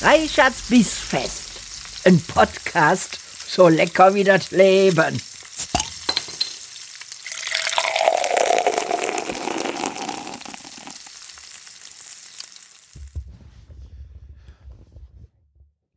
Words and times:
Reichards 0.00 0.62
Bissfest. 0.68 2.06
Ein 2.06 2.20
Podcast, 2.20 3.18
so 3.48 3.66
lecker 3.66 4.14
wie 4.14 4.22
das 4.22 4.52
Leben. 4.52 5.20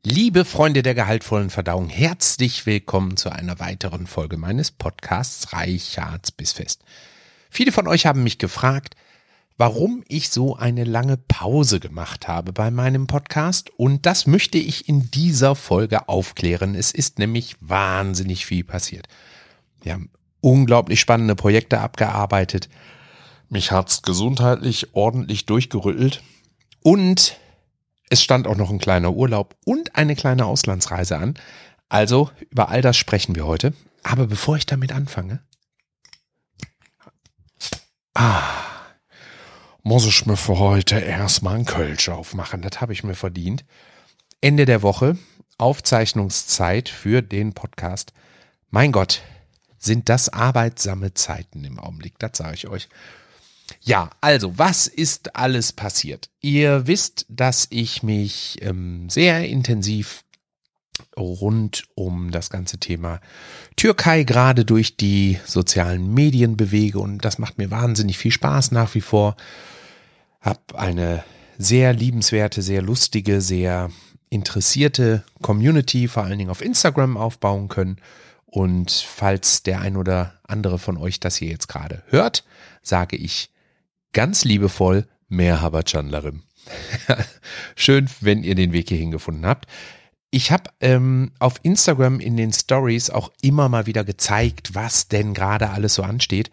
Liebe 0.04 0.46
Freunde 0.46 0.82
der 0.82 0.96
gehaltvollen 0.96 1.52
Verdauung, 1.52 1.88
herzlich 1.88 2.66
willkommen 2.66 3.18
zu 3.18 3.30
einer 3.30 3.60
weiteren 3.60 4.08
Folge 4.08 4.38
meines 4.38 4.72
Podcasts 4.72 5.54
Reichards 5.54 6.32
Bissfest. 6.32 6.82
Viele 7.52 7.72
von 7.72 7.88
euch 7.88 8.08
haben 8.08 8.24
mich 8.24 8.40
gefragt, 8.40 8.96
warum 9.58 10.04
ich 10.08 10.30
so 10.30 10.56
eine 10.56 10.84
lange 10.84 11.18
Pause 11.18 11.80
gemacht 11.80 12.28
habe 12.28 12.54
bei 12.54 12.72
meinem 12.72 13.08
Podcast 13.08 13.70
und 13.78 14.06
das 14.06 14.28
möchte 14.28 14.58
ich 14.58 14.90
in 14.90 15.12
dieser 15.12 15.56
Folge 15.56 16.10
aufklären. 16.10 16.76
Es 16.76 16.92
ist 16.92 17.20
nämlich 17.20 17.56
wahnsinnig 17.60 18.46
viel 18.46 18.64
passiert. 18.64 19.08
Wir 19.82 19.94
haben 19.94 20.10
unglaublich 20.42 21.00
spannende 21.00 21.36
Projekte 21.36 21.80
abgearbeitet. 21.80 22.70
Mich 23.50 23.72
hat's 23.72 24.02
gesundheitlich 24.02 24.96
ordentlich 24.96 25.46
durchgerüttelt 25.46 26.24
und 26.84 27.38
es 28.10 28.22
stand 28.22 28.48
auch 28.48 28.58
noch 28.58 28.70
ein 28.70 28.80
kleiner 28.80 29.14
Urlaub 29.14 29.56
und 29.66 29.96
eine 29.96 30.16
kleine 30.16 30.46
Auslandsreise 30.46 31.18
an. 31.18 31.36
Also 31.88 32.30
über 32.50 32.70
all 32.70 32.82
das 32.82 32.98
sprechen 32.98 33.36
wir 33.36 33.46
heute. 33.46 33.74
Aber 34.04 34.28
bevor 34.28 34.58
ich 34.58 34.66
damit 34.66 34.92
anfange, 34.92 35.42
ah, 38.14 38.71
muss 39.84 40.06
ich 40.06 40.26
mir 40.26 40.38
für 40.38 40.60
heute 40.60 41.00
erstmal 41.00 41.56
ein 41.56 41.66
Kölsch 41.66 42.10
aufmachen. 42.10 42.62
Das 42.62 42.82
habe 42.82 42.94
ich 42.94 43.04
mir 43.04 43.16
verdient. 43.16 43.66
Ende 44.42 44.66
der 44.66 44.82
Woche, 44.82 45.18
Aufzeichnungszeit 45.58 46.90
für 46.90 47.22
den 47.22 47.54
Podcast. 47.54 48.14
Mein 48.70 48.92
Gott, 48.92 49.22
sind 49.78 50.10
das 50.10 50.30
arbeitsame 50.30 51.14
Zeiten 51.14 51.64
im 51.64 51.80
Augenblick, 51.80 52.20
das 52.20 52.38
sage 52.38 52.56
ich 52.56 52.68
euch. 52.68 52.88
Ja, 53.82 54.12
also, 54.22 54.58
was 54.58 54.88
ist 54.88 55.36
alles 55.36 55.72
passiert? 55.72 56.30
Ihr 56.42 56.88
wisst, 56.88 57.26
dass 57.30 57.68
ich 57.70 58.04
mich 58.04 58.60
ähm, 58.62 59.10
sehr 59.10 59.48
intensiv 59.48 60.24
rund 61.18 61.84
um 61.96 62.32
das 62.32 62.50
ganze 62.50 62.78
Thema 62.78 63.22
Türkei 63.76 64.24
gerade 64.24 64.66
durch 64.66 64.98
die 64.98 65.40
sozialen 65.46 66.14
Medien 66.14 66.58
bewege 66.58 67.00
und 67.00 67.26
das 67.26 67.38
macht 67.40 67.58
mir 67.58 67.72
wahnsinnig 67.72 68.18
viel 68.18 68.32
Spaß 68.32 68.72
nach 68.72 68.94
wie 68.96 69.02
vor. 69.02 69.36
Hab 70.42 70.76
eine 70.76 71.24
sehr 71.58 71.94
liebenswerte, 71.94 72.62
sehr 72.62 72.82
lustige, 72.82 73.42
sehr 73.42 73.92
interessierte 74.30 75.24
Community, 75.42 76.08
vor 76.08 76.24
allen 76.24 76.40
Dingen 76.40 76.50
auf 76.50 76.62
Instagram 76.62 77.18
aufbauen 77.18 77.68
können. 77.68 77.98
Und 78.46 78.92
falls 78.92 79.64
der 79.64 79.80
ein 79.82 79.96
oder 79.96 80.34
andere 80.44 80.80
von 80.80 80.98
euch 80.98 81.20
das 81.20 81.36
hier 81.36 81.50
jetzt 81.50 81.68
gerade 81.68 82.04
hört, 82.08 82.44
sage 82.82 83.16
ich 83.16 83.52
ganz 84.14 84.44
liebevoll 84.44 85.08
Merhaba 85.30 85.84
Chandlerim. 85.84 86.44
Schön, 87.76 88.10
wenn 88.20 88.44
ihr 88.44 88.56
den 88.56 88.74
Weg 88.74 88.90
hierhin 88.90 89.12
gefunden 89.12 89.46
habt. 89.46 89.68
Ich 90.34 90.50
habe 90.50 90.70
ähm, 90.80 91.34
auf 91.40 91.56
Instagram 91.62 92.22
in 92.22 92.38
den 92.38 92.54
Stories 92.54 93.10
auch 93.10 93.34
immer 93.42 93.68
mal 93.68 93.86
wieder 93.86 94.06
gezeigt, 94.06 94.74
was 94.74 95.10
denn 95.10 95.34
gerade 95.34 95.72
alles 95.72 95.96
so 95.96 96.04
ansteht. 96.04 96.50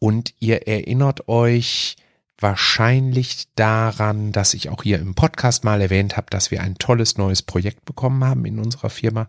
Und 0.00 0.34
ihr 0.40 0.66
erinnert 0.66 1.28
euch 1.28 1.96
wahrscheinlich 2.40 3.46
daran, 3.54 4.32
dass 4.32 4.54
ich 4.54 4.68
auch 4.68 4.82
hier 4.82 4.98
im 4.98 5.14
Podcast 5.14 5.62
mal 5.62 5.80
erwähnt 5.80 6.16
habe, 6.16 6.26
dass 6.30 6.50
wir 6.50 6.60
ein 6.60 6.74
tolles 6.76 7.18
neues 7.18 7.42
Projekt 7.42 7.84
bekommen 7.84 8.24
haben 8.24 8.44
in 8.46 8.58
unserer 8.58 8.90
Firma. 8.90 9.28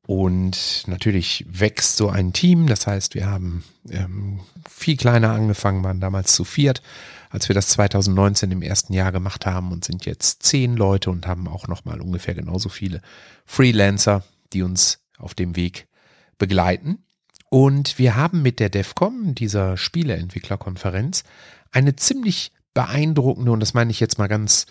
Und 0.06 0.84
natürlich 0.86 1.46
wächst 1.48 1.96
so 1.96 2.08
ein 2.08 2.32
Team. 2.32 2.66
Das 2.66 2.86
heißt, 2.86 3.14
wir 3.14 3.26
haben 3.26 3.62
ähm, 3.88 4.40
viel 4.68 4.96
kleiner 4.96 5.30
angefangen, 5.30 5.84
waren 5.84 6.00
damals 6.00 6.32
zu 6.32 6.44
viert, 6.44 6.82
als 7.28 7.48
wir 7.48 7.54
das 7.54 7.68
2019 7.68 8.50
im 8.50 8.62
ersten 8.62 8.92
Jahr 8.92 9.12
gemacht 9.12 9.46
haben 9.46 9.70
und 9.70 9.84
sind 9.84 10.06
jetzt 10.06 10.42
zehn 10.42 10.76
Leute 10.76 11.10
und 11.10 11.26
haben 11.26 11.46
auch 11.46 11.68
nochmal 11.68 12.00
ungefähr 12.00 12.34
genauso 12.34 12.68
viele 12.68 13.02
Freelancer, 13.46 14.24
die 14.52 14.62
uns 14.62 15.00
auf 15.16 15.34
dem 15.34 15.54
Weg 15.54 15.86
begleiten. 16.38 17.04
Und 17.50 17.98
wir 17.98 18.16
haben 18.16 18.42
mit 18.42 18.58
der 18.58 18.70
DEFCOM, 18.70 19.34
dieser 19.34 19.76
Spieleentwicklerkonferenz, 19.76 21.24
eine 21.72 21.94
ziemlich 21.96 22.52
beeindruckende, 22.74 23.50
und 23.52 23.60
das 23.60 23.74
meine 23.74 23.90
ich 23.90 24.00
jetzt 24.00 24.18
mal 24.18 24.28
ganz, 24.28 24.66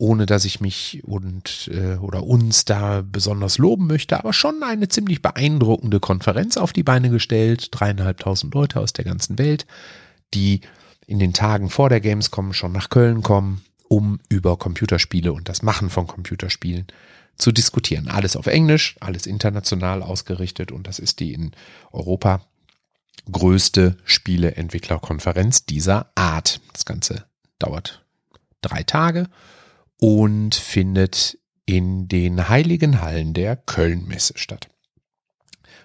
ohne 0.00 0.24
dass 0.24 0.46
ich 0.46 0.60
mich 0.60 1.02
und 1.04 1.70
äh, 1.74 1.96
oder 1.96 2.24
uns 2.24 2.64
da 2.64 3.02
besonders 3.04 3.58
loben 3.58 3.86
möchte, 3.86 4.18
aber 4.18 4.32
schon 4.32 4.62
eine 4.62 4.88
ziemlich 4.88 5.20
beeindruckende 5.20 6.00
Konferenz 6.00 6.56
auf 6.56 6.72
die 6.72 6.82
Beine 6.82 7.10
gestellt. 7.10 7.68
Dreieinhalbtausend 7.70 8.54
Leute 8.54 8.80
aus 8.80 8.94
der 8.94 9.04
ganzen 9.04 9.38
Welt, 9.38 9.66
die 10.32 10.62
in 11.06 11.18
den 11.18 11.34
Tagen 11.34 11.68
vor 11.68 11.90
der 11.90 12.00
Gamescom 12.00 12.54
schon 12.54 12.72
nach 12.72 12.88
Köln 12.88 13.22
kommen, 13.22 13.60
um 13.88 14.20
über 14.30 14.56
Computerspiele 14.56 15.34
und 15.34 15.50
das 15.50 15.60
Machen 15.60 15.90
von 15.90 16.06
Computerspielen 16.06 16.86
zu 17.36 17.52
diskutieren. 17.52 18.08
Alles 18.08 18.36
auf 18.36 18.46
Englisch, 18.46 18.96
alles 19.00 19.26
international 19.26 20.02
ausgerichtet 20.02 20.72
und 20.72 20.86
das 20.86 20.98
ist 20.98 21.20
die 21.20 21.34
in 21.34 21.52
Europa 21.92 22.40
größte 23.30 23.98
Spieleentwicklerkonferenz 24.04 25.66
dieser 25.66 26.10
Art. 26.14 26.62
Das 26.72 26.86
Ganze 26.86 27.26
dauert 27.58 28.02
drei 28.62 28.82
Tage 28.82 29.28
und 30.00 30.54
findet 30.54 31.38
in 31.66 32.08
den 32.08 32.48
heiligen 32.48 33.00
Hallen 33.00 33.34
der 33.34 33.54
Kölnmesse 33.54 34.32
statt. 34.36 34.68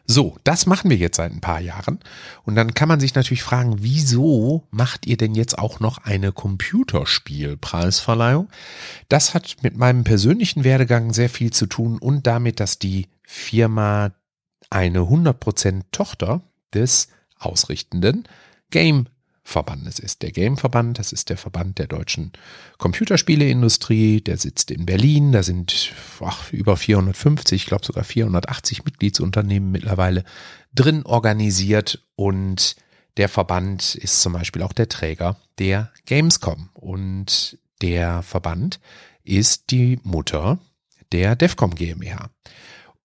So, 0.07 0.37
das 0.43 0.67
machen 0.67 0.91
wir 0.91 0.97
jetzt 0.97 1.17
seit 1.17 1.31
ein 1.31 1.41
paar 1.41 1.59
Jahren. 1.59 1.99
Und 2.43 2.53
dann 2.55 2.75
kann 2.75 2.87
man 2.87 2.99
sich 2.99 3.15
natürlich 3.15 3.41
fragen, 3.41 3.77
wieso 3.79 4.67
macht 4.69 5.07
ihr 5.07 5.17
denn 5.17 5.33
jetzt 5.33 5.57
auch 5.57 5.79
noch 5.79 5.97
eine 5.99 6.31
Computerspielpreisverleihung? 6.31 8.47
Das 9.09 9.33
hat 9.33 9.55
mit 9.63 9.77
meinem 9.77 10.03
persönlichen 10.03 10.63
Werdegang 10.63 11.11
sehr 11.11 11.29
viel 11.29 11.51
zu 11.51 11.65
tun 11.65 11.97
und 11.97 12.27
damit, 12.27 12.59
dass 12.59 12.77
die 12.77 13.07
Firma 13.23 14.11
eine 14.69 14.99
100% 14.99 15.81
Tochter 15.91 16.41
des 16.73 17.07
ausrichtenden 17.39 18.27
Game 18.69 19.07
Verbandes 19.47 19.99
ist. 19.99 20.23
Der 20.23 20.31
Game-Verband, 20.31 20.97
das 20.97 21.13
ist 21.13 21.29
der 21.29 21.37
Verband 21.37 21.77
der 21.77 21.85
deutschen 21.85 22.33
Computerspieleindustrie, 22.79 24.19
der 24.19 24.37
sitzt 24.37 24.71
in 24.71 24.87
Berlin, 24.87 25.31
da 25.31 25.43
sind 25.43 25.93
ach, 26.19 26.51
über 26.51 26.75
450, 26.75 27.61
ich 27.61 27.67
glaube 27.67 27.85
sogar 27.85 28.03
480 28.03 28.83
Mitgliedsunternehmen 28.85 29.71
mittlerweile 29.71 30.23
drin 30.73 31.03
organisiert. 31.05 32.03
Und 32.15 32.75
der 33.17 33.29
Verband 33.29 33.93
ist 33.93 34.21
zum 34.21 34.33
Beispiel 34.33 34.63
auch 34.63 34.73
der 34.73 34.89
Träger 34.89 35.37
der 35.59 35.91
Gamescom. 36.07 36.69
Und 36.73 37.59
der 37.83 38.23
Verband 38.23 38.79
ist 39.23 39.69
die 39.69 39.99
Mutter 40.01 40.57
der 41.11 41.35
DEFCOM 41.35 41.75
GmbH. 41.75 42.31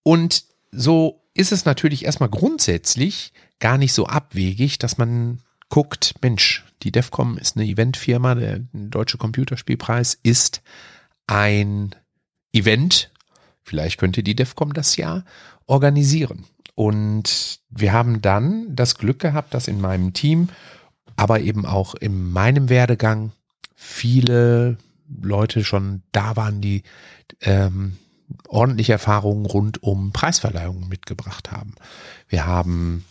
Und 0.03 0.45
so 0.73 1.23
ist 1.35 1.53
es 1.53 1.67
natürlich 1.67 2.07
erstmal 2.07 2.31
grundsätzlich 2.31 3.35
gar 3.59 3.77
nicht 3.77 3.93
so 3.93 4.07
abwegig, 4.07 4.79
dass 4.79 4.97
man 4.97 5.43
guckt, 5.70 6.14
Mensch, 6.20 6.64
die 6.82 6.93
DEFCOM 6.93 7.38
ist 7.38 7.56
eine 7.56 7.67
Eventfirma, 7.67 8.34
der 8.34 8.61
Deutsche 8.72 9.19
Computerspielpreis 9.19 10.19
ist 10.22 10.62
ein 11.26 11.94
Event. 12.52 13.11
Vielleicht 13.62 13.99
könnte 13.99 14.22
die 14.22 14.34
DEFCOM 14.37 14.75
das 14.75 14.96
ja 14.96 15.25
organisieren. 15.67 16.44
Und 16.75 17.61
wir 17.70 17.93
haben 17.93 18.20
dann 18.20 18.75
das 18.75 18.96
Glück 18.96 19.19
gehabt, 19.20 19.55
dass 19.55 19.69
in 19.69 19.81
meinem 19.81 20.12
Team, 20.12 20.49
aber 21.17 21.40
eben 21.40 21.67
auch 21.67 21.94
in 21.94 22.31
meinem 22.31 22.69
Werdegang 22.69 23.32
viele 23.75 24.78
Leute 25.22 25.64
schon 25.64 26.02
da 26.12 26.37
waren, 26.37 26.61
die 26.61 26.82
ähm, 27.43 27.96
ordentliche 28.49 28.93
Erfahrungen 28.93 29.46
rund 29.46 29.82
um 29.82 30.12
Preisverleihungen 30.12 30.88
mitgebracht 30.88 31.50
haben. 31.50 31.75
Wir 32.28 32.46
haben 32.46 33.05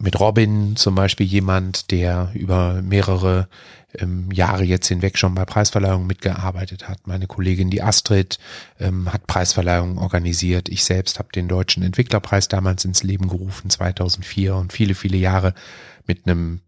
mit 0.00 0.20
Robin 0.20 0.76
zum 0.76 0.94
Beispiel 0.94 1.26
jemand, 1.26 1.90
der 1.90 2.30
über 2.34 2.82
mehrere 2.82 3.48
ähm, 3.98 4.30
Jahre 4.30 4.62
jetzt 4.62 4.86
hinweg 4.86 5.18
schon 5.18 5.34
bei 5.34 5.44
Preisverleihungen 5.44 6.06
mitgearbeitet 6.06 6.88
hat. 6.88 7.06
Meine 7.06 7.26
Kollegin, 7.26 7.70
die 7.70 7.82
Astrid, 7.82 8.38
ähm, 8.78 9.12
hat 9.12 9.26
Preisverleihungen 9.26 9.98
organisiert. 9.98 10.68
Ich 10.68 10.84
selbst 10.84 11.18
habe 11.18 11.30
den 11.34 11.48
Deutschen 11.48 11.82
Entwicklerpreis 11.82 12.46
damals 12.48 12.84
ins 12.84 13.02
Leben 13.02 13.28
gerufen, 13.28 13.70
2004 13.70 14.54
und 14.54 14.72
viele, 14.72 14.94
viele 14.94 15.16
Jahre 15.16 15.54
mit 16.06 16.26
einem 16.26 16.60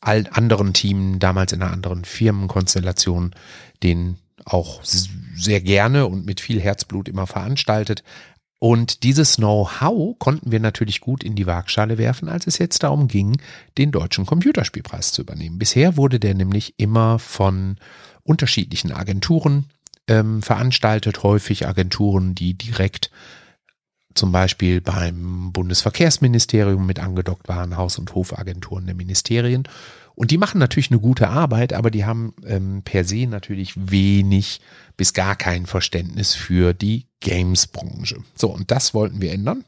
anderen 0.00 0.72
Team, 0.72 1.18
damals 1.18 1.52
in 1.52 1.60
einer 1.60 1.72
anderen 1.72 2.04
Firmenkonstellation, 2.04 3.34
den 3.82 4.18
auch 4.44 4.80
sehr 4.84 5.60
gerne 5.60 6.06
und 6.06 6.24
mit 6.24 6.40
viel 6.40 6.60
Herzblut 6.60 7.08
immer 7.08 7.26
veranstaltet. 7.26 8.04
Und 8.60 9.04
dieses 9.04 9.36
Know-how 9.36 10.18
konnten 10.18 10.50
wir 10.50 10.58
natürlich 10.58 11.00
gut 11.00 11.22
in 11.22 11.36
die 11.36 11.46
Waagschale 11.46 11.96
werfen, 11.96 12.28
als 12.28 12.46
es 12.48 12.58
jetzt 12.58 12.82
darum 12.82 13.06
ging, 13.06 13.40
den 13.76 13.92
deutschen 13.92 14.26
Computerspielpreis 14.26 15.12
zu 15.12 15.22
übernehmen. 15.22 15.58
Bisher 15.58 15.96
wurde 15.96 16.18
der 16.18 16.34
nämlich 16.34 16.74
immer 16.76 17.20
von 17.20 17.76
unterschiedlichen 18.24 18.92
Agenturen 18.92 19.66
ähm, 20.08 20.42
veranstaltet, 20.42 21.22
häufig 21.22 21.68
Agenturen, 21.68 22.34
die 22.34 22.54
direkt 22.54 23.10
zum 24.14 24.32
Beispiel 24.32 24.80
beim 24.80 25.52
Bundesverkehrsministerium 25.52 26.84
mit 26.84 26.98
angedockt 26.98 27.48
waren, 27.48 27.76
Haus- 27.76 27.98
und 27.98 28.14
Hofagenturen 28.14 28.86
der 28.86 28.96
Ministerien. 28.96 29.64
Und 30.18 30.32
die 30.32 30.36
machen 30.36 30.58
natürlich 30.58 30.90
eine 30.90 30.98
gute 30.98 31.28
Arbeit, 31.28 31.72
aber 31.72 31.92
die 31.92 32.04
haben 32.04 32.34
ähm, 32.44 32.82
per 32.82 33.04
se 33.04 33.28
natürlich 33.28 33.74
wenig 33.76 34.60
bis 34.96 35.12
gar 35.12 35.36
kein 35.36 35.64
Verständnis 35.64 36.34
für 36.34 36.74
die 36.74 37.06
Games-Branche. 37.20 38.24
So, 38.34 38.48
und 38.48 38.72
das 38.72 38.94
wollten 38.94 39.20
wir 39.20 39.30
ändern. 39.30 39.64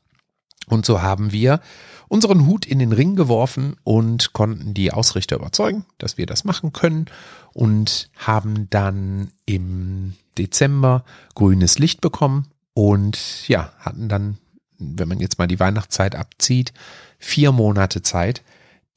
Und 0.67 0.85
so 0.85 1.03
haben 1.03 1.31
wir 1.31 1.61
unseren 2.09 2.47
Hut 2.47 2.67
in 2.67 2.81
den 2.81 2.91
Ring 2.91 3.15
geworfen 3.15 3.77
und 3.85 4.33
konnten 4.33 4.75
die 4.75 4.93
Ausrichter 4.93 5.37
überzeugen, 5.37 5.85
dass 5.99 6.19
wir 6.19 6.27
das 6.27 6.43
machen 6.43 6.73
können 6.73 7.07
und 7.53 8.11
haben 8.17 8.69
dann 8.71 9.31
im 9.47 10.15
Dezember 10.37 11.05
grünes 11.37 11.79
Licht 11.79 12.01
bekommen 12.01 12.49
und 12.75 13.47
ja, 13.47 13.73
hatten 13.79 14.09
dann, 14.09 14.39
wenn 14.79 15.07
man 15.07 15.21
jetzt 15.21 15.39
mal 15.39 15.47
die 15.47 15.61
Weihnachtszeit 15.61 16.17
abzieht, 16.17 16.73
vier 17.21 17.53
Monate 17.53 18.03
Zeit, 18.03 18.43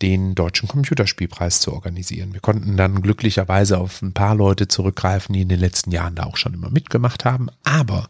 den 0.01 0.35
Deutschen 0.35 0.67
Computerspielpreis 0.67 1.59
zu 1.59 1.73
organisieren. 1.73 2.33
Wir 2.33 2.41
konnten 2.41 2.75
dann 2.75 3.01
glücklicherweise 3.01 3.77
auf 3.77 4.01
ein 4.01 4.13
paar 4.13 4.35
Leute 4.35 4.67
zurückgreifen, 4.67 5.33
die 5.33 5.41
in 5.41 5.49
den 5.49 5.59
letzten 5.59 5.91
Jahren 5.91 6.15
da 6.15 6.23
auch 6.23 6.37
schon 6.37 6.53
immer 6.53 6.69
mitgemacht 6.69 7.25
haben. 7.25 7.47
Aber 7.63 8.09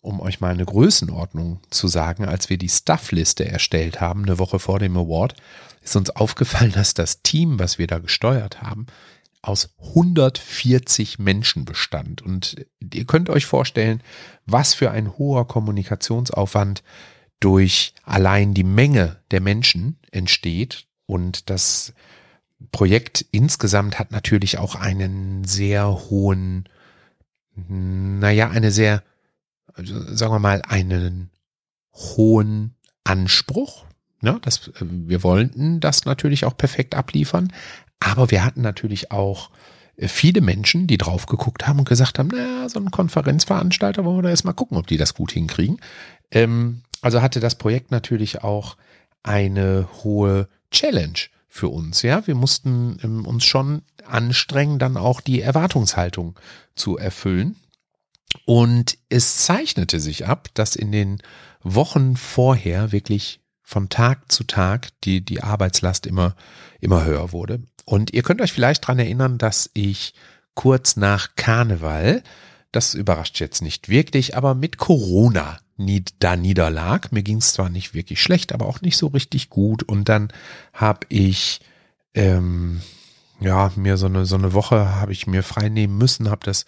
um 0.00 0.20
euch 0.20 0.40
mal 0.40 0.52
eine 0.52 0.66
Größenordnung 0.66 1.60
zu 1.70 1.88
sagen, 1.88 2.26
als 2.26 2.50
wir 2.50 2.58
die 2.58 2.68
Stuffliste 2.68 3.48
erstellt 3.48 4.00
haben, 4.00 4.24
eine 4.24 4.38
Woche 4.38 4.58
vor 4.58 4.78
dem 4.78 4.96
Award, 4.96 5.34
ist 5.82 5.96
uns 5.96 6.10
aufgefallen, 6.10 6.72
dass 6.72 6.94
das 6.94 7.22
Team, 7.22 7.58
was 7.58 7.78
wir 7.78 7.86
da 7.86 7.98
gesteuert 7.98 8.60
haben, 8.60 8.86
aus 9.40 9.70
140 9.78 11.18
Menschen 11.18 11.64
bestand. 11.64 12.22
Und 12.22 12.66
ihr 12.92 13.04
könnt 13.04 13.30
euch 13.30 13.46
vorstellen, 13.46 14.02
was 14.46 14.74
für 14.74 14.90
ein 14.90 15.16
hoher 15.16 15.46
Kommunikationsaufwand 15.46 16.82
durch 17.40 17.94
allein 18.04 18.54
die 18.54 18.64
Menge 18.64 19.20
der 19.30 19.40
Menschen 19.40 19.98
entsteht, 20.10 20.86
und 21.06 21.50
das 21.50 21.92
Projekt 22.72 23.24
insgesamt 23.30 23.98
hat 23.98 24.10
natürlich 24.10 24.58
auch 24.58 24.74
einen 24.74 25.44
sehr 25.44 25.88
hohen, 25.88 26.68
naja, 27.54 28.50
eine 28.50 28.70
sehr, 28.70 29.02
also 29.74 30.00
sagen 30.14 30.32
wir 30.32 30.38
mal, 30.38 30.62
einen 30.62 31.30
hohen 31.92 32.74
Anspruch. 33.04 33.84
Ja, 34.22 34.38
das, 34.40 34.70
wir 34.80 35.22
wollten 35.22 35.80
das 35.80 36.06
natürlich 36.06 36.44
auch 36.46 36.56
perfekt 36.56 36.94
abliefern, 36.94 37.52
aber 38.00 38.30
wir 38.30 38.44
hatten 38.44 38.62
natürlich 38.62 39.10
auch 39.10 39.50
viele 39.98 40.40
Menschen, 40.40 40.86
die 40.86 40.98
drauf 40.98 41.26
geguckt 41.26 41.66
haben 41.66 41.78
und 41.78 41.88
gesagt 41.88 42.18
haben, 42.18 42.28
naja, 42.28 42.68
so 42.68 42.80
ein 42.80 42.90
Konferenzveranstalter 42.90 44.04
wollen 44.04 44.18
wir 44.18 44.22
da 44.22 44.30
erstmal 44.30 44.54
gucken, 44.54 44.76
ob 44.76 44.86
die 44.86 44.96
das 44.96 45.14
gut 45.14 45.32
hinkriegen. 45.32 45.78
Ähm, 46.30 46.82
also 47.00 47.22
hatte 47.22 47.38
das 47.38 47.56
Projekt 47.56 47.90
natürlich 47.90 48.42
auch 48.42 48.76
eine 49.22 49.88
hohe 50.02 50.48
Challenge 50.74 51.18
für 51.48 51.68
uns. 51.68 52.02
Ja, 52.02 52.26
wir 52.26 52.34
mussten 52.34 52.98
ähm, 53.02 53.24
uns 53.26 53.44
schon 53.44 53.82
anstrengen, 54.04 54.78
dann 54.78 54.96
auch 54.96 55.20
die 55.20 55.40
Erwartungshaltung 55.40 56.38
zu 56.74 56.98
erfüllen. 56.98 57.56
Und 58.44 58.98
es 59.08 59.38
zeichnete 59.38 60.00
sich 60.00 60.26
ab, 60.26 60.48
dass 60.54 60.74
in 60.74 60.90
den 60.90 61.22
Wochen 61.62 62.16
vorher 62.16 62.92
wirklich 62.92 63.40
von 63.62 63.88
Tag 63.88 64.30
zu 64.30 64.44
Tag 64.44 64.88
die, 65.04 65.24
die 65.24 65.42
Arbeitslast 65.42 66.06
immer, 66.06 66.34
immer 66.80 67.04
höher 67.04 67.32
wurde. 67.32 67.62
Und 67.84 68.12
ihr 68.12 68.22
könnt 68.22 68.40
euch 68.40 68.52
vielleicht 68.52 68.86
dran 68.86 68.98
erinnern, 68.98 69.38
dass 69.38 69.70
ich 69.74 70.14
kurz 70.54 70.96
nach 70.96 71.36
Karneval, 71.36 72.22
das 72.72 72.94
überrascht 72.94 73.38
jetzt 73.40 73.62
nicht 73.62 73.88
wirklich, 73.88 74.36
aber 74.36 74.54
mit 74.54 74.76
Corona 74.76 75.58
da 76.18 76.36
niederlag. 76.36 77.12
Mir 77.12 77.22
ging 77.22 77.38
es 77.38 77.52
zwar 77.52 77.68
nicht 77.68 77.94
wirklich 77.94 78.22
schlecht, 78.22 78.52
aber 78.52 78.66
auch 78.66 78.80
nicht 78.80 78.96
so 78.96 79.08
richtig 79.08 79.50
gut. 79.50 79.82
Und 79.82 80.08
dann 80.08 80.32
habe 80.72 81.06
ich 81.08 81.60
ähm, 82.14 82.80
ja 83.40 83.72
mir 83.76 83.96
so 83.96 84.06
eine 84.06 84.26
so 84.26 84.36
eine 84.36 84.52
Woche 84.52 84.96
habe 84.96 85.12
ich 85.12 85.26
mir 85.26 85.42
frei 85.42 85.68
nehmen 85.68 85.98
müssen, 85.98 86.30
habe 86.30 86.44
das 86.44 86.64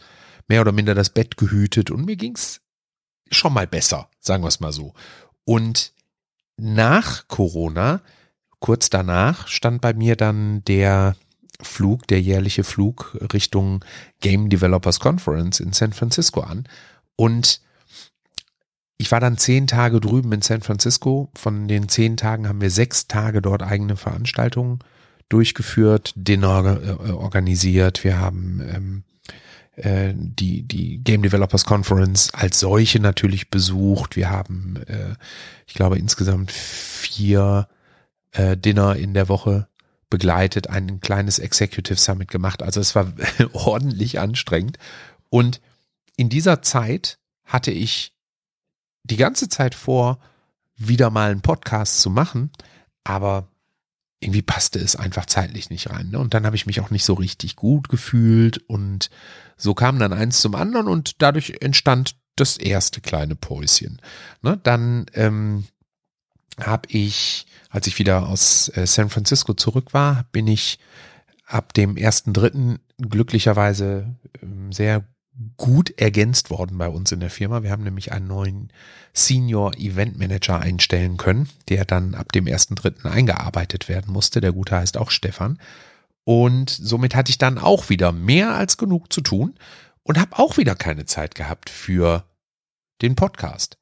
mehr 0.48 0.60
oder 0.60 0.72
minder 0.72 0.94
das 0.94 1.10
Bett 1.10 1.36
gehütet 1.36 1.90
und 1.90 2.04
mir 2.04 2.16
ging's 2.16 2.60
schon 3.30 3.52
mal 3.52 3.66
besser, 3.66 4.08
sagen 4.20 4.44
wir 4.44 4.48
es 4.48 4.60
mal 4.60 4.72
so. 4.72 4.94
Und 5.44 5.92
nach 6.56 7.28
Corona, 7.28 8.00
kurz 8.60 8.90
danach, 8.90 9.48
stand 9.48 9.80
bei 9.80 9.94
mir 9.94 10.16
dann 10.16 10.64
der 10.64 11.16
Flug, 11.60 12.06
der 12.06 12.20
jährliche 12.20 12.64
Flug 12.64 13.16
Richtung 13.32 13.84
Game 14.20 14.48
Developers 14.48 15.00
Conference 15.00 15.60
in 15.60 15.72
San 15.72 15.92
Francisco 15.92 16.40
an. 16.40 16.68
Und 17.16 17.60
ich 18.98 19.12
war 19.12 19.20
dann 19.20 19.36
zehn 19.36 19.66
Tage 19.66 20.00
drüben 20.00 20.32
in 20.32 20.42
San 20.42 20.62
Francisco. 20.62 21.30
Von 21.34 21.68
den 21.68 21.88
zehn 21.88 22.16
Tagen 22.16 22.48
haben 22.48 22.60
wir 22.60 22.70
sechs 22.70 23.08
Tage 23.08 23.42
dort 23.42 23.62
eigene 23.62 23.96
Veranstaltungen 23.96 24.78
durchgeführt, 25.28 26.12
Dinner 26.16 26.80
äh, 26.82 27.10
organisiert. 27.10 28.04
Wir 28.04 28.18
haben 28.18 28.62
ähm, 28.72 29.04
äh, 29.76 30.14
die, 30.14 30.62
die 30.62 30.98
Game 30.98 31.22
Developers 31.22 31.64
Conference 31.64 32.32
als 32.32 32.60
solche 32.60 33.00
natürlich 33.00 33.50
besucht. 33.50 34.16
Wir 34.16 34.30
haben, 34.30 34.76
äh, 34.86 35.14
ich 35.66 35.74
glaube, 35.74 35.98
insgesamt 35.98 36.52
vier 36.52 37.68
äh, 38.32 38.56
Dinner 38.56 38.96
in 38.96 39.14
der 39.14 39.28
Woche 39.28 39.68
begleitet, 40.08 40.70
ein 40.70 41.00
kleines 41.00 41.38
Executive 41.38 41.98
Summit 41.98 42.30
gemacht. 42.30 42.62
Also 42.62 42.80
es 42.80 42.94
war 42.94 43.12
ordentlich 43.52 44.20
anstrengend. 44.20 44.78
Und 45.28 45.60
in 46.16 46.28
dieser 46.28 46.62
Zeit 46.62 47.18
hatte 47.44 47.70
ich 47.70 48.15
die 49.06 49.16
ganze 49.16 49.48
Zeit 49.48 49.74
vor, 49.74 50.18
wieder 50.76 51.10
mal 51.10 51.30
einen 51.30 51.40
Podcast 51.40 52.00
zu 52.00 52.10
machen, 52.10 52.50
aber 53.04 53.48
irgendwie 54.20 54.42
passte 54.42 54.78
es 54.78 54.96
einfach 54.96 55.26
zeitlich 55.26 55.70
nicht 55.70 55.90
rein. 55.90 56.10
Ne? 56.10 56.18
Und 56.18 56.34
dann 56.34 56.46
habe 56.46 56.56
ich 56.56 56.66
mich 56.66 56.80
auch 56.80 56.90
nicht 56.90 57.04
so 57.04 57.14
richtig 57.14 57.56
gut 57.56 57.88
gefühlt 57.88 58.58
und 58.68 59.10
so 59.56 59.74
kam 59.74 59.98
dann 59.98 60.12
eins 60.12 60.40
zum 60.40 60.54
anderen 60.54 60.88
und 60.88 61.22
dadurch 61.22 61.54
entstand 61.60 62.16
das 62.34 62.56
erste 62.56 63.00
kleine 63.00 63.36
Päuschen. 63.36 64.00
Ne? 64.42 64.58
Dann 64.62 65.06
ähm, 65.14 65.64
habe 66.60 66.88
ich, 66.90 67.46
als 67.70 67.86
ich 67.86 67.98
wieder 67.98 68.28
aus 68.28 68.70
äh, 68.74 68.86
San 68.86 69.10
Francisco 69.10 69.54
zurück 69.54 69.92
war, 69.92 70.24
bin 70.32 70.46
ich 70.46 70.78
ab 71.46 71.72
dem 71.74 71.96
ersten 71.96 72.32
Dritten 72.32 72.80
glücklicherweise 72.98 74.16
ähm, 74.42 74.72
sehr 74.72 75.04
gut 75.56 75.98
ergänzt 75.98 76.50
worden 76.50 76.78
bei 76.78 76.88
uns 76.88 77.12
in 77.12 77.20
der 77.20 77.30
Firma. 77.30 77.62
Wir 77.62 77.70
haben 77.70 77.84
nämlich 77.84 78.12
einen 78.12 78.26
neuen 78.26 78.72
Senior 79.12 79.74
Event 79.76 80.18
Manager 80.18 80.58
einstellen 80.60 81.16
können, 81.16 81.48
der 81.68 81.84
dann 81.84 82.14
ab 82.14 82.32
dem 82.32 82.46
ersten 82.46 82.74
Dritten 82.74 83.06
eingearbeitet 83.06 83.88
werden 83.88 84.12
musste. 84.12 84.40
Der 84.40 84.52
gute 84.52 84.76
heißt 84.76 84.96
auch 84.96 85.10
Stefan. 85.10 85.58
Und 86.24 86.70
somit 86.70 87.14
hatte 87.14 87.30
ich 87.30 87.38
dann 87.38 87.58
auch 87.58 87.88
wieder 87.88 88.12
mehr 88.12 88.54
als 88.54 88.78
genug 88.78 89.12
zu 89.12 89.20
tun 89.20 89.54
und 90.02 90.18
habe 90.18 90.38
auch 90.38 90.56
wieder 90.56 90.74
keine 90.74 91.04
Zeit 91.04 91.34
gehabt 91.34 91.70
für 91.70 92.24
den 93.02 93.14
Podcast. 93.14 93.78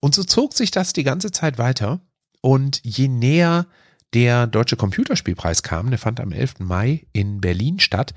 Und 0.00 0.14
so 0.14 0.24
zog 0.24 0.54
sich 0.54 0.70
das 0.70 0.92
die 0.92 1.04
ganze 1.04 1.30
Zeit 1.30 1.58
weiter. 1.58 2.00
Und 2.40 2.80
je 2.84 3.08
näher 3.08 3.66
der 4.14 4.46
Deutsche 4.46 4.76
Computerspielpreis 4.76 5.62
kam, 5.62 5.90
der 5.90 5.98
fand 5.98 6.20
am 6.20 6.32
11. 6.32 6.60
Mai 6.60 7.06
in 7.12 7.40
Berlin 7.40 7.78
statt, 7.78 8.14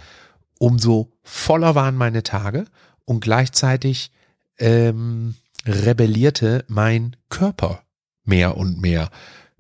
umso 0.62 1.12
voller 1.24 1.74
waren 1.74 1.96
meine 1.96 2.22
Tage 2.22 2.66
und 3.04 3.22
gleichzeitig 3.22 4.12
ähm, 4.60 5.34
rebellierte 5.66 6.66
mein 6.68 7.16
Körper 7.30 7.82
mehr 8.26 8.58
und 8.58 8.80
mehr. 8.80 9.10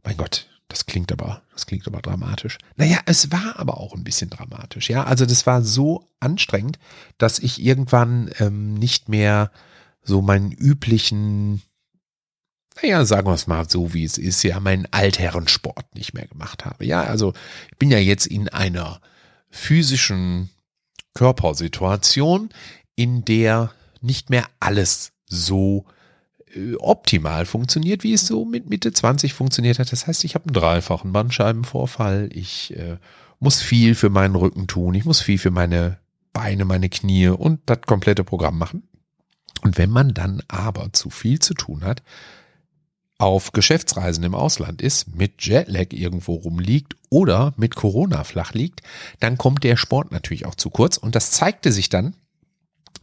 Mein 0.03 0.15
Gott, 0.15 0.47
das 0.67 0.85
klingt 0.85 1.11
aber, 1.11 1.41
das 1.53 1.65
klingt 1.65 1.87
aber 1.87 2.03
dramatisch. 2.03 2.59
Naja, 2.75 2.99
es 3.07 3.31
war 3.31 3.57
aber 3.57 3.79
auch 3.79 3.95
ein 3.95 4.03
bisschen 4.03 4.29
dramatisch, 4.29 4.91
ja. 4.91 5.03
Also 5.03 5.25
das 5.25 5.47
war 5.47 5.63
so 5.63 6.07
anstrengend, 6.19 6.77
dass 7.17 7.39
ich 7.39 7.59
irgendwann 7.63 8.29
ähm, 8.37 8.75
nicht 8.75 9.09
mehr 9.09 9.49
so 10.03 10.21
meinen 10.21 10.51
üblichen, 10.51 11.63
naja, 12.79 13.05
sagen 13.05 13.25
wir 13.25 13.33
es 13.33 13.47
mal 13.47 13.67
so, 13.67 13.95
wie 13.95 14.03
es 14.03 14.19
ist, 14.19 14.43
ja, 14.43 14.59
meinen 14.59 14.87
Altherrensport 14.91 15.95
nicht 15.95 16.13
mehr 16.13 16.27
gemacht 16.27 16.63
habe. 16.63 16.85
Ja, 16.85 17.01
also 17.01 17.33
ich 17.71 17.77
bin 17.79 17.89
ja 17.89 17.97
jetzt 17.97 18.27
in 18.27 18.49
einer 18.49 19.01
physischen 19.49 20.51
Körpersituation, 21.13 22.49
in 22.95 23.25
der 23.25 23.71
nicht 24.01 24.29
mehr 24.29 24.47
alles 24.59 25.11
so 25.25 25.85
äh, 26.55 26.75
optimal 26.75 27.45
funktioniert, 27.45 28.03
wie 28.03 28.13
es 28.13 28.27
so 28.27 28.45
mit 28.45 28.69
Mitte 28.69 28.91
20 28.91 29.33
funktioniert 29.33 29.79
hat. 29.79 29.91
Das 29.91 30.07
heißt, 30.07 30.23
ich 30.23 30.35
habe 30.35 30.45
einen 30.45 30.53
dreifachen 30.53 31.13
Bandscheibenvorfall, 31.13 32.29
ich 32.33 32.75
äh, 32.77 32.97
muss 33.39 33.61
viel 33.61 33.95
für 33.95 34.09
meinen 34.09 34.35
Rücken 34.35 34.67
tun, 34.67 34.93
ich 34.93 35.05
muss 35.05 35.21
viel 35.21 35.37
für 35.37 35.51
meine 35.51 35.97
Beine, 36.33 36.65
meine 36.65 36.89
Knie 36.89 37.27
und 37.27 37.59
das 37.65 37.81
komplette 37.81 38.23
Programm 38.23 38.57
machen. 38.57 38.83
Und 39.61 39.77
wenn 39.77 39.89
man 39.89 40.13
dann 40.13 40.41
aber 40.47 40.93
zu 40.93 41.09
viel 41.09 41.39
zu 41.39 41.53
tun 41.53 41.83
hat, 41.83 42.01
auf 43.17 43.51
Geschäftsreisen 43.51 44.23
im 44.23 44.33
Ausland 44.33 44.81
ist, 44.81 45.15
mit 45.15 45.43
Jetlag 45.45 45.87
irgendwo 45.91 46.33
rumliegt 46.33 46.95
oder 47.11 47.53
mit 47.57 47.75
Corona 47.75 48.23
flach 48.23 48.53
liegt, 48.53 48.81
dann 49.19 49.37
kommt 49.37 49.63
der 49.63 49.77
Sport 49.77 50.11
natürlich 50.11 50.47
auch 50.47 50.55
zu 50.55 50.71
kurz. 50.71 50.97
Und 50.97 51.13
das 51.13 51.29
zeigte 51.31 51.71
sich 51.71 51.89
dann 51.89 52.15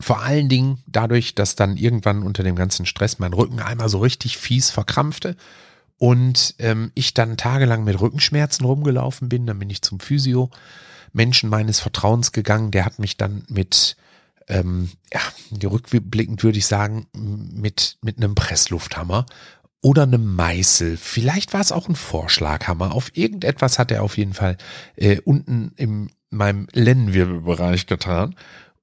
vor 0.01 0.23
allen 0.23 0.49
Dingen 0.49 0.83
dadurch, 0.87 1.35
dass 1.35 1.55
dann 1.55 1.77
irgendwann 1.77 2.23
unter 2.23 2.43
dem 2.43 2.57
ganzen 2.57 2.87
Stress 2.87 3.19
mein 3.19 3.33
Rücken 3.33 3.61
einmal 3.61 3.89
so 3.89 3.99
richtig 3.99 4.39
fies 4.39 4.71
verkrampfte 4.71 5.37
und 5.99 6.55
ähm, 6.59 6.91
ich 6.95 7.15
dann 7.15 7.37
tagelang 7.37 7.85
mit 7.85 8.01
Rückenschmerzen 8.01 8.65
rumgelaufen 8.65 9.29
bin. 9.29 9.47
Dann 9.47 9.59
bin 9.59 9.71
ich 9.71 9.83
zum 9.83 10.01
Physio, 10.01 10.51
Menschen 11.13 11.51
meines 11.51 11.81
Vertrauens 11.81 12.33
gegangen. 12.33 12.71
Der 12.71 12.85
hat 12.85 12.99
mich 12.99 13.17
dann 13.17 13.45
mit, 13.49 13.97
ähm, 14.47 14.91
ja, 15.13 15.21
rückblickend 15.69 16.43
würde 16.43 16.59
ich 16.59 16.67
sagen, 16.67 17.09
mit, 17.13 17.99
mit 18.01 18.19
einem 18.19 18.35
Presslufthammer 18.35 19.27
oder 19.81 20.03
einem 20.03 20.35
Meißel. 20.35 20.97
Vielleicht 20.97 21.53
war 21.53 21.61
es 21.61 21.73
auch 21.73 21.89
ein 21.89 21.97
Vorschlaghammer. 21.97 22.95
Auf 22.95 23.17
irgendetwas 23.17 23.79
hat 23.79 23.91
er 23.91 24.03
auf 24.03 24.19
jeden 24.19 24.35
Fall 24.35 24.57
äh, 24.97 25.21
unten 25.21 25.73
in 25.77 26.11
meinem 26.31 26.67
Lendenwirbelbereich 26.73 27.87
getan 27.87 28.35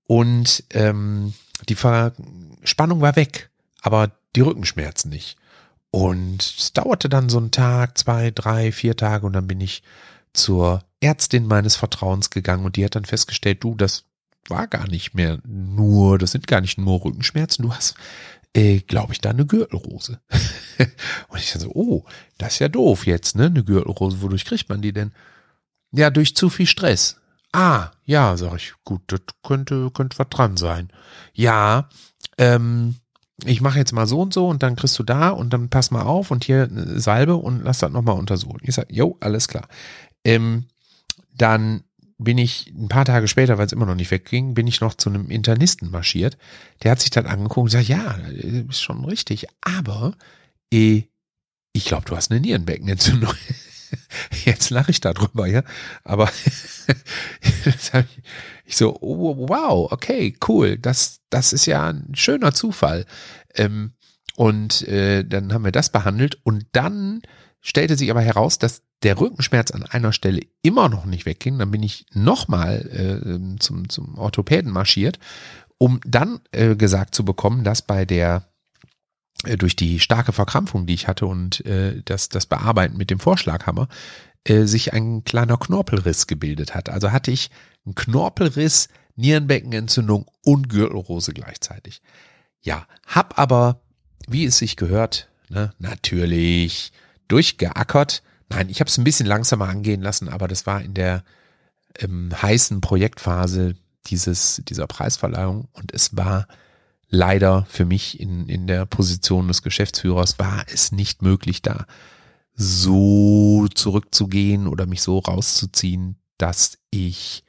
und 0.08 0.64
ähm, 0.72 1.34
die 1.70 1.76
Verspannung 1.76 3.02
war 3.02 3.16
weg, 3.16 3.50
aber 3.82 4.12
die 4.36 4.42
Rückenschmerzen 4.42 5.10
nicht. 5.10 5.38
Und 5.92 6.44
es 6.44 6.74
dauerte 6.74 7.08
dann 7.08 7.30
so 7.30 7.38
einen 7.38 7.52
Tag, 7.52 7.98
zwei, 7.98 8.32
drei, 8.32 8.72
vier 8.72 8.98
Tage 8.98 9.26
und 9.26 9.34
dann 9.34 9.48
bin 9.48 9.62
ich 9.62 9.84
zur 10.34 10.84
Ärztin 11.00 11.46
meines 11.46 11.76
Vertrauens 11.76 12.30
gegangen 12.30 12.66
und 12.66 12.76
die 12.76 12.84
hat 12.84 12.96
dann 12.96 13.06
festgestellt, 13.06 13.64
du, 13.64 13.76
das 13.76 14.04
war 14.50 14.68
gar 14.68 14.88
nicht 14.88 15.14
mehr 15.14 15.40
nur, 15.46 16.18
das 16.18 16.32
sind 16.32 16.48
gar 16.48 16.62
nicht 16.62 16.78
nur 16.78 17.04
Rückenschmerzen, 17.04 17.64
du 17.64 17.74
hast, 17.74 17.96
äh, 18.56 18.80
glaube 18.80 19.14
ich, 19.14 19.20
da 19.20 19.32
eine 19.32 19.46
Gürtelrose. 19.46 20.22
und 21.28 21.40
ich 21.40 21.52
dann 21.52 21.62
so, 21.62 21.72
oh, 21.74 22.06
das 22.38 22.54
ist 22.54 22.60
ja 22.60 22.70
doof 22.70 23.06
jetzt, 23.06 23.36
ne, 23.36 23.48
eine 23.48 23.64
Gürtelrose, 23.64 24.22
wodurch 24.22 24.46
kriegt 24.46 24.70
man 24.70 24.82
die 24.82 24.94
denn? 24.94 25.12
Ja, 25.92 26.10
durch 26.10 26.36
zu 26.36 26.50
viel 26.50 26.66
Stress. 26.66 27.18
Ah, 27.52 27.92
ja, 28.06 28.36
sag 28.38 28.56
ich, 28.56 28.74
gut, 28.84 29.02
das 29.08 29.22
könnte, 29.44 29.92
könnte 29.92 30.18
was 30.18 30.30
dran 30.30 30.58
sein. 30.58 30.90
Ja, 31.34 31.90
ähm, 32.38 32.96
ich 33.44 33.60
mache 33.60 33.78
jetzt 33.78 33.92
mal 33.92 34.08
so 34.08 34.22
und 34.22 34.34
so 34.34 34.48
und 34.48 34.64
dann 34.64 34.78
kriegst 34.78 34.98
du 34.98 35.04
da 35.04 35.30
und 35.30 35.52
dann 35.52 35.70
pass 35.70 35.92
mal 35.92 36.04
auf 36.04 36.32
und 36.32 36.46
hier 36.46 36.70
Salbe 36.96 37.36
und 37.36 37.64
lass 37.64 37.80
das 37.80 37.92
nochmal 37.92 38.18
untersuchen. 38.18 38.62
Ich 38.64 38.76
sag, 38.76 38.90
jo, 38.90 39.18
alles 39.20 39.50
klar. 39.50 39.68
Ähm, 40.24 40.66
dann 41.34 41.84
bin 42.18 42.38
ich 42.38 42.72
ein 42.74 42.88
paar 42.88 43.06
Tage 43.06 43.28
später, 43.28 43.58
weil 43.58 43.66
es 43.66 43.74
immer 43.74 43.86
noch 43.86 43.96
nicht 43.96 44.12
wegging, 44.12 44.54
bin 44.54 44.68
ich 44.68 44.82
noch 44.82 44.94
zu 44.94 45.10
einem 45.10 45.30
Internisten 45.30 45.92
marschiert. 45.92 46.38
Der 46.84 46.92
hat 46.92 47.02
sich 47.02 47.10
dann 47.10 47.26
angeguckt 47.26 47.66
und 47.66 47.72
sagt, 47.72 47.88
ja, 47.88 48.18
ist 48.70 48.82
schon 48.82 49.04
richtig, 49.06 49.48
aber 49.62 50.16
eh, 50.72 51.04
ich 51.74 51.86
glaube, 51.86 52.06
du 52.06 52.16
hast 52.16 52.32
eine 52.32 52.40
Nierenbeckenentzündung. 52.40 53.34
Jetzt 54.46 54.70
lache 54.70 54.92
ich 54.92 55.02
darüber, 55.02 55.46
ja. 55.46 55.64
Aber 56.04 56.32
ich 58.66 58.78
so, 58.78 58.98
oh, 59.02 59.50
wow, 59.50 59.92
okay, 59.92 60.38
cool. 60.48 60.78
Das, 60.78 61.20
das 61.30 61.52
ist 61.52 61.66
ja 61.66 61.90
ein 61.90 62.16
schöner 62.16 62.54
Zufall. 62.54 63.06
Ähm, 63.56 63.92
und 64.36 64.88
äh, 64.88 65.24
dann 65.24 65.54
haben 65.54 65.66
wir 65.66 65.72
das 65.72 65.92
behandelt 65.92 66.38
und 66.44 66.66
dann 66.72 67.22
stellte 67.66 67.98
sich 67.98 68.12
aber 68.12 68.22
heraus, 68.22 68.60
dass 68.60 68.84
der 69.02 69.20
Rückenschmerz 69.20 69.72
an 69.72 69.84
einer 69.84 70.14
Stelle 70.14 70.42
immer 70.62 70.88
noch 70.88 71.06
nicht 71.06 71.26
wegging. 71.26 71.58
Dann 71.58 71.72
bin 71.72 71.82
ich 71.82 72.06
nochmal 72.14 72.86
äh, 72.92 73.60
zum, 73.60 73.90
zum 73.90 74.20
Orthopäden 74.20 74.72
marschiert, 74.72 75.18
um 75.80 76.00
dann 76.06 76.42
äh, 76.52 76.76
gesagt 76.76 77.16
zu 77.16 77.26
bekommen, 77.26 77.64
dass 77.64 77.82
bei 77.82 78.06
der 78.06 78.48
äh, 79.46 79.58
durch 79.58 79.76
die 79.76 80.00
starke 80.00 80.32
Verkrampfung, 80.32 80.86
die 80.86 80.94
ich 80.94 81.08
hatte 81.08 81.26
und 81.26 81.66
äh, 81.66 82.04
das, 82.06 82.30
das 82.30 82.46
Bearbeiten 82.46 82.98
mit 82.98 83.10
dem 83.10 83.20
Vorschlaghammer, 83.20 83.88
äh, 84.44 84.66
sich 84.66 84.94
ein 84.94 85.24
kleiner 85.24 85.58
Knorpelriss 85.58 86.28
gebildet 86.28 86.76
hat. 86.76 86.90
Also 86.90 87.12
hatte 87.12 87.32
ich 87.32 87.50
einen 87.84 87.96
Knorpelriss, 87.96 88.90
Nierenbeckenentzündung 89.16 90.28
und 90.44 90.70
Gürtelrose 90.70 91.34
gleichzeitig. 91.34 92.04
Ja, 92.62 92.86
hab 93.08 93.40
aber, 93.40 93.82
wie 94.28 94.46
es 94.46 94.60
sich 94.60 94.76
gehört, 94.76 95.30
ne, 95.50 95.74
natürlich 95.80 96.92
durchgeackert. 97.28 98.24
Nein, 98.50 98.70
ich 98.70 98.80
habe 98.80 98.90
es 98.90 98.98
ein 98.98 99.04
bisschen 99.04 99.26
langsamer 99.26 99.68
angehen 99.68 100.02
lassen, 100.02 100.30
aber 100.30 100.48
das 100.48 100.66
war 100.66 100.82
in 100.82 100.94
der 100.94 101.24
ähm, 102.00 102.30
heißen 102.42 102.82
Projektphase 102.82 103.76
dieses, 104.08 104.62
dieser 104.68 104.88
Preisverleihung 104.88 105.68
und 105.74 105.94
es 105.94 106.16
war 106.16 106.48
leider 107.10 107.66
für 107.70 107.86
mich 107.86 108.20
in, 108.20 108.48
in 108.48 108.68
der 108.68 108.86
Position 108.86 109.48
des 109.48 109.62
Geschäftsführers 109.62 110.38
war 110.40 110.66
es 110.72 110.92
nicht 110.92 111.22
möglich, 111.22 111.62
da 111.62 111.86
so 112.56 113.68
zurückzugehen 113.74 114.68
oder 114.68 114.86
mich 114.86 115.02
so 115.02 115.20
rauszuziehen, 115.20 116.18
dass 116.38 116.78
ich 116.90 117.44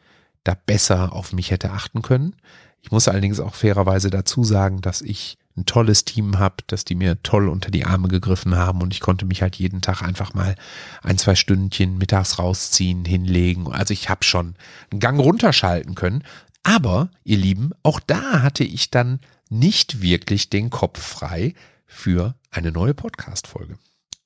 da 0.44 0.54
besser 0.54 1.12
auf 1.12 1.32
mich 1.32 1.50
hätte 1.50 1.70
achten 1.70 2.02
können. 2.02 2.36
Ich 2.80 2.90
muss 2.90 3.08
allerdings 3.08 3.40
auch 3.40 3.54
fairerweise 3.54 4.10
dazu 4.10 4.44
sagen, 4.44 4.80
dass 4.80 5.02
ich 5.02 5.38
ein 5.56 5.66
tolles 5.66 6.04
Team 6.04 6.38
habe, 6.38 6.56
dass 6.66 6.84
die 6.84 6.94
mir 6.94 7.22
toll 7.22 7.48
unter 7.48 7.70
die 7.70 7.86
Arme 7.86 8.08
gegriffen 8.08 8.56
haben 8.56 8.82
und 8.82 8.92
ich 8.92 9.00
konnte 9.00 9.24
mich 9.24 9.42
halt 9.42 9.56
jeden 9.56 9.80
Tag 9.80 10.02
einfach 10.02 10.34
mal 10.34 10.54
ein, 11.02 11.18
zwei 11.18 11.34
Stündchen 11.34 11.96
mittags 11.98 12.38
rausziehen, 12.38 13.04
hinlegen. 13.04 13.72
Also 13.72 13.92
ich 13.92 14.08
habe 14.08 14.24
schon 14.24 14.54
einen 14.90 15.00
Gang 15.00 15.18
runterschalten 15.18 15.94
können. 15.94 16.24
Aber, 16.62 17.10
ihr 17.24 17.38
Lieben, 17.38 17.70
auch 17.82 18.00
da 18.00 18.42
hatte 18.42 18.64
ich 18.64 18.90
dann 18.90 19.20
nicht 19.48 20.02
wirklich 20.02 20.50
den 20.50 20.70
Kopf 20.70 21.00
frei 21.00 21.54
für 21.86 22.34
eine 22.50 22.72
neue 22.72 22.94
Podcast-Folge. 22.94 23.78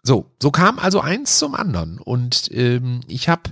So, 0.02 0.30
so 0.40 0.50
kam 0.50 0.78
also 0.78 1.00
eins 1.00 1.38
zum 1.38 1.54
anderen 1.54 1.98
und 1.98 2.50
ähm, 2.52 3.02
ich 3.06 3.28
habe 3.28 3.50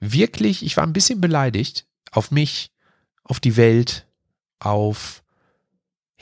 wirklich, 0.00 0.64
ich 0.64 0.76
war 0.76 0.84
ein 0.84 0.92
bisschen 0.92 1.20
beleidigt 1.20 1.86
auf 2.10 2.30
mich, 2.30 2.72
auf 3.22 3.38
die 3.38 3.56
Welt, 3.56 4.06
auf 4.58 5.23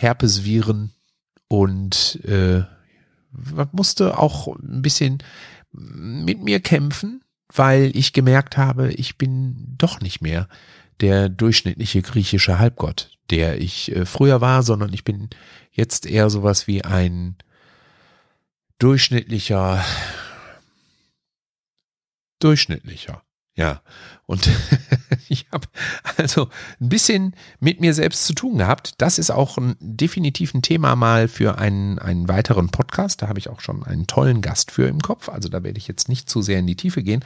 Herpesviren 0.02 0.92
und 1.49 2.18
äh, 2.25 2.64
musste 3.73 4.18
auch 4.18 4.49
ein 4.49 4.82
bisschen 4.82 5.23
mit 5.73 6.42
mir 6.42 6.61
kämpfen, 6.61 7.23
weil 7.54 7.97
ich 7.97 8.12
gemerkt 8.12 8.56
habe, 8.56 8.92
ich 8.92 9.16
bin 9.16 9.75
doch 9.78 10.00
nicht 10.00 10.21
mehr 10.21 10.49
der 11.00 11.28
durchschnittliche 11.28 12.02
griechische 12.02 12.59
Halbgott, 12.59 13.18
der 13.30 13.61
ich 13.61 13.94
äh, 13.94 14.04
früher 14.04 14.40
war, 14.40 14.62
sondern 14.62 14.92
ich 14.92 15.04
bin 15.04 15.30
jetzt 15.71 16.06
eher 16.06 16.30
sowas 16.30 16.66
wie 16.66 16.85
ein 16.85 17.37
durchschnittlicher, 18.78 19.85
durchschnittlicher. 22.40 23.23
Ja, 23.54 23.82
und 24.25 24.49
ich 25.28 25.47
habe 25.52 25.68
also 26.16 26.49
ein 26.80 26.88
bisschen 26.88 27.35
mit 27.61 27.80
mir 27.80 27.92
selbst 27.92 28.25
zu 28.26 28.35
tun 28.35 28.59
gehabt. 28.59 28.94
Das 28.99 29.18
ist 29.18 29.30
auch 29.30 29.59
ein, 29.59 29.76
definitiv 29.78 30.54
ein 30.54 30.62
Thema 30.62 30.97
mal 30.97 31.28
für 31.28 31.59
einen, 31.59 31.99
einen 31.99 32.28
weiteren 32.28 32.71
Podcast. 32.71 33.21
Da 33.21 33.28
habe 33.28 33.38
ich 33.38 33.50
auch 33.50 33.61
schon 33.61 33.85
einen 33.85 34.06
tollen 34.06 34.40
Gast 34.40 34.71
für 34.71 34.88
im 34.88 35.00
Kopf. 35.00 35.28
Also 35.28 35.50
da 35.50 35.62
werde 35.62 35.76
ich 35.76 35.87
jetzt 35.87 36.09
nicht 36.09 36.30
zu 36.30 36.40
sehr 36.40 36.61
in 36.61 36.66
die 36.66 36.76
Tiefe 36.76 37.02
gehen. 37.02 37.25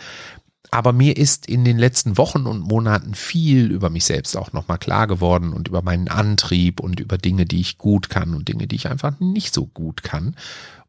Aber 0.72 0.92
mir 0.92 1.16
ist 1.16 1.46
in 1.46 1.64
den 1.64 1.78
letzten 1.78 2.18
Wochen 2.18 2.46
und 2.46 2.60
Monaten 2.60 3.14
viel 3.14 3.70
über 3.70 3.88
mich 3.88 4.04
selbst 4.04 4.36
auch 4.36 4.52
nochmal 4.52 4.78
klar 4.78 5.06
geworden 5.06 5.52
und 5.52 5.68
über 5.68 5.80
meinen 5.80 6.08
Antrieb 6.08 6.80
und 6.80 6.98
über 6.98 7.18
Dinge, 7.18 7.44
die 7.44 7.60
ich 7.60 7.78
gut 7.78 8.10
kann 8.10 8.34
und 8.34 8.48
Dinge, 8.48 8.66
die 8.66 8.74
ich 8.74 8.88
einfach 8.88 9.20
nicht 9.20 9.54
so 9.54 9.66
gut 9.66 10.02
kann. 10.02 10.34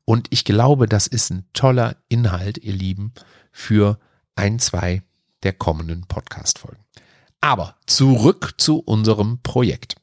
Und 0.03 0.27
ich 0.32 0.46
glaube, 0.46 0.88
das 0.88 1.06
ist 1.06 1.29
ein 1.29 1.46
toller 1.53 1.96
Inhalt, 2.10 2.58
ihr 2.58 2.74
Lieben, 2.74 3.13
für 3.51 4.00
ein, 4.36 4.58
zwei 4.58 5.03
der 5.48 5.54
kommenden 5.54 6.01
Podcast-Folgen. 6.08 6.84
Aber 7.39 7.77
zurück 7.86 8.56
zu 8.58 8.80
unserem 8.80 9.42
Projekt. 9.44 9.96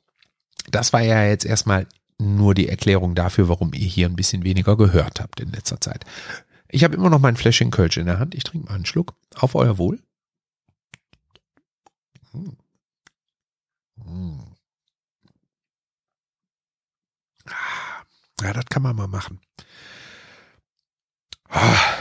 Das 0.71 0.95
war 0.95 1.03
ja 1.03 1.27
jetzt 1.27 1.45
erstmal 1.45 1.87
nur 2.19 2.55
die 2.55 2.67
Erklärung 2.67 3.15
dafür, 3.15 3.51
warum 3.51 3.75
ihr 3.75 3.87
hier 3.87 4.09
ein 4.09 4.17
bisschen 4.17 4.43
weniger 4.43 4.79
gehört 4.79 5.21
habt 5.21 5.41
in 5.41 5.53
letzter 5.53 5.83
Zeit. 5.83 6.07
Ich 6.69 6.83
habe 6.83 6.97
immer 6.97 7.11
noch 7.11 7.19
mein 7.19 7.37
Fläschchen 7.37 7.71
Kölsch 7.71 7.99
in 7.99 8.07
der 8.07 8.19
Hand. 8.19 8.35
Ich 8.35 8.45
trinke 8.45 8.69
mal 8.69 8.75
einen 8.75 8.87
Schluck. 8.87 9.15
Auf 9.35 9.55
euer 9.55 9.77
Wohl. 9.77 10.01
Hm. 12.33 12.57
Hm. 14.03 14.41
Ja, 18.41 18.53
das 18.55 18.65
kann 18.71 18.83
man 18.83 18.97
mal 18.97 19.09
machen. 19.09 19.41
Ah, 21.51 21.99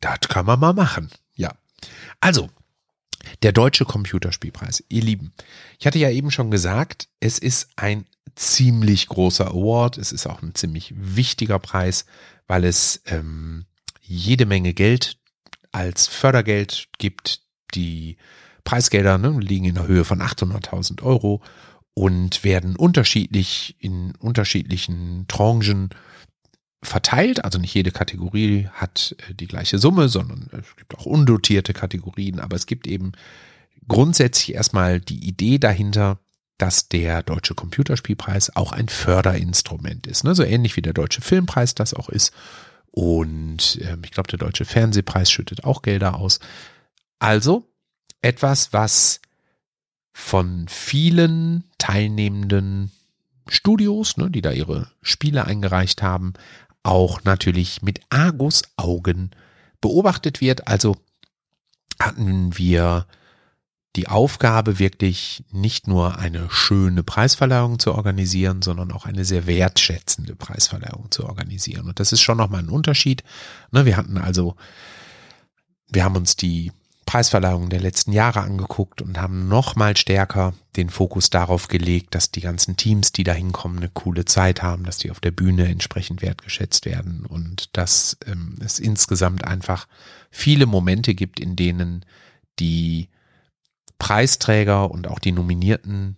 das 0.00 0.20
kann 0.30 0.46
man 0.46 0.58
mal 0.58 0.72
machen. 0.72 1.10
Ja. 1.34 1.52
Also, 2.20 2.48
der 3.42 3.52
Deutsche 3.52 3.84
Computerspielpreis. 3.84 4.84
Ihr 4.88 5.02
Lieben, 5.02 5.32
ich 5.78 5.86
hatte 5.86 5.98
ja 5.98 6.10
eben 6.10 6.30
schon 6.30 6.50
gesagt, 6.50 7.08
es 7.20 7.38
ist 7.38 7.68
ein 7.76 8.06
ziemlich 8.34 9.08
großer 9.08 9.48
Award. 9.48 9.98
Es 9.98 10.12
ist 10.12 10.26
auch 10.26 10.42
ein 10.42 10.54
ziemlich 10.54 10.94
wichtiger 10.96 11.58
Preis, 11.58 12.06
weil 12.46 12.64
es 12.64 13.02
ähm, 13.06 13.66
jede 14.00 14.46
Menge 14.46 14.72
Geld 14.74 15.18
als 15.72 16.06
Fördergeld 16.06 16.88
gibt. 16.98 17.42
Die 17.74 18.16
Preisgelder 18.64 19.18
ne, 19.18 19.38
liegen 19.40 19.66
in 19.66 19.74
der 19.74 19.86
Höhe 19.86 20.04
von 20.04 20.20
800.000 20.20 21.02
Euro 21.02 21.42
und 21.94 22.44
werden 22.44 22.76
unterschiedlich 22.76 23.76
in 23.78 24.14
unterschiedlichen 24.16 25.26
Tranchen 25.28 25.90
verteilt. 26.82 27.44
Also 27.44 27.58
nicht 27.58 27.74
jede 27.74 27.90
Kategorie 27.90 28.68
hat 28.72 29.16
äh, 29.28 29.34
die 29.34 29.46
gleiche 29.46 29.78
Summe, 29.78 30.08
sondern 30.08 30.48
es 30.52 30.76
gibt 30.76 30.96
auch 30.96 31.06
undotierte 31.06 31.72
Kategorien. 31.72 32.40
Aber 32.40 32.56
es 32.56 32.66
gibt 32.66 32.86
eben 32.86 33.12
grundsätzlich 33.88 34.54
erstmal 34.54 35.00
die 35.00 35.26
Idee 35.26 35.58
dahinter, 35.58 36.18
dass 36.58 36.88
der 36.88 37.22
Deutsche 37.22 37.54
Computerspielpreis 37.54 38.54
auch 38.54 38.72
ein 38.72 38.88
Förderinstrument 38.88 40.06
ist. 40.06 40.24
Ne? 40.24 40.34
So 40.34 40.42
ähnlich 40.42 40.76
wie 40.76 40.82
der 40.82 40.92
Deutsche 40.92 41.22
Filmpreis 41.22 41.74
das 41.74 41.94
auch 41.94 42.08
ist. 42.08 42.32
Und 42.90 43.78
ähm, 43.82 44.02
ich 44.04 44.10
glaube, 44.10 44.28
der 44.28 44.38
Deutsche 44.38 44.64
Fernsehpreis 44.64 45.30
schüttet 45.30 45.64
auch 45.64 45.82
Gelder 45.82 46.16
aus. 46.16 46.40
Also 47.18 47.66
etwas, 48.20 48.72
was 48.72 49.20
von 50.12 50.66
vielen 50.68 51.64
teilnehmenden 51.78 52.90
Studios, 53.48 54.16
ne, 54.16 54.30
die 54.30 54.42
da 54.42 54.52
ihre 54.52 54.90
Spiele 55.02 55.44
eingereicht 55.44 56.02
haben, 56.02 56.34
auch 56.82 57.24
natürlich 57.24 57.82
mit 57.82 58.00
Argusaugen 58.10 59.30
beobachtet 59.80 60.40
wird. 60.40 60.68
Also 60.68 60.96
hatten 61.98 62.56
wir 62.58 63.06
die 63.96 64.06
Aufgabe, 64.06 64.78
wirklich 64.78 65.42
nicht 65.50 65.88
nur 65.88 66.18
eine 66.18 66.48
schöne 66.50 67.02
Preisverleihung 67.02 67.80
zu 67.80 67.92
organisieren, 67.92 68.62
sondern 68.62 68.92
auch 68.92 69.04
eine 69.04 69.24
sehr 69.24 69.46
wertschätzende 69.46 70.36
Preisverleihung 70.36 71.10
zu 71.10 71.26
organisieren. 71.26 71.88
Und 71.88 71.98
das 71.98 72.12
ist 72.12 72.20
schon 72.20 72.38
nochmal 72.38 72.60
ein 72.60 72.68
Unterschied. 72.68 73.24
Ne, 73.72 73.84
wir 73.86 73.96
hatten 73.96 74.16
also, 74.16 74.54
wir 75.88 76.04
haben 76.04 76.16
uns 76.16 76.36
die 76.36 76.70
Preisverleihungen 77.10 77.70
der 77.70 77.80
letzten 77.80 78.12
Jahre 78.12 78.42
angeguckt 78.42 79.02
und 79.02 79.20
haben 79.20 79.48
nochmal 79.48 79.96
stärker 79.96 80.54
den 80.76 80.90
Fokus 80.90 81.28
darauf 81.28 81.66
gelegt, 81.66 82.14
dass 82.14 82.30
die 82.30 82.40
ganzen 82.40 82.76
Teams, 82.76 83.10
die 83.10 83.24
da 83.24 83.32
hinkommen, 83.32 83.78
eine 83.78 83.88
coole 83.88 84.26
Zeit 84.26 84.62
haben, 84.62 84.84
dass 84.84 84.98
die 84.98 85.10
auf 85.10 85.18
der 85.18 85.32
Bühne 85.32 85.66
entsprechend 85.66 86.22
wertgeschätzt 86.22 86.86
werden 86.86 87.26
und 87.26 87.76
dass 87.76 88.16
ähm, 88.28 88.58
es 88.64 88.78
insgesamt 88.78 89.44
einfach 89.44 89.88
viele 90.30 90.66
Momente 90.66 91.16
gibt, 91.16 91.40
in 91.40 91.56
denen 91.56 92.06
die 92.60 93.08
Preisträger 93.98 94.88
und 94.88 95.08
auch 95.08 95.18
die 95.18 95.32
Nominierten 95.32 96.16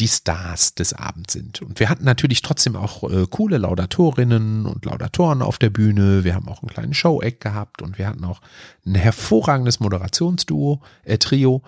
die 0.00 0.08
Stars 0.08 0.74
des 0.74 0.92
Abends 0.92 1.34
sind. 1.34 1.62
Und 1.62 1.78
wir 1.78 1.88
hatten 1.88 2.04
natürlich 2.04 2.42
trotzdem 2.42 2.74
auch 2.74 3.08
äh, 3.08 3.26
coole 3.30 3.58
Laudatorinnen 3.58 4.66
und 4.66 4.84
Laudatoren 4.84 5.40
auf 5.40 5.58
der 5.58 5.70
Bühne. 5.70 6.24
Wir 6.24 6.34
haben 6.34 6.48
auch 6.48 6.62
einen 6.62 6.70
kleinen 6.70 6.94
Show-Eck 6.94 7.40
gehabt 7.40 7.80
und 7.80 7.96
wir 7.96 8.08
hatten 8.08 8.24
auch 8.24 8.40
ein 8.84 8.96
hervorragendes 8.96 9.78
Moderationsduo, 9.78 10.82
äh, 11.04 11.18
Trio. 11.18 11.62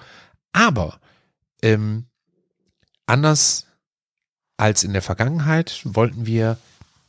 Aber 0.53 0.99
ähm, 1.63 2.07
anders 3.07 3.67
als 4.57 4.83
in 4.83 4.93
der 4.93 5.03
Vergangenheit 5.03 5.83
wollten 5.85 6.27
wir 6.27 6.59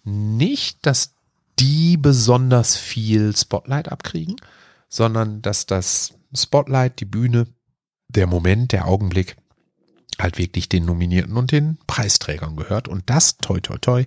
nicht, 0.04 0.86
dass 0.86 1.16
die 1.58 1.98
besonders 1.98 2.78
viel 2.78 3.36
Spotlight 3.36 3.92
abkriegen, 3.92 4.36
sondern 4.88 5.42
dass 5.42 5.66
das 5.66 6.14
Spotlight, 6.36 7.00
die 7.00 7.06
Bühne, 7.06 7.48
der 8.08 8.28
Moment, 8.28 8.72
der 8.72 8.88
Augenblick 8.88 9.36
halt 10.20 10.38
wirklich 10.38 10.70
den 10.70 10.86
Nominierten 10.86 11.38
und 11.38 11.52
den 11.52 11.78
Preisträgern 11.88 12.56
gehört. 12.56 12.88
Und 12.88 13.10
das, 13.10 13.38
toi, 13.38 13.60
toi, 13.60 13.78
toi, 13.78 14.06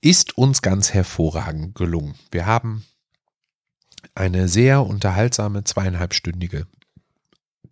ist 0.00 0.36
uns 0.36 0.62
ganz 0.62 0.92
hervorragend 0.92 1.74
gelungen. 1.74 2.14
Wir 2.30 2.46
haben 2.46 2.84
eine 4.14 4.48
sehr 4.48 4.84
unterhaltsame 4.84 5.64
zweieinhalbstündige 5.64 6.66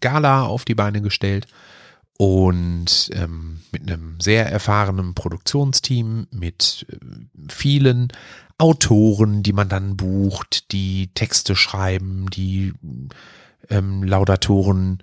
Gala 0.01 0.47
auf 0.47 0.64
die 0.64 0.75
Beine 0.75 1.03
gestellt 1.03 1.47
und 2.18 3.11
ähm, 3.14 3.62
mit 3.73 3.83
einem 3.83 4.21
sehr 4.21 4.51
erfahrenen 4.51 5.14
Produktionsteam, 5.14 6.27
mit 6.31 6.87
äh, 6.90 6.97
vielen 7.49 8.12
Autoren, 8.59 9.42
die 9.42 9.53
man 9.53 9.68
dann 9.68 9.97
bucht, 9.97 10.73
die 10.73 11.09
Texte 11.14 11.57
schreiben, 11.57 12.31
die 12.31 12.75
ähm, 13.71 14.03
Laudatoren 14.03 15.03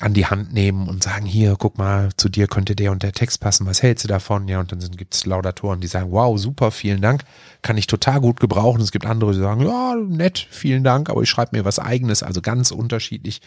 an 0.00 0.14
die 0.14 0.26
Hand 0.26 0.52
nehmen 0.52 0.88
und 0.88 1.02
sagen, 1.02 1.26
hier, 1.26 1.56
guck 1.58 1.78
mal, 1.78 2.10
zu 2.16 2.28
dir 2.28 2.46
könnte 2.46 2.76
der 2.76 2.92
und 2.92 3.02
der 3.02 3.12
Text 3.12 3.40
passen, 3.40 3.66
was 3.66 3.82
hältst 3.82 4.04
du 4.04 4.08
davon? 4.08 4.48
Ja, 4.48 4.60
und 4.60 4.70
dann 4.72 4.80
gibt 4.96 5.14
es 5.14 5.26
Laudatoren, 5.26 5.80
die 5.80 5.86
sagen, 5.86 6.10
wow, 6.10 6.38
super, 6.38 6.70
vielen 6.70 7.00
Dank, 7.00 7.24
kann 7.62 7.76
ich 7.76 7.86
total 7.86 8.20
gut 8.20 8.40
gebrauchen. 8.40 8.80
Es 8.80 8.92
gibt 8.92 9.06
andere, 9.06 9.32
die 9.32 9.38
sagen, 9.38 9.62
ja, 9.62 9.94
nett, 9.96 10.46
vielen 10.50 10.84
Dank, 10.84 11.10
aber 11.10 11.22
ich 11.22 11.30
schreibe 11.30 11.56
mir 11.56 11.64
was 11.64 11.78
eigenes, 11.78 12.22
also 12.22 12.40
ganz 12.40 12.70
unterschiedlich. 12.70 13.40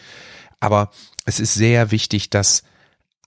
Aber 0.60 0.90
es 1.24 1.40
ist 1.40 1.54
sehr 1.54 1.90
wichtig, 1.90 2.30
dass 2.30 2.62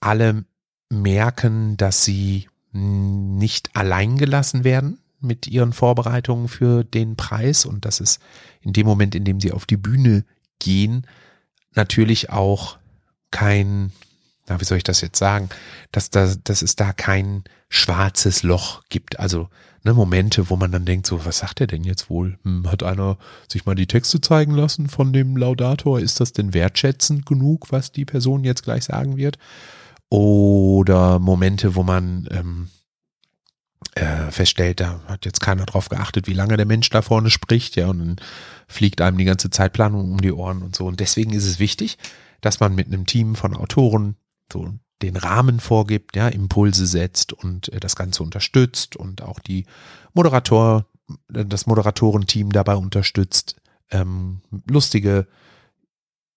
alle 0.00 0.44
merken, 0.88 1.76
dass 1.76 2.04
sie 2.04 2.48
nicht 2.72 3.74
allein 3.74 4.18
gelassen 4.18 4.64
werden 4.64 4.98
mit 5.20 5.46
ihren 5.46 5.72
Vorbereitungen 5.72 6.48
für 6.48 6.84
den 6.84 7.16
Preis 7.16 7.64
und 7.64 7.84
dass 7.84 8.00
es 8.00 8.20
in 8.60 8.72
dem 8.72 8.86
Moment, 8.86 9.14
in 9.14 9.24
dem 9.24 9.40
sie 9.40 9.52
auf 9.52 9.66
die 9.66 9.76
Bühne 9.76 10.24
gehen, 10.58 11.06
natürlich 11.74 12.30
auch 12.30 12.78
kein, 13.36 13.92
na, 14.48 14.58
wie 14.58 14.64
soll 14.64 14.78
ich 14.78 14.84
das 14.84 15.02
jetzt 15.02 15.18
sagen, 15.18 15.50
dass, 15.92 16.08
da, 16.08 16.32
dass 16.44 16.62
es 16.62 16.74
da 16.74 16.94
kein 16.94 17.44
schwarzes 17.68 18.42
Loch 18.42 18.82
gibt. 18.88 19.20
Also 19.20 19.50
ne, 19.84 19.92
Momente, 19.92 20.48
wo 20.48 20.56
man 20.56 20.72
dann 20.72 20.86
denkt, 20.86 21.06
so, 21.06 21.26
was 21.26 21.38
sagt 21.38 21.60
er 21.60 21.66
denn 21.66 21.84
jetzt 21.84 22.08
wohl? 22.08 22.38
Hm, 22.44 22.70
hat 22.70 22.82
einer 22.82 23.18
sich 23.46 23.66
mal 23.66 23.74
die 23.74 23.86
Texte 23.86 24.22
zeigen 24.22 24.54
lassen 24.54 24.88
von 24.88 25.12
dem 25.12 25.36
Laudator? 25.36 26.00
Ist 26.00 26.18
das 26.18 26.32
denn 26.32 26.54
wertschätzend 26.54 27.26
genug, 27.26 27.72
was 27.72 27.92
die 27.92 28.06
Person 28.06 28.42
jetzt 28.42 28.62
gleich 28.62 28.84
sagen 28.84 29.18
wird? 29.18 29.36
Oder 30.08 31.18
Momente, 31.18 31.74
wo 31.74 31.82
man 31.82 32.26
ähm, 32.30 32.68
äh, 33.96 34.30
feststellt, 34.30 34.80
da 34.80 35.00
hat 35.08 35.26
jetzt 35.26 35.40
keiner 35.40 35.66
drauf 35.66 35.90
geachtet, 35.90 36.26
wie 36.26 36.32
lange 36.32 36.56
der 36.56 36.64
Mensch 36.64 36.88
da 36.88 37.02
vorne 37.02 37.28
spricht, 37.28 37.76
ja, 37.76 37.88
und 37.88 37.98
dann 37.98 38.16
fliegt 38.66 39.02
einem 39.02 39.18
die 39.18 39.24
ganze 39.26 39.50
Zeitplanung 39.50 40.10
um 40.10 40.22
die 40.22 40.32
Ohren 40.32 40.62
und 40.62 40.74
so. 40.74 40.86
Und 40.86 41.00
deswegen 41.00 41.34
ist 41.34 41.44
es 41.44 41.58
wichtig, 41.58 41.98
dass 42.46 42.60
man 42.60 42.76
mit 42.76 42.86
einem 42.86 43.06
Team 43.06 43.34
von 43.34 43.56
Autoren 43.56 44.14
so 44.52 44.72
den 45.02 45.16
Rahmen 45.16 45.58
vorgibt, 45.58 46.14
ja, 46.14 46.28
Impulse 46.28 46.86
setzt 46.86 47.32
und 47.32 47.72
äh, 47.72 47.80
das 47.80 47.96
Ganze 47.96 48.22
unterstützt 48.22 48.94
und 48.94 49.20
auch 49.20 49.40
die 49.40 49.66
Moderator, 50.14 50.86
äh, 51.34 51.44
das 51.44 51.66
Moderatorenteam 51.66 52.52
dabei 52.52 52.76
unterstützt, 52.76 53.56
ähm, 53.90 54.42
lustige 54.70 55.26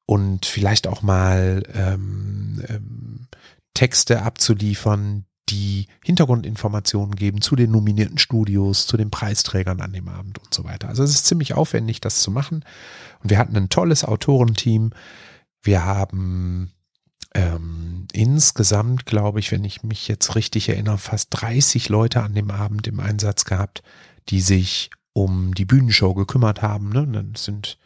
und 0.07 0.47
vielleicht 0.47 0.87
auch 0.87 1.03
mal 1.03 1.61
ähm, 1.75 2.63
ähm, 2.67 3.27
Texte 3.75 4.23
abzuliefern, 4.23 5.25
die 5.49 5.85
Hintergrundinformationen 6.03 7.15
geben 7.15 7.41
zu 7.41 7.55
den 7.55 7.69
nominierten 7.69 8.17
Studios, 8.17 8.87
zu 8.87 8.97
den 8.97 9.11
Preisträgern 9.11 9.79
an 9.79 9.93
dem 9.93 10.07
Abend 10.07 10.39
und 10.39 10.53
so 10.53 10.63
weiter. 10.63 10.89
Also 10.89 11.03
es 11.03 11.11
ist 11.11 11.27
ziemlich 11.27 11.53
aufwendig, 11.53 12.01
das 12.01 12.21
zu 12.21 12.31
machen. 12.31 12.65
Und 13.21 13.29
wir 13.29 13.37
hatten 13.37 13.55
ein 13.55 13.69
tolles 13.69 14.03
Autorenteam, 14.03 14.91
wir 15.61 15.85
haben 15.85 16.71
ähm, 17.33 18.07
insgesamt, 18.11 19.05
glaube 19.05 19.39
ich, 19.39 19.51
wenn 19.51 19.63
ich 19.63 19.83
mich 19.83 20.07
jetzt 20.07 20.35
richtig 20.35 20.69
erinnere, 20.69 20.97
fast 20.97 21.29
30 21.31 21.89
Leute 21.89 22.21
an 22.21 22.33
dem 22.33 22.51
Abend 22.51 22.87
im 22.87 22.99
Einsatz 22.99 23.45
gehabt, 23.45 23.83
die 24.29 24.41
sich 24.41 24.89
um 25.13 25.53
die 25.53 25.65
Bühnenshow 25.65 26.13
gekümmert 26.13 26.61
haben. 26.61 26.89
Ne? 26.89 27.07
Dann 27.07 27.33
sind 27.35 27.77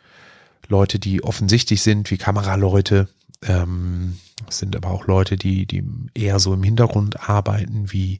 Leute, 0.67 0.99
die 0.99 1.23
offensichtlich 1.23 1.81
sind, 1.81 2.09
wie 2.11 2.17
Kameraleute. 2.17 3.09
Ähm, 3.41 4.17
sind 4.49 4.75
aber 4.75 4.91
auch 4.91 5.07
Leute, 5.07 5.35
die, 5.35 5.65
die 5.65 5.83
eher 6.13 6.39
so 6.39 6.53
im 6.53 6.63
Hintergrund 6.63 7.29
arbeiten, 7.29 7.91
wie 7.91 8.19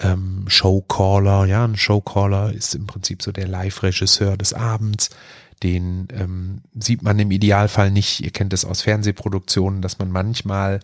ähm, 0.00 0.44
Showcaller. 0.46 1.46
Ja, 1.46 1.64
ein 1.64 1.76
Showcaller 1.76 2.52
ist 2.52 2.74
im 2.74 2.86
Prinzip 2.86 3.22
so 3.22 3.32
der 3.32 3.48
Live-Regisseur 3.48 4.36
des 4.36 4.52
Abends. 4.52 5.10
Den 5.62 6.08
ähm, 6.12 6.62
sieht 6.78 7.02
man 7.02 7.18
im 7.18 7.30
Idealfall 7.30 7.90
nicht. 7.90 8.20
Ihr 8.20 8.30
kennt 8.30 8.52
es 8.52 8.64
aus 8.64 8.82
Fernsehproduktionen, 8.82 9.82
dass 9.82 9.98
man 9.98 10.10
manchmal 10.10 10.80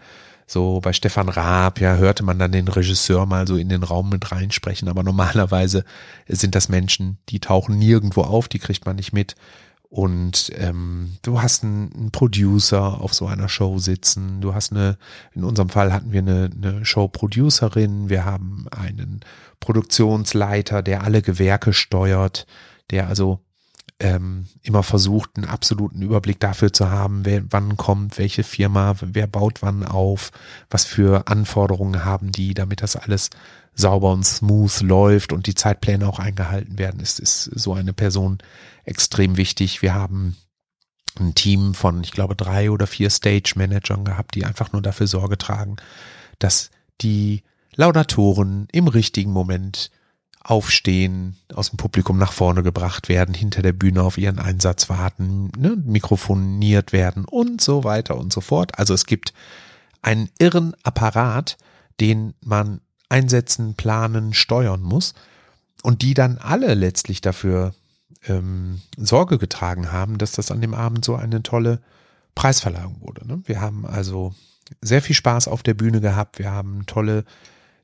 so 0.50 0.80
bei 0.80 0.92
Stefan 0.92 1.28
Raab, 1.28 1.80
ja, 1.80 1.96
hörte 1.96 2.24
man 2.24 2.38
dann 2.38 2.50
den 2.50 2.66
Regisseur 2.66 3.24
mal 3.24 3.46
so 3.46 3.56
in 3.56 3.68
den 3.68 3.84
Raum 3.84 4.08
mit 4.08 4.32
reinsprechen, 4.32 4.88
aber 4.88 5.04
normalerweise 5.04 5.84
sind 6.26 6.56
das 6.56 6.68
Menschen, 6.68 7.18
die 7.28 7.38
tauchen 7.38 7.78
nirgendwo 7.78 8.22
auf, 8.22 8.48
die 8.48 8.58
kriegt 8.58 8.84
man 8.84 8.96
nicht 8.96 9.12
mit. 9.12 9.36
Und 9.90 10.52
ähm, 10.56 11.16
du 11.22 11.42
hast 11.42 11.64
einen, 11.64 11.92
einen 11.92 12.10
Producer 12.12 13.00
auf 13.00 13.12
so 13.12 13.26
einer 13.26 13.48
Show 13.48 13.78
sitzen, 13.78 14.40
du 14.40 14.54
hast 14.54 14.72
eine, 14.72 14.98
in 15.34 15.42
unserem 15.42 15.68
Fall 15.68 15.92
hatten 15.92 16.12
wir 16.12 16.20
eine, 16.20 16.48
eine 16.54 16.84
Show-Producerin, 16.84 18.08
wir 18.08 18.24
haben 18.24 18.66
einen 18.70 19.20
Produktionsleiter, 19.58 20.82
der 20.82 21.02
alle 21.02 21.22
Gewerke 21.22 21.72
steuert, 21.72 22.46
der 22.90 23.08
also 23.08 23.40
ähm, 24.00 24.46
immer 24.62 24.82
versucht, 24.82 25.36
einen 25.36 25.46
absoluten 25.46 26.02
Überblick 26.02 26.40
dafür 26.40 26.72
zu 26.72 26.90
haben, 26.90 27.24
wer 27.24 27.42
wann 27.50 27.76
kommt, 27.76 28.18
welche 28.18 28.42
Firma, 28.42 28.94
wer 29.00 29.26
baut 29.26 29.62
wann 29.62 29.84
auf, 29.84 30.32
was 30.70 30.84
für 30.84 31.28
Anforderungen 31.28 32.04
haben 32.04 32.32
die, 32.32 32.54
damit 32.54 32.82
das 32.82 32.96
alles 32.96 33.30
sauber 33.74 34.12
und 34.12 34.24
smooth 34.24 34.80
läuft 34.80 35.32
und 35.32 35.46
die 35.46 35.54
Zeitpläne 35.54 36.08
auch 36.08 36.18
eingehalten 36.18 36.78
werden, 36.78 37.00
ist, 37.00 37.20
ist 37.20 37.44
so 37.44 37.74
eine 37.74 37.92
Person 37.92 38.38
extrem 38.84 39.36
wichtig. 39.36 39.82
Wir 39.82 39.94
haben 39.94 40.36
ein 41.18 41.34
Team 41.34 41.74
von, 41.74 42.02
ich 42.02 42.12
glaube, 42.12 42.34
drei 42.34 42.70
oder 42.70 42.86
vier 42.86 43.10
Stage-Managern 43.10 44.04
gehabt, 44.04 44.34
die 44.34 44.44
einfach 44.44 44.72
nur 44.72 44.82
dafür 44.82 45.06
Sorge 45.06 45.38
tragen, 45.38 45.76
dass 46.38 46.70
die 47.00 47.42
Laudatoren 47.76 48.66
im 48.72 48.88
richtigen 48.88 49.32
Moment 49.32 49.90
aufstehen, 50.50 51.36
aus 51.54 51.70
dem 51.70 51.76
Publikum 51.76 52.18
nach 52.18 52.32
vorne 52.32 52.64
gebracht 52.64 53.08
werden, 53.08 53.34
hinter 53.34 53.62
der 53.62 53.72
Bühne 53.72 54.02
auf 54.02 54.18
ihren 54.18 54.40
Einsatz 54.40 54.88
warten, 54.88 55.52
ne, 55.56 55.76
mikrofoniert 55.76 56.92
werden 56.92 57.24
und 57.24 57.60
so 57.60 57.84
weiter 57.84 58.18
und 58.18 58.32
so 58.32 58.40
fort. 58.40 58.76
Also 58.76 58.92
es 58.92 59.06
gibt 59.06 59.32
einen 60.02 60.28
irren 60.40 60.74
Apparat, 60.82 61.56
den 62.00 62.34
man 62.40 62.80
einsetzen, 63.08 63.74
planen, 63.74 64.34
steuern 64.34 64.82
muss 64.82 65.14
und 65.84 66.02
die 66.02 66.14
dann 66.14 66.38
alle 66.38 66.74
letztlich 66.74 67.20
dafür 67.20 67.72
ähm, 68.26 68.80
Sorge 68.96 69.38
getragen 69.38 69.92
haben, 69.92 70.18
dass 70.18 70.32
das 70.32 70.50
an 70.50 70.60
dem 70.60 70.74
Abend 70.74 71.04
so 71.04 71.14
eine 71.14 71.44
tolle 71.44 71.80
Preisverleihung 72.34 72.96
wurde. 73.00 73.24
Ne? 73.24 73.40
Wir 73.44 73.60
haben 73.60 73.86
also 73.86 74.34
sehr 74.80 75.00
viel 75.00 75.14
Spaß 75.14 75.46
auf 75.46 75.62
der 75.62 75.74
Bühne 75.74 76.00
gehabt. 76.00 76.40
Wir 76.40 76.50
haben 76.50 76.86
tolle 76.86 77.24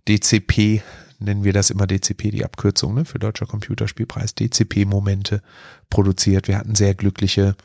DCP 0.09 0.83
nennen 1.19 1.45
wir 1.45 1.53
das 1.53 1.71
immer 1.71 1.87
DCP, 1.87 2.31
die 2.31 2.45
Abkürzung 2.45 2.95
ne, 2.95 3.05
für 3.05 3.19
Deutscher 3.19 3.47
Computerspielpreis, 3.47 4.35
DCP-Momente 4.35 5.43
produziert. 5.91 6.49
Wir 6.49 6.59
hatten 6.59 6.75
sehr 6.75 6.95
glückliche 6.95 7.57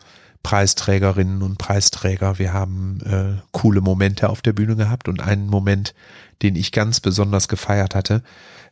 Preisträgerinnen 0.43 1.41
und 1.41 1.57
Preisträger. 1.57 2.39
Wir 2.39 2.53
haben 2.53 2.99
äh, 3.05 3.41
coole 3.51 3.81
Momente 3.81 4.29
auf 4.29 4.41
der 4.41 4.53
Bühne 4.53 4.75
gehabt 4.75 5.07
und 5.07 5.21
einen 5.21 5.47
Moment, 5.47 5.93
den 6.41 6.55
ich 6.55 6.71
ganz 6.71 6.99
besonders 6.99 7.47
gefeiert 7.47 7.95
hatte, 7.95 8.23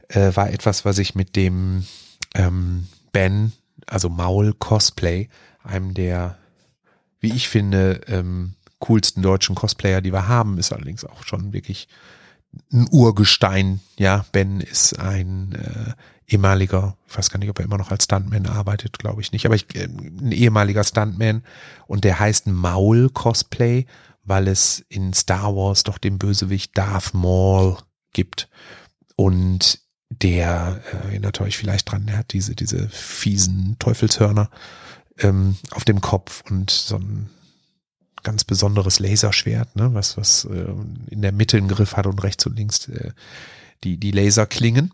äh, 0.07 0.35
war 0.35 0.49
etwas, 0.49 0.85
was 0.85 0.97
ich 0.97 1.15
mit 1.15 1.35
dem 1.35 1.85
ähm, 2.33 2.87
Ben, 3.11 3.51
also 3.85 4.09
Maul 4.09 4.53
Cosplay, 4.53 5.29
einem 5.63 5.93
der, 5.93 6.37
wie 7.19 7.33
ich 7.33 7.49
finde, 7.49 8.01
ähm, 8.07 8.55
coolsten 8.79 9.21
deutschen 9.21 9.55
Cosplayer, 9.55 10.01
die 10.01 10.13
wir 10.13 10.27
haben, 10.27 10.57
ist 10.57 10.71
allerdings 10.71 11.03
auch 11.03 11.23
schon 11.23 11.53
wirklich 11.53 11.87
ein 12.71 12.87
Urgestein. 12.91 13.79
Ja, 13.97 14.25
Ben 14.31 14.61
ist 14.61 14.99
ein 14.99 15.53
äh, 15.53 15.93
ehemaliger, 16.27 16.95
ich 17.07 17.17
weiß 17.17 17.29
gar 17.29 17.39
nicht, 17.39 17.49
ob 17.49 17.59
er 17.59 17.65
immer 17.65 17.77
noch 17.77 17.91
als 17.91 18.05
Stuntman 18.05 18.45
arbeitet, 18.45 18.99
glaube 18.99 19.21
ich 19.21 19.31
nicht, 19.31 19.45
aber 19.45 19.55
ich, 19.55 19.75
äh, 19.75 19.85
ein 19.85 20.31
ehemaliger 20.31 20.83
Stuntman 20.83 21.43
und 21.87 22.03
der 22.03 22.19
heißt 22.19 22.47
Maul 22.47 23.09
Cosplay, 23.09 23.85
weil 24.23 24.47
es 24.47 24.85
in 24.89 25.13
Star 25.13 25.55
Wars 25.55 25.83
doch 25.83 25.97
den 25.97 26.19
Bösewicht 26.19 26.77
Darth 26.77 27.13
Maul 27.13 27.77
gibt 28.13 28.49
und 29.15 29.79
der 30.09 30.81
äh, 30.91 31.07
erinnert 31.07 31.41
euch 31.41 31.57
vielleicht 31.57 31.91
dran, 31.91 32.05
der 32.05 32.17
hat 32.17 32.33
diese 32.33 32.55
diese 32.55 32.89
fiesen 32.89 33.75
Teufelshörner 33.79 34.49
ähm, 35.19 35.57
auf 35.71 35.85
dem 35.85 36.01
Kopf 36.01 36.43
und 36.49 36.71
so 36.71 36.97
ein 36.97 37.29
ganz 38.23 38.43
besonderes 38.43 38.99
Laserschwert, 38.99 39.75
ne, 39.75 39.93
was, 39.93 40.17
was 40.17 40.45
äh, 40.45 40.73
in 41.09 41.21
der 41.21 41.31
Mitte 41.31 41.57
einen 41.57 41.67
Griff 41.67 41.95
hat 41.95 42.07
und 42.07 42.23
rechts 42.23 42.45
und 42.45 42.57
links 42.57 42.87
äh, 42.87 43.11
die, 43.83 43.97
die 43.97 44.11
Laserklingen. 44.11 44.91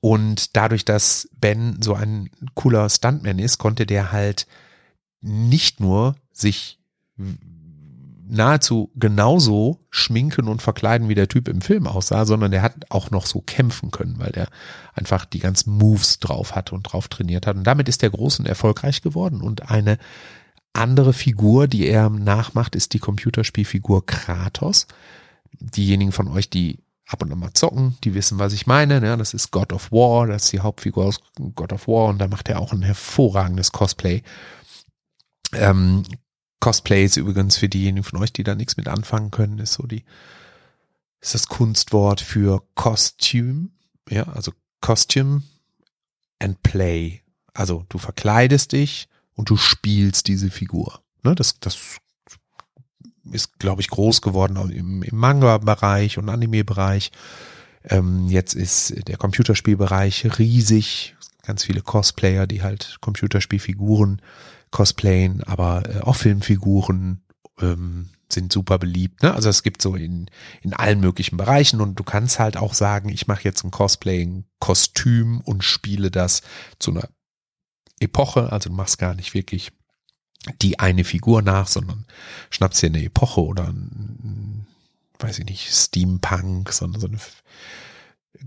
Und 0.00 0.56
dadurch, 0.56 0.84
dass 0.84 1.28
Ben 1.38 1.80
so 1.80 1.94
ein 1.94 2.30
cooler 2.54 2.90
Stuntman 2.90 3.38
ist, 3.38 3.58
konnte 3.58 3.86
der 3.86 4.12
halt 4.12 4.46
nicht 5.22 5.80
nur 5.80 6.16
sich 6.32 6.78
nahezu 8.26 8.90
genauso 8.96 9.80
schminken 9.90 10.48
und 10.48 10.62
verkleiden, 10.62 11.08
wie 11.08 11.14
der 11.14 11.28
Typ 11.28 11.48
im 11.48 11.60
Film 11.60 11.86
aussah, 11.86 12.24
sondern 12.24 12.50
der 12.50 12.62
hat 12.62 12.74
auch 12.90 13.10
noch 13.10 13.26
so 13.26 13.40
kämpfen 13.40 13.90
können, 13.90 14.18
weil 14.18 14.32
der 14.32 14.48
einfach 14.94 15.24
die 15.24 15.38
ganzen 15.38 15.72
Moves 15.72 16.18
drauf 16.18 16.54
hatte 16.54 16.74
und 16.74 16.82
drauf 16.82 17.08
trainiert 17.08 17.46
hat. 17.46 17.56
Und 17.56 17.64
damit 17.64 17.88
ist 17.88 18.02
der 18.02 18.10
groß 18.10 18.40
und 18.40 18.46
erfolgreich 18.46 19.02
geworden 19.02 19.40
und 19.40 19.70
eine 19.70 19.98
andere 20.74 21.12
Figur, 21.12 21.68
die 21.68 21.86
er 21.86 22.10
nachmacht, 22.10 22.74
ist 22.74 22.92
die 22.92 22.98
Computerspielfigur 22.98 24.04
Kratos. 24.04 24.86
Diejenigen 25.52 26.12
von 26.12 26.28
euch, 26.28 26.50
die 26.50 26.80
ab 27.06 27.22
und 27.22 27.32
an 27.32 27.38
mal 27.38 27.52
zocken, 27.54 27.96
die 28.02 28.14
wissen, 28.14 28.38
was 28.38 28.52
ich 28.52 28.66
meine. 28.66 29.04
Ja, 29.04 29.16
das 29.16 29.34
ist 29.34 29.50
God 29.50 29.72
of 29.72 29.92
War, 29.92 30.26
das 30.26 30.44
ist 30.44 30.52
die 30.52 30.60
Hauptfigur 30.60 31.04
aus 31.04 31.20
God 31.54 31.72
of 31.72 31.86
War 31.86 32.08
und 32.08 32.18
da 32.18 32.28
macht 32.28 32.48
er 32.48 32.58
auch 32.58 32.72
ein 32.72 32.82
hervorragendes 32.82 33.72
Cosplay. 33.72 34.22
Ähm, 35.52 36.02
Cosplay 36.60 37.04
ist 37.04 37.16
übrigens 37.16 37.56
für 37.56 37.68
diejenigen 37.68 38.04
von 38.04 38.20
euch, 38.20 38.32
die 38.32 38.42
da 38.42 38.54
nichts 38.54 38.76
mit 38.76 38.88
anfangen 38.88 39.30
können, 39.30 39.58
ist 39.58 39.74
so 39.74 39.86
die, 39.86 40.04
ist 41.20 41.34
das 41.34 41.48
Kunstwort 41.48 42.20
für 42.20 42.62
Kostüm. 42.74 43.72
Ja, 44.10 44.24
also 44.24 44.52
Costume 44.80 45.42
and 46.38 46.62
Play. 46.62 47.22
Also 47.52 47.84
du 47.88 47.98
verkleidest 47.98 48.72
dich 48.72 49.08
und 49.34 49.50
du 49.50 49.56
spielst 49.56 50.28
diese 50.28 50.50
Figur. 50.50 51.00
Ne, 51.22 51.34
das, 51.34 51.58
das 51.60 51.78
ist, 53.30 53.58
glaube 53.58 53.80
ich, 53.80 53.88
groß 53.88 54.20
geworden 54.20 54.56
im, 54.70 55.02
im 55.02 55.16
Manga-Bereich 55.16 56.18
und 56.18 56.28
Anime-Bereich. 56.28 57.10
Ähm, 57.84 58.28
jetzt 58.28 58.54
ist 58.54 59.08
der 59.08 59.16
Computerspielbereich 59.16 60.38
riesig. 60.38 61.16
Ganz 61.42 61.64
viele 61.64 61.82
Cosplayer, 61.82 62.46
die 62.46 62.62
halt 62.62 62.96
Computerspielfiguren 63.00 64.22
cosplayen, 64.74 65.42
aber 65.44 65.88
äh, 65.88 66.00
auch 66.00 66.16
Filmfiguren 66.16 67.22
ähm, 67.60 68.10
sind 68.28 68.52
super 68.52 68.78
beliebt. 68.78 69.22
Ne? 69.22 69.32
Also 69.32 69.48
es 69.48 69.62
gibt 69.62 69.80
so 69.80 69.94
in, 69.94 70.28
in 70.62 70.74
allen 70.74 70.98
möglichen 70.98 71.36
Bereichen 71.36 71.80
und 71.80 71.94
du 71.94 72.02
kannst 72.02 72.40
halt 72.40 72.56
auch 72.56 72.74
sagen, 72.74 73.08
ich 73.08 73.28
mache 73.28 73.44
jetzt 73.44 73.62
ein 73.64 73.70
Cosplaying-Kostüm 73.70 75.40
und 75.40 75.62
spiele 75.62 76.10
das 76.10 76.42
zu 76.80 76.90
einer 76.90 77.08
Epoche, 78.00 78.52
also 78.52 78.70
du 78.70 78.76
machst 78.76 78.98
gar 78.98 79.14
nicht 79.14 79.34
wirklich 79.34 79.72
die 80.60 80.78
eine 80.78 81.04
Figur 81.04 81.42
nach, 81.42 81.68
sondern 81.68 82.06
schnappst 82.50 82.82
dir 82.82 82.86
eine 82.88 83.02
Epoche 83.02 83.42
oder 83.42 83.68
ein, 83.68 84.66
weiß 85.18 85.38
ich 85.38 85.46
nicht, 85.46 85.72
Steampunk, 85.72 86.72
sondern 86.72 87.00
so 87.00 87.06
eine 87.06 87.18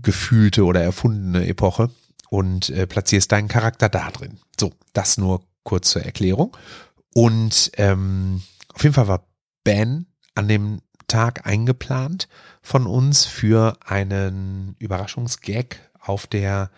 gefühlte 0.00 0.64
oder 0.64 0.82
erfundene 0.82 1.46
Epoche 1.46 1.90
und 2.30 2.70
äh, 2.70 2.86
platzierst 2.86 3.32
deinen 3.32 3.48
Charakter 3.48 3.88
da 3.88 4.10
drin. 4.10 4.38
So, 4.58 4.72
das 4.92 5.18
nur 5.18 5.42
kurz 5.64 5.90
zur 5.90 6.02
Erklärung. 6.02 6.56
Und 7.14 7.72
ähm, 7.76 8.42
auf 8.74 8.82
jeden 8.82 8.94
Fall 8.94 9.08
war 9.08 9.26
Ben 9.64 10.06
an 10.34 10.46
dem 10.46 10.80
Tag 11.08 11.46
eingeplant 11.46 12.28
von 12.62 12.86
uns 12.86 13.24
für 13.24 13.76
einen 13.84 14.76
Überraschungsgag 14.78 15.80
auf 16.00 16.26
der 16.26 16.70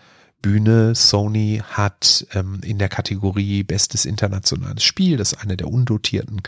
Bühne. 0.42 0.94
Sony 0.94 1.62
hat 1.68 2.26
ähm, 2.34 2.60
in 2.62 2.78
der 2.78 2.88
Kategorie 2.88 3.62
Bestes 3.62 4.04
internationales 4.04 4.82
Spiel, 4.82 5.16
das 5.16 5.32
ist 5.32 5.42
eine 5.42 5.56
der 5.56 5.68
undotierten 5.68 6.42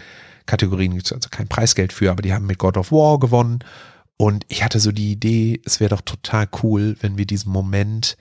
Kategorien, 0.46 0.94
gibt 0.94 1.12
also 1.12 1.28
kein 1.30 1.48
Preisgeld 1.48 1.92
für, 1.92 2.10
aber 2.10 2.22
die 2.22 2.32
haben 2.32 2.46
mit 2.46 2.58
God 2.58 2.76
of 2.76 2.92
War 2.92 3.18
gewonnen. 3.18 3.60
Und 4.16 4.44
ich 4.48 4.62
hatte 4.62 4.80
so 4.80 4.92
die 4.92 5.12
Idee, 5.12 5.60
es 5.64 5.80
wäre 5.80 5.90
doch 5.90 6.00
total 6.00 6.48
cool, 6.62 6.96
wenn 7.00 7.18
wir 7.18 7.26
diesen 7.26 7.52
Moment 7.52 8.16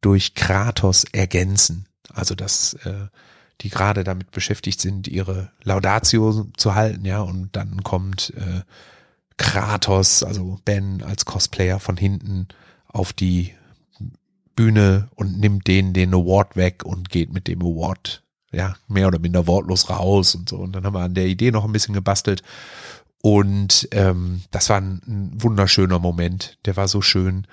durch 0.00 0.34
Kratos 0.34 1.04
ergänzen. 1.12 1.86
Also 2.12 2.34
dass 2.34 2.74
äh, 2.84 3.08
die 3.62 3.70
gerade 3.70 4.04
damit 4.04 4.30
beschäftigt 4.30 4.80
sind, 4.80 5.08
ihre 5.08 5.50
Laudatio 5.62 6.46
zu 6.56 6.74
halten, 6.74 7.04
ja, 7.04 7.20
und 7.20 7.56
dann 7.56 7.82
kommt 7.82 8.32
äh, 8.36 8.62
Kratos, 9.38 10.22
also 10.22 10.60
Ben 10.64 11.02
als 11.02 11.24
Cosplayer 11.24 11.80
von 11.80 11.96
hinten 11.96 12.48
auf 12.88 13.12
die 13.12 13.54
Bühne 14.56 15.08
und 15.14 15.38
nimmt 15.38 15.66
denen 15.66 15.92
den 15.92 16.14
Award 16.14 16.56
weg 16.56 16.84
und 16.84 17.10
geht 17.10 17.32
mit 17.32 17.46
dem 17.46 17.62
Award 17.62 18.22
ja 18.52 18.74
mehr 18.88 19.08
oder 19.08 19.18
minder 19.18 19.46
wortlos 19.46 19.90
raus 19.90 20.34
und 20.34 20.48
so. 20.48 20.56
Und 20.56 20.72
dann 20.72 20.84
haben 20.84 20.94
wir 20.94 21.00
an 21.00 21.14
der 21.14 21.26
Idee 21.26 21.50
noch 21.50 21.64
ein 21.64 21.72
bisschen 21.72 21.94
gebastelt. 21.94 22.42
Und 23.22 23.88
ähm, 23.92 24.42
das 24.50 24.68
war 24.68 24.78
ein, 24.78 25.02
ein 25.06 25.42
wunderschöner 25.42 25.98
Moment. 25.98 26.58
Der 26.64 26.76
war 26.76 26.88
so 26.88 27.02
schön, 27.02 27.46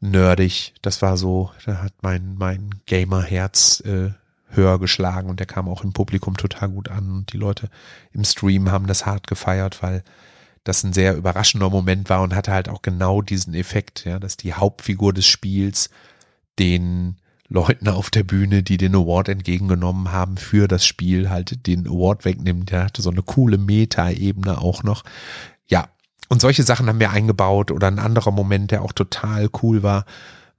nerdig. 0.00 0.74
Das 0.82 1.02
war 1.02 1.16
so, 1.16 1.50
da 1.66 1.82
hat 1.82 1.92
mein, 2.02 2.34
mein 2.36 2.70
Gamer-Herz 2.86 3.80
äh, 3.80 4.10
höher 4.48 4.78
geschlagen 4.80 5.30
und 5.30 5.38
der 5.38 5.46
kam 5.46 5.68
auch 5.68 5.84
im 5.84 5.92
Publikum 5.92 6.36
total 6.36 6.70
gut 6.70 6.88
an. 6.88 7.10
Und 7.10 7.32
die 7.32 7.36
Leute 7.36 7.68
im 8.12 8.24
Stream 8.24 8.70
haben 8.70 8.86
das 8.86 9.06
hart 9.06 9.26
gefeiert, 9.26 9.82
weil 9.82 10.02
das 10.64 10.82
ein 10.82 10.92
sehr 10.92 11.16
überraschender 11.16 11.70
Moment 11.70 12.10
war 12.10 12.22
und 12.22 12.34
hatte 12.34 12.52
halt 12.52 12.68
auch 12.68 12.82
genau 12.82 13.22
diesen 13.22 13.54
Effekt, 13.54 14.04
ja, 14.04 14.18
dass 14.18 14.36
die 14.36 14.54
Hauptfigur 14.54 15.12
des 15.12 15.26
Spiels 15.26 15.90
den 16.60 17.16
Leuten 17.48 17.88
auf 17.88 18.10
der 18.10 18.22
Bühne, 18.22 18.62
die 18.62 18.76
den 18.76 18.94
Award 18.94 19.28
entgegengenommen 19.28 20.12
haben 20.12 20.36
für 20.36 20.68
das 20.68 20.86
Spiel, 20.86 21.30
halt 21.30 21.66
den 21.66 21.88
Award 21.88 22.24
wegnimmt. 22.24 22.70
Der 22.70 22.84
hatte 22.84 23.02
so 23.02 23.10
eine 23.10 23.22
coole 23.22 23.58
Meta-Ebene 23.58 24.60
auch 24.60 24.84
noch. 24.84 25.02
Ja, 25.66 25.88
und 26.28 26.40
solche 26.40 26.62
Sachen 26.62 26.86
haben 26.86 27.00
wir 27.00 27.10
eingebaut. 27.10 27.72
Oder 27.72 27.88
ein 27.88 27.98
anderer 27.98 28.30
Moment, 28.30 28.70
der 28.70 28.82
auch 28.82 28.92
total 28.92 29.48
cool 29.62 29.82
war, 29.82 30.04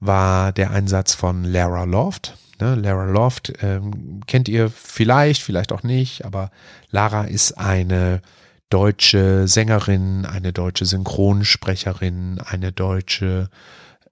war 0.01 0.51
der 0.51 0.71
Einsatz 0.71 1.13
von 1.13 1.45
Lara 1.45 1.85
Loft. 1.85 2.35
Ne, 2.59 2.75
Lara 2.75 3.05
Loft 3.05 3.53
ähm, 3.61 4.19
kennt 4.27 4.49
ihr 4.49 4.69
vielleicht, 4.69 5.41
vielleicht 5.41 5.71
auch 5.71 5.83
nicht, 5.83 6.25
aber 6.25 6.51
Lara 6.89 7.23
ist 7.23 7.57
eine 7.57 8.21
deutsche 8.69 9.47
Sängerin, 9.47 10.25
eine 10.25 10.51
deutsche 10.51 10.85
Synchronsprecherin, 10.85 12.39
eine 12.39 12.71
deutsche 12.71 13.49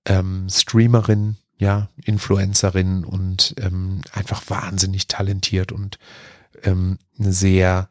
ähm, 0.05 0.47
Streamerin, 0.49 1.35
ja, 1.59 1.89
Influencerin 2.03 3.03
und 3.03 3.53
ähm, 3.59 4.01
einfach 4.13 4.43
wahnsinnig 4.49 5.07
talentiert 5.07 5.71
und 5.71 5.99
ähm, 6.63 6.97
eine 7.19 7.33
sehr 7.33 7.89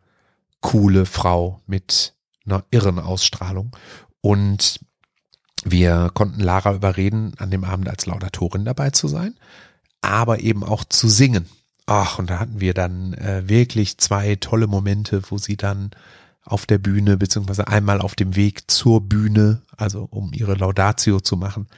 coole 0.60 1.06
Frau 1.06 1.60
mit 1.66 2.14
einer 2.46 2.64
irren 2.70 2.98
Ausstrahlung. 2.98 3.76
Und 4.22 4.80
wir 5.64 6.10
konnten 6.14 6.40
Lara 6.40 6.74
überreden, 6.74 7.34
an 7.36 7.50
dem 7.50 7.64
Abend 7.64 7.88
als 7.88 8.06
Laudatorin 8.06 8.64
dabei 8.64 8.90
zu 8.90 9.06
sein, 9.06 9.34
aber 10.00 10.40
eben 10.40 10.64
auch 10.64 10.84
zu 10.84 11.08
singen. 11.08 11.46
Ach, 11.84 12.18
und 12.18 12.30
da 12.30 12.38
hatten 12.38 12.60
wir 12.60 12.74
dann 12.74 13.14
äh, 13.14 13.48
wirklich 13.48 13.98
zwei 13.98 14.36
tolle 14.36 14.66
Momente, 14.66 15.22
wo 15.28 15.38
sie 15.38 15.56
dann 15.56 15.90
auf 16.44 16.64
der 16.64 16.78
Bühne, 16.78 17.18
beziehungsweise 17.18 17.68
einmal 17.68 18.00
auf 18.00 18.14
dem 18.14 18.34
Weg 18.34 18.70
zur 18.70 19.02
Bühne, 19.02 19.62
also 19.76 20.06
um 20.10 20.32
ihre 20.32 20.54
Laudatio 20.54 21.20
zu 21.20 21.36
machen, 21.36 21.68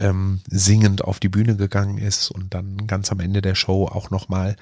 ähm, 0.00 0.40
singend 0.48 1.02
auf 1.02 1.20
die 1.20 1.28
Bühne 1.28 1.56
gegangen 1.56 1.98
ist 1.98 2.30
und 2.30 2.54
dann 2.54 2.86
ganz 2.86 3.10
am 3.12 3.20
Ende 3.20 3.42
der 3.42 3.54
Show 3.54 3.86
auch 3.86 4.10
nochmal 4.10 4.56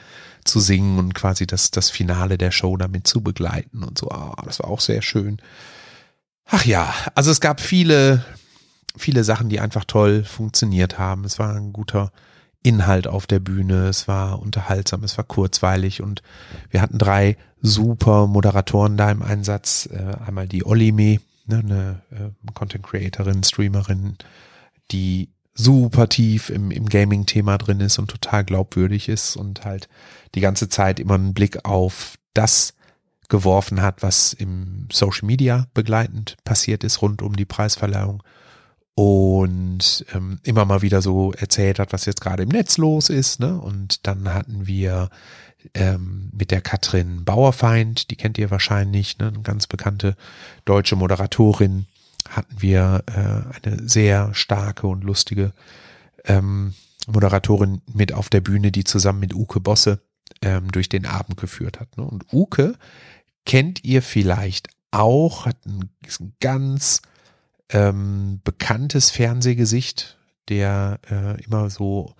zu 0.45 0.61
singen 0.61 0.99
und 0.99 1.15
quasi 1.15 1.47
das, 1.47 1.71
das 1.71 1.91
Finale 1.91 2.39
der 2.39 2.51
Show 2.51 2.77
damit 2.77 3.07
zu 3.07 3.23
begleiten 3.23 3.83
und 3.83 3.99
so. 3.99 4.11
Ah, 4.11 4.43
das 4.45 4.61
war 4.61 4.69
auch 4.69 4.81
sehr 4.81 5.03
schön. 5.03 5.39
Ach 6.47 6.65
ja, 6.65 6.93
also 7.15 7.31
es 7.31 7.41
gab 7.41 7.61
viele, 7.61 8.25
viele 8.97 9.25
Sachen, 9.25 9.49
die 9.49 9.61
einfach 9.61 9.85
toll 9.85 10.25
funktioniert 10.25 10.99
haben. 10.99 11.25
Es 11.25 11.39
war 11.39 11.55
ein 11.55 11.73
guter 11.73 12.13
Inhalt 12.63 13.07
auf 13.07 13.27
der 13.27 13.41
Bühne, 13.41 13.89
es 13.89 14.09
war 14.09 14.41
unterhaltsam, 14.41 15.05
es 15.05 15.17
war 15.19 15.25
kurzweilig 15.25 16.01
und 16.01 16.23
wir 16.71 16.81
hatten 16.81 16.99
drei 16.99 17.37
super 17.61 18.27
Moderatoren 18.27 18.97
da 18.97 19.11
im 19.11 19.23
Einsatz. 19.23 19.87
Äh, 19.93 20.17
einmal 20.27 20.49
die 20.49 20.65
Olime, 20.65 21.21
ne, 21.47 21.59
eine 21.59 22.03
äh, 22.11 22.53
Content 22.53 22.85
Creatorin, 22.85 23.43
Streamerin, 23.43 24.17
die 24.91 25.31
super 25.55 26.09
tief 26.09 26.51
im, 26.51 26.71
im 26.71 26.87
Gaming-Thema 26.87 27.59
drin 27.59 27.81
ist 27.81 27.99
und 27.99 28.11
total 28.11 28.45
glaubwürdig 28.45 29.09
ist 29.09 29.37
und 29.37 29.65
halt 29.65 29.89
die 30.35 30.41
ganze 30.41 30.69
Zeit 30.69 30.99
immer 30.99 31.15
einen 31.15 31.35
Blick 31.35 31.65
auf 31.65 32.17
das 32.35 32.75
geworfen 33.29 33.81
hat, 33.81 34.03
was 34.03 34.33
im 34.33 34.89
Social 34.93 35.27
Media 35.27 35.67
begleitend 35.73 36.37
passiert 36.45 36.85
ist 36.85 37.01
rund 37.03 37.23
um 37.23 37.37
die 37.37 37.45
Preisverleihung 37.47 38.23
und 38.95 40.05
ähm, 40.15 40.39
immer 40.45 40.65
mal 40.65 40.83
wieder 40.83 41.03
so 41.03 41.33
erzählt 41.33 41.79
hat, 41.79 41.93
was 41.93 42.05
jetzt 42.05 42.21
gerade 42.21 42.45
im 42.45 42.49
Netz 42.49 42.79
los 42.79 43.09
ist. 43.09 43.41
Ne? 43.41 43.59
Und 43.59 44.07
dann 44.07 44.33
hatten 44.33 44.67
wir 44.67 45.11
ähm, 45.75 46.31
mit 46.33 46.51
der 46.51 46.61
Katrin 46.61 47.25
Bauerfeind, 47.25 48.11
die 48.11 48.17
kennt 48.17 48.39
ihr 48.39 48.51
wahrscheinlich, 48.51 49.19
ne? 49.19 49.29
eine 49.29 49.41
ganz 49.41 49.67
bekannte 49.67 50.17
deutsche 50.65 50.97
Moderatorin, 50.97 51.87
hatten 52.29 52.61
wir 52.61 53.05
äh, 53.07 53.67
eine 53.67 53.89
sehr 53.89 54.35
starke 54.35 54.87
und 54.87 55.05
lustige 55.05 55.53
ähm, 56.25 56.75
Moderatorin 57.07 57.83
mit 57.93 58.13
auf 58.13 58.29
der 58.29 58.41
Bühne, 58.41 58.73
die 58.73 58.85
zusammen 58.85 59.21
mit 59.21 59.35
Uke 59.35 59.61
Bosse 59.61 60.01
ähm, 60.43 60.71
durch 60.73 60.89
den 60.89 61.07
Abend 61.07 61.37
geführt 61.37 61.81
hat. 61.81 61.97
Ne? 61.97 62.05
Und 62.05 62.25
Uke 62.33 62.77
kennt 63.45 63.85
ihr 63.85 64.03
vielleicht 64.03 64.69
auch, 64.91 65.47
hat 65.47 65.57
ein, 65.67 65.91
ein 66.21 66.33
ganz 66.41 67.03
ähm, 67.71 68.41
bekanntes 68.45 69.11
Fernsehgesicht, 69.11 70.19
der 70.49 71.01
äh, 71.11 71.43
immer 71.45 71.71
so 71.71 72.15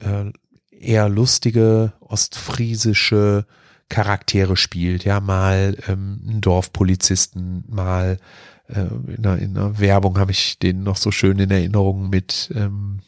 äh, 0.00 0.30
eher 0.70 1.08
lustige 1.08 1.92
ostfriesische 2.00 3.46
Charaktere 3.88 4.56
spielt. 4.56 5.04
Ja, 5.04 5.20
mal 5.20 5.76
ähm, 5.88 6.20
einen 6.26 6.40
Dorfpolizisten, 6.40 7.64
mal 7.68 8.18
äh, 8.68 8.86
in, 9.12 9.24
einer, 9.24 9.38
in 9.38 9.56
einer 9.56 9.78
Werbung 9.78 10.18
habe 10.18 10.32
ich 10.32 10.58
den 10.58 10.82
noch 10.82 10.96
so 10.96 11.10
schön 11.10 11.38
in 11.38 11.50
Erinnerung 11.50 12.10
mit, 12.10 12.52
ähm, 12.54 13.00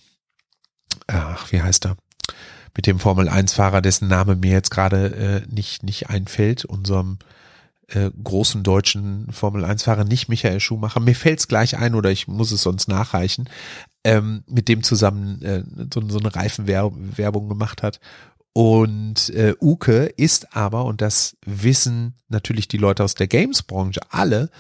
ach, 1.07 1.51
wie 1.53 1.63
heißt 1.63 1.87
er? 1.87 1.97
Mit 2.77 2.87
dem 2.87 2.99
Formel-1-Fahrer, 2.99 3.81
dessen 3.81 4.09
Name 4.09 4.37
mir 4.37 4.53
jetzt 4.53 4.71
gerade 4.71 5.45
äh, 5.49 5.55
nicht, 5.55 5.83
nicht 5.83 6.09
einfällt, 6.09 6.65
unserem 6.65 7.19
äh, 7.89 8.11
großen 8.23 8.63
deutschen 8.63 9.27
Formel-1-Fahrer, 9.33 10.05
nicht 10.05 10.29
Michael 10.29 10.61
Schumacher. 10.61 11.01
Mir 11.01 11.17
fällt's 11.17 11.49
gleich 11.49 11.77
ein 11.77 11.95
oder 11.95 12.11
ich 12.11 12.29
muss 12.29 12.53
es 12.53 12.63
sonst 12.63 12.89
nachreichen, 12.89 13.49
ähm, 14.05 14.45
mit 14.47 14.69
dem 14.69 14.83
zusammen 14.83 15.43
äh, 15.43 15.65
so, 15.93 16.01
so 16.09 16.19
eine 16.19 16.35
Reifenwerbung 16.35 17.49
gemacht 17.49 17.83
hat. 17.83 18.01
Und 18.53 19.31
äh, 19.31 19.55
Uke 19.61 20.07
ist 20.17 20.57
aber, 20.57 20.85
und 20.85 21.01
das 21.01 21.37
wissen 21.45 22.15
natürlich 22.29 22.69
die 22.69 22.79
Leute 22.79 23.05
aus 23.05 23.15
der 23.15 23.29
Games-Branche 23.29 24.01
alle, 24.11 24.51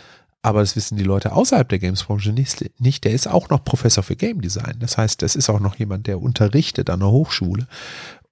aber 0.42 0.60
das 0.60 0.74
wissen 0.76 0.96
die 0.96 1.04
Leute 1.04 1.32
außerhalb 1.32 1.68
der 1.68 1.78
Games-Branche 1.78 2.32
nicht, 2.32 2.70
nicht. 2.80 3.04
Der 3.04 3.12
ist 3.12 3.28
auch 3.28 3.50
noch 3.50 3.64
Professor 3.64 4.02
für 4.02 4.16
Game 4.16 4.40
Design. 4.40 4.76
Das 4.80 4.96
heißt, 4.96 5.20
das 5.22 5.36
ist 5.36 5.50
auch 5.50 5.60
noch 5.60 5.76
jemand, 5.76 6.06
der 6.06 6.20
unterrichtet 6.20 6.88
an 6.88 7.00
der 7.00 7.10
Hochschule 7.10 7.66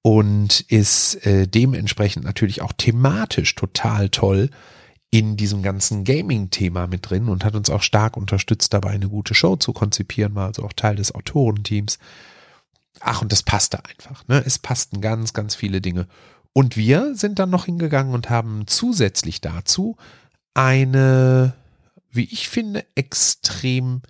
und 0.02 0.60
ist 0.60 1.26
äh, 1.26 1.46
dementsprechend 1.46 2.24
natürlich 2.24 2.62
auch 2.62 2.72
thematisch 2.72 3.54
total 3.54 4.08
toll 4.08 4.50
in 5.10 5.36
diesem 5.36 5.62
ganzen 5.62 6.04
Gaming-Thema 6.04 6.86
mit 6.86 7.08
drin 7.08 7.28
und 7.28 7.44
hat 7.44 7.54
uns 7.54 7.70
auch 7.70 7.82
stark 7.82 8.16
unterstützt, 8.16 8.74
dabei 8.74 8.90
eine 8.90 9.08
gute 9.08 9.34
Show 9.34 9.56
zu 9.56 9.72
konzipieren, 9.72 10.34
war 10.34 10.46
also 10.46 10.64
auch 10.64 10.72
Teil 10.72 10.96
des 10.96 11.14
Autorenteams. 11.14 11.98
Ach, 13.00 13.22
und 13.22 13.32
das 13.32 13.42
passte 13.42 13.84
einfach. 13.84 14.26
Ne? 14.28 14.42
Es 14.44 14.58
passten 14.58 15.00
ganz, 15.00 15.32
ganz 15.32 15.54
viele 15.54 15.80
Dinge. 15.80 16.06
Und 16.52 16.76
wir 16.76 17.14
sind 17.14 17.38
dann 17.38 17.50
noch 17.50 17.66
hingegangen 17.66 18.12
und 18.12 18.28
haben 18.28 18.66
zusätzlich 18.66 19.40
dazu 19.40 19.96
eine, 20.54 21.54
wie 22.10 22.24
ich 22.24 22.48
finde, 22.48 22.84
extrem 22.94 24.02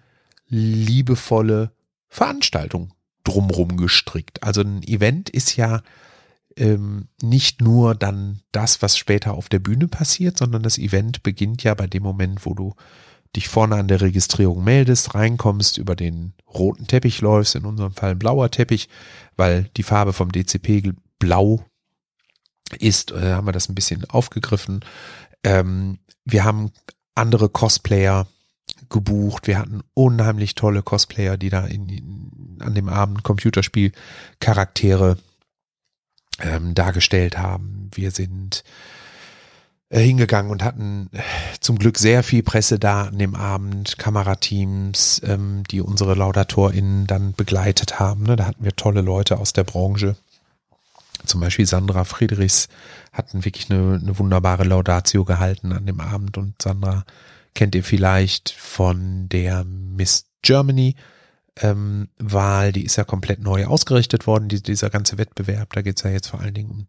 liebevolle 0.49 1.73
Veranstaltung 2.09 2.95
drumrum 3.25 3.77
gestrickt. 3.77 4.43
Also 4.43 4.63
ein 4.63 4.83
Event 4.83 5.29
ist 5.29 5.57
ja 5.57 5.83
ähm, 6.57 7.09
nicht 7.23 7.61
nur 7.61 7.95
dann 7.95 8.41
das, 8.53 8.83
was 8.83 8.97
später 8.97 9.35
auf 9.35 9.49
der 9.49 9.59
Bühne 9.59 9.89
passiert, 9.89 10.39
sondern 10.39 10.63
das 10.63 10.79
Event 10.79 11.23
beginnt 11.23 11.63
ja 11.63 11.75
bei 11.75 11.87
dem 11.87 12.03
Moment, 12.03 12.47
wo 12.47 12.55
du 12.55 12.75
dich 13.37 13.49
vorne 13.49 13.77
an 13.77 13.89
der 13.89 14.01
Registrierung 14.01 14.65
meldest, 14.65 15.15
reinkommst, 15.15 15.79
über 15.79 15.95
den 15.95 16.33
roten 16.47 16.87
Teppich 16.87 17.21
läufst, 17.21 17.55
in 17.55 17.67
unserem 17.67 17.93
Fall 17.93 18.13
ein 18.13 18.19
blauer 18.19 18.51
Teppich, 18.51 18.89
weil 19.37 19.71
die 19.77 19.83
Farbe 19.83 20.13
vom 20.13 20.33
DCP 20.33 20.93
blau 21.19 21.65
ist, 22.79 23.13
äh, 23.13 23.33
haben 23.35 23.47
wir 23.47 23.53
das 23.53 23.69
ein 23.69 23.75
bisschen 23.75 24.05
aufgegriffen. 24.07 24.81
Ähm, 25.45 25.99
wir 26.25 26.45
haben 26.45 26.73
andere 27.19 27.49
Cosplayer 27.49 28.27
gebucht. 28.89 29.47
Wir 29.47 29.59
hatten 29.59 29.83
unheimlich 29.95 30.55
tolle 30.55 30.83
Cosplayer, 30.83 31.37
die 31.37 31.51
da 31.51 31.67
in, 31.67 31.89
in 31.89 32.29
an 32.61 32.75
dem 32.75 32.89
Abend 32.89 33.23
Computerspiel-Charaktere 33.23 35.19
ähm, 36.41 36.75
dargestellt 36.75 37.39
haben. 37.39 37.91
Wir 37.95 38.11
sind 38.11 38.65
äh, 39.91 40.01
hingegangen 40.01 40.51
und 40.51 40.63
hatten 40.63 41.09
äh, 41.13 41.21
zum 41.61 41.79
Glück 41.79 41.99
sehr 41.99 42.23
viel 42.23 42.43
Presse 42.43 42.79
da 42.79 43.05
an 43.05 43.19
dem 43.19 43.35
Abend, 43.35 43.99
Kamerateams, 43.99 45.23
ähm, 45.25 45.63
die 45.71 45.81
unsere 45.81 46.15
LaudatorInnen 46.15 47.07
dann 47.07 47.33
begleitet 47.33 47.99
haben. 47.99 48.25
Ne? 48.25 48.37
Da 48.37 48.47
hatten 48.47 48.65
wir 48.65 48.77
tolle 48.77 49.01
Leute 49.01 49.39
aus 49.39 49.53
der 49.53 49.65
Branche. 49.65 50.17
Zum 51.25 51.41
Beispiel 51.41 51.67
Sandra 51.67 52.05
Friedrichs 52.05 52.69
hatten 53.13 53.45
wirklich 53.45 53.71
eine, 53.71 53.99
eine 54.01 54.19
wunderbare 54.19 54.65
Laudatio 54.65 55.25
gehalten 55.25 55.73
an 55.73 55.87
dem 55.87 56.01
Abend 56.01 56.39
und 56.39 56.61
Sandra 56.63 57.05
kennt 57.55 57.75
ihr 57.75 57.85
vielleicht 57.85 58.51
von 58.51 59.29
der 59.29 59.65
Miss 59.65 60.27
Germany 60.43 60.95
ähm, 61.63 62.09
Wahl, 62.19 62.73
die 62.73 62.85
ist 62.85 62.97
ja 62.97 63.05
komplett 63.05 63.41
neu 63.41 63.67
ausgerichtet 63.67 64.27
worden, 64.27 64.49
die, 64.49 64.63
dieser 64.63 64.91
ganze 64.91 65.19
Wettbewerb. 65.19 65.73
Da 65.73 65.83
geht's 65.83 66.03
ja 66.03 66.11
jetzt 66.11 66.29
vor 66.29 66.41
allen 66.41 66.55
Dingen 66.55 66.71
um 66.71 66.87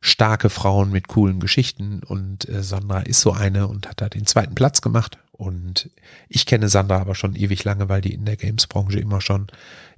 starke 0.00 0.50
Frauen 0.50 0.90
mit 0.90 1.08
coolen 1.08 1.40
Geschichten 1.40 2.02
und 2.02 2.48
äh, 2.48 2.62
Sandra 2.62 3.00
ist 3.00 3.20
so 3.20 3.32
eine 3.32 3.68
und 3.68 3.88
hat 3.88 4.00
da 4.00 4.08
den 4.08 4.26
zweiten 4.26 4.54
Platz 4.54 4.80
gemacht. 4.80 5.18
Und 5.32 5.90
ich 6.28 6.46
kenne 6.46 6.68
Sandra 6.68 6.98
aber 7.00 7.14
schon 7.14 7.34
ewig 7.34 7.64
lange, 7.64 7.88
weil 7.88 8.00
die 8.00 8.14
in 8.14 8.24
der 8.24 8.36
Games-Branche 8.36 9.00
immer 9.00 9.20
schon 9.20 9.48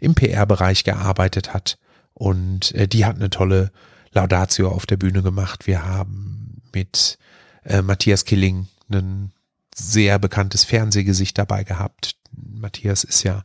im 0.00 0.14
PR-Bereich 0.14 0.84
gearbeitet 0.84 1.52
hat. 1.52 1.78
Und 2.14 2.72
äh, 2.74 2.88
die 2.88 3.04
hat 3.04 3.16
eine 3.16 3.30
tolle 3.30 3.70
Laudatio 4.12 4.68
auf 4.68 4.86
der 4.86 4.96
Bühne 4.96 5.22
gemacht. 5.22 5.66
Wir 5.66 5.84
haben 5.84 6.62
mit 6.72 7.18
äh, 7.64 7.82
Matthias 7.82 8.24
Killing 8.24 8.68
ein 8.90 9.32
sehr 9.74 10.18
bekanntes 10.18 10.64
Fernsehgesicht 10.64 11.36
dabei 11.36 11.64
gehabt. 11.64 12.16
Matthias 12.32 13.04
ist 13.04 13.22
ja 13.24 13.42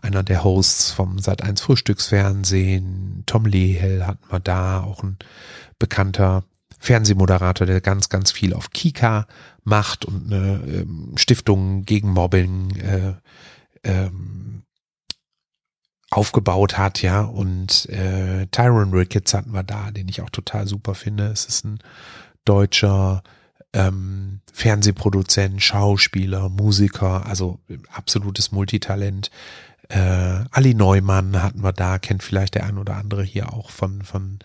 einer 0.00 0.22
der 0.22 0.44
Hosts 0.44 0.90
vom 0.90 1.16
Sat1 1.16 1.60
Frühstücksfernsehen. 1.60 3.22
Tom 3.26 3.46
Lehel 3.46 4.06
hatten 4.06 4.30
wir 4.30 4.40
da, 4.40 4.80
auch 4.80 5.02
ein 5.02 5.18
bekannter 5.78 6.44
Fernsehmoderator, 6.78 7.66
der 7.66 7.80
ganz, 7.80 8.08
ganz 8.08 8.30
viel 8.30 8.54
auf 8.54 8.70
Kika 8.70 9.26
macht 9.64 10.04
und 10.04 10.32
eine 10.32 10.62
ähm, 10.66 11.12
Stiftung 11.16 11.82
gegen 11.84 12.10
Mobbing 12.12 12.76
äh, 12.76 13.14
ähm, 13.82 14.62
aufgebaut 16.10 16.78
hat, 16.78 17.02
ja. 17.02 17.22
Und 17.22 17.88
äh, 17.90 18.46
Tyron 18.46 18.92
Ricketts 18.92 19.34
hatten 19.34 19.52
wir 19.52 19.62
da, 19.62 19.90
den 19.90 20.08
ich 20.08 20.22
auch 20.22 20.30
total 20.30 20.66
super 20.66 20.94
finde. 20.94 21.26
Es 21.26 21.44
ist 21.44 21.64
ein 21.64 21.78
deutscher 22.44 23.22
ähm, 23.72 24.40
Fernsehproduzent, 24.52 25.62
Schauspieler, 25.62 26.48
Musiker, 26.48 27.26
also 27.26 27.60
absolutes 27.92 28.52
Multitalent. 28.52 29.30
Äh, 29.88 30.44
Ali 30.50 30.74
Neumann 30.74 31.42
hatten 31.42 31.62
wir 31.62 31.72
da, 31.72 31.98
kennt 31.98 32.22
vielleicht 32.22 32.54
der 32.54 32.64
ein 32.64 32.78
oder 32.78 32.96
andere 32.96 33.22
hier 33.22 33.52
auch 33.52 33.70
von, 33.70 34.02
von 34.02 34.38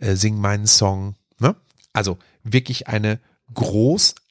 äh, 0.00 0.14
Sing 0.14 0.38
meinen 0.38 0.66
Song. 0.66 1.14
Ne? 1.38 1.54
Also 1.92 2.18
wirklich 2.42 2.88
eine 2.88 3.20
großartige 3.54 4.25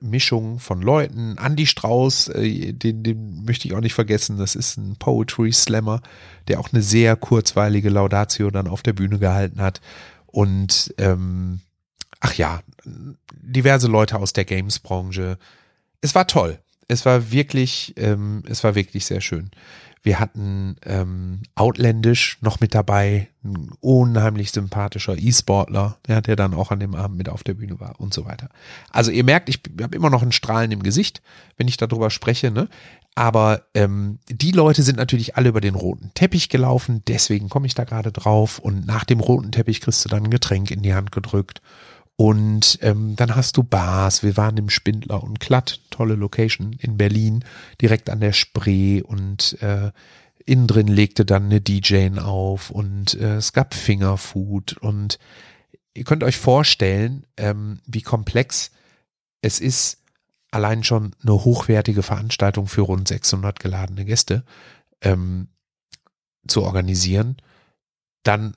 Mischung 0.00 0.58
von 0.58 0.82
Leuten. 0.82 1.36
Andy 1.36 1.66
Strauß, 1.66 2.28
äh, 2.28 2.72
den, 2.72 3.02
den 3.02 3.44
möchte 3.44 3.66
ich 3.66 3.74
auch 3.74 3.80
nicht 3.80 3.94
vergessen, 3.94 4.38
das 4.38 4.54
ist 4.54 4.76
ein 4.76 4.96
Poetry 4.96 5.52
Slammer, 5.52 6.00
der 6.48 6.60
auch 6.60 6.72
eine 6.72 6.82
sehr 6.82 7.16
kurzweilige 7.16 7.90
Laudatio 7.90 8.50
dann 8.50 8.68
auf 8.68 8.82
der 8.82 8.92
Bühne 8.92 9.18
gehalten 9.18 9.60
hat. 9.60 9.80
Und 10.26 10.94
ähm, 10.98 11.60
ach 12.20 12.34
ja, 12.34 12.60
diverse 12.84 13.88
Leute 13.88 14.16
aus 14.18 14.32
der 14.32 14.44
Games-Branche. 14.44 15.38
Es 16.00 16.14
war 16.14 16.26
toll. 16.26 16.58
Es 16.88 17.04
war 17.04 17.30
wirklich, 17.32 17.94
ähm, 17.96 18.42
es 18.46 18.62
war 18.64 18.74
wirklich 18.74 19.06
sehr 19.06 19.20
schön. 19.20 19.50
Wir 20.02 20.18
hatten 20.18 20.76
ähm, 20.84 21.42
Outlandish 21.54 22.38
noch 22.40 22.58
mit 22.60 22.74
dabei, 22.74 23.28
ein 23.44 23.70
unheimlich 23.80 24.50
sympathischer 24.50 25.16
E-Sportler, 25.16 25.98
ja, 26.08 26.20
der 26.20 26.34
dann 26.34 26.54
auch 26.54 26.72
an 26.72 26.80
dem 26.80 26.94
Abend 26.94 27.18
mit 27.18 27.28
auf 27.28 27.44
der 27.44 27.54
Bühne 27.54 27.78
war 27.78 28.00
und 28.00 28.12
so 28.12 28.24
weiter. 28.24 28.48
Also 28.90 29.12
ihr 29.12 29.22
merkt, 29.22 29.48
ich 29.48 29.60
habe 29.80 29.94
immer 29.94 30.10
noch 30.10 30.22
ein 30.22 30.32
Strahlen 30.32 30.72
im 30.72 30.82
Gesicht, 30.82 31.22
wenn 31.56 31.68
ich 31.68 31.76
darüber 31.76 32.10
spreche, 32.10 32.50
ne? 32.50 32.68
Aber 33.14 33.62
ähm, 33.74 34.18
die 34.28 34.52
Leute 34.52 34.82
sind 34.82 34.96
natürlich 34.96 35.36
alle 35.36 35.50
über 35.50 35.60
den 35.60 35.74
roten 35.74 36.10
Teppich 36.14 36.48
gelaufen, 36.48 37.02
deswegen 37.06 37.50
komme 37.50 37.66
ich 37.66 37.74
da 37.74 37.84
gerade 37.84 38.10
drauf. 38.10 38.58
Und 38.58 38.86
nach 38.86 39.04
dem 39.04 39.20
roten 39.20 39.52
Teppich 39.52 39.82
kriegst 39.82 40.04
du 40.04 40.08
dann 40.08 40.24
ein 40.24 40.30
Getränk 40.30 40.70
in 40.70 40.82
die 40.82 40.94
Hand 40.94 41.12
gedrückt. 41.12 41.60
Und 42.22 42.78
ähm, 42.82 43.16
dann 43.16 43.34
hast 43.34 43.56
du 43.56 43.64
Bars. 43.64 44.22
Wir 44.22 44.36
waren 44.36 44.56
im 44.56 44.70
Spindler 44.70 45.24
und 45.24 45.40
Klatt, 45.40 45.80
tolle 45.90 46.14
Location 46.14 46.72
in 46.74 46.96
Berlin, 46.96 47.44
direkt 47.80 48.08
an 48.08 48.20
der 48.20 48.32
Spree 48.32 49.02
und 49.02 49.60
äh, 49.60 49.90
innen 50.46 50.68
drin 50.68 50.86
legte 50.86 51.24
dann 51.24 51.46
eine 51.46 51.60
DJ 51.60 52.10
auf 52.20 52.70
und 52.70 53.14
äh, 53.14 53.38
es 53.38 53.52
gab 53.52 53.74
Fingerfood 53.74 54.74
und 54.74 55.18
ihr 55.94 56.04
könnt 56.04 56.22
euch 56.22 56.36
vorstellen, 56.36 57.26
ähm, 57.36 57.80
wie 57.86 58.02
komplex 58.02 58.70
es 59.40 59.58
ist, 59.58 59.98
allein 60.52 60.84
schon 60.84 61.16
eine 61.24 61.32
hochwertige 61.32 62.04
Veranstaltung 62.04 62.68
für 62.68 62.82
rund 62.82 63.08
600 63.08 63.58
geladene 63.58 64.04
Gäste 64.04 64.44
ähm, 65.00 65.48
zu 66.46 66.62
organisieren. 66.62 67.38
Dann 68.22 68.56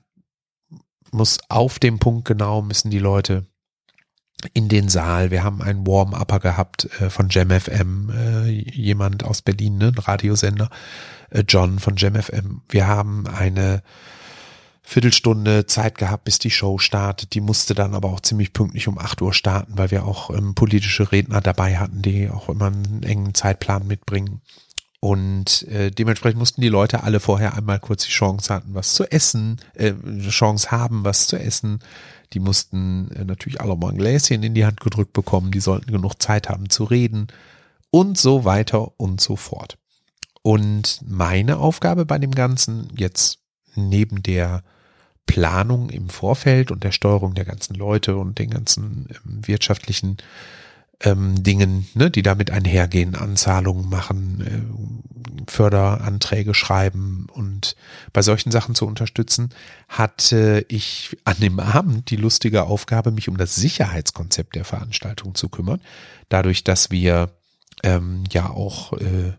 muss 1.10 1.40
auf 1.48 1.80
dem 1.80 1.98
Punkt 1.98 2.26
genau 2.26 2.62
müssen 2.62 2.92
die 2.92 3.00
Leute 3.00 3.44
in 4.52 4.68
den 4.68 4.88
Saal. 4.88 5.30
Wir 5.30 5.42
haben 5.42 5.62
einen 5.62 5.86
Warm-Upper 5.86 6.40
gehabt 6.40 6.88
äh, 7.00 7.10
von 7.10 7.28
JamFM, 7.28 8.10
äh, 8.10 8.48
jemand 8.48 9.24
aus 9.24 9.42
Berlin, 9.42 9.78
ne, 9.78 9.88
ein 9.88 9.98
Radiosender, 9.98 10.70
äh, 11.30 11.42
John 11.48 11.78
von 11.78 11.96
JamFM. 11.96 12.62
Wir 12.68 12.86
haben 12.86 13.26
eine 13.26 13.82
Viertelstunde 14.82 15.66
Zeit 15.66 15.98
gehabt, 15.98 16.24
bis 16.24 16.38
die 16.38 16.50
Show 16.50 16.78
startet. 16.78 17.34
Die 17.34 17.40
musste 17.40 17.74
dann 17.74 17.94
aber 17.94 18.08
auch 18.08 18.20
ziemlich 18.20 18.52
pünktlich 18.52 18.86
um 18.86 18.98
8 18.98 19.20
Uhr 19.20 19.34
starten, 19.34 19.76
weil 19.76 19.90
wir 19.90 20.04
auch 20.04 20.30
ähm, 20.30 20.54
politische 20.54 21.10
Redner 21.10 21.40
dabei 21.40 21.78
hatten, 21.78 22.02
die 22.02 22.30
auch 22.30 22.48
immer 22.48 22.66
einen 22.66 23.02
engen 23.02 23.34
Zeitplan 23.34 23.86
mitbringen. 23.86 24.42
Und 25.00 25.62
äh, 25.68 25.90
dementsprechend 25.90 26.38
mussten 26.38 26.60
die 26.60 26.68
Leute 26.68 27.02
alle 27.02 27.20
vorher 27.20 27.54
einmal 27.54 27.80
kurz 27.80 28.04
die 28.04 28.12
Chance 28.12 28.52
hatten, 28.54 28.74
was 28.74 28.94
zu 28.94 29.10
essen, 29.10 29.60
äh, 29.74 29.92
Chance 30.28 30.70
haben, 30.70 31.04
was 31.04 31.26
zu 31.26 31.36
essen. 31.36 31.80
Die 32.36 32.40
mussten 32.40 33.10
äh, 33.12 33.24
natürlich 33.24 33.62
alle 33.62 33.76
mal 33.76 33.92
ein 33.92 33.96
Gläschen 33.96 34.42
in 34.42 34.52
die 34.52 34.66
Hand 34.66 34.80
gedrückt 34.80 35.14
bekommen, 35.14 35.52
die 35.52 35.60
sollten 35.60 35.90
genug 35.90 36.20
Zeit 36.20 36.50
haben 36.50 36.68
zu 36.68 36.84
reden 36.84 37.28
und 37.90 38.18
so 38.18 38.44
weiter 38.44 38.92
und 39.00 39.22
so 39.22 39.36
fort. 39.36 39.78
Und 40.42 41.00
meine 41.08 41.56
Aufgabe 41.56 42.04
bei 42.04 42.18
dem 42.18 42.32
Ganzen 42.32 42.92
jetzt 42.94 43.38
neben 43.74 44.22
der 44.22 44.62
Planung 45.24 45.88
im 45.88 46.10
Vorfeld 46.10 46.70
und 46.70 46.84
der 46.84 46.92
Steuerung 46.92 47.32
der 47.32 47.46
ganzen 47.46 47.74
Leute 47.74 48.18
und 48.18 48.38
den 48.38 48.50
ganzen 48.50 49.08
ähm, 49.08 49.40
wirtschaftlichen 49.46 50.18
ähm, 51.00 51.42
Dingen, 51.42 51.86
ne, 51.94 52.10
die 52.10 52.22
damit 52.22 52.50
einhergehen, 52.50 53.14
Anzahlungen 53.14 53.88
machen, 53.88 54.40
äh, 54.40 55.50
Förderanträge 55.50 56.54
schreiben 56.54 57.26
und 57.32 57.76
bei 58.12 58.22
solchen 58.22 58.50
Sachen 58.50 58.74
zu 58.74 58.86
unterstützen, 58.86 59.50
hatte 59.88 60.64
ich 60.68 61.16
an 61.24 61.36
dem 61.38 61.60
Abend 61.60 62.10
die 62.10 62.16
lustige 62.16 62.64
Aufgabe, 62.64 63.10
mich 63.12 63.28
um 63.28 63.36
das 63.36 63.54
Sicherheitskonzept 63.54 64.56
der 64.56 64.64
Veranstaltung 64.64 65.34
zu 65.34 65.48
kümmern. 65.48 65.80
Dadurch, 66.28 66.64
dass 66.64 66.90
wir 66.90 67.30
ähm, 67.82 68.24
ja 68.32 68.50
auch 68.50 68.94
äh, 68.94 69.32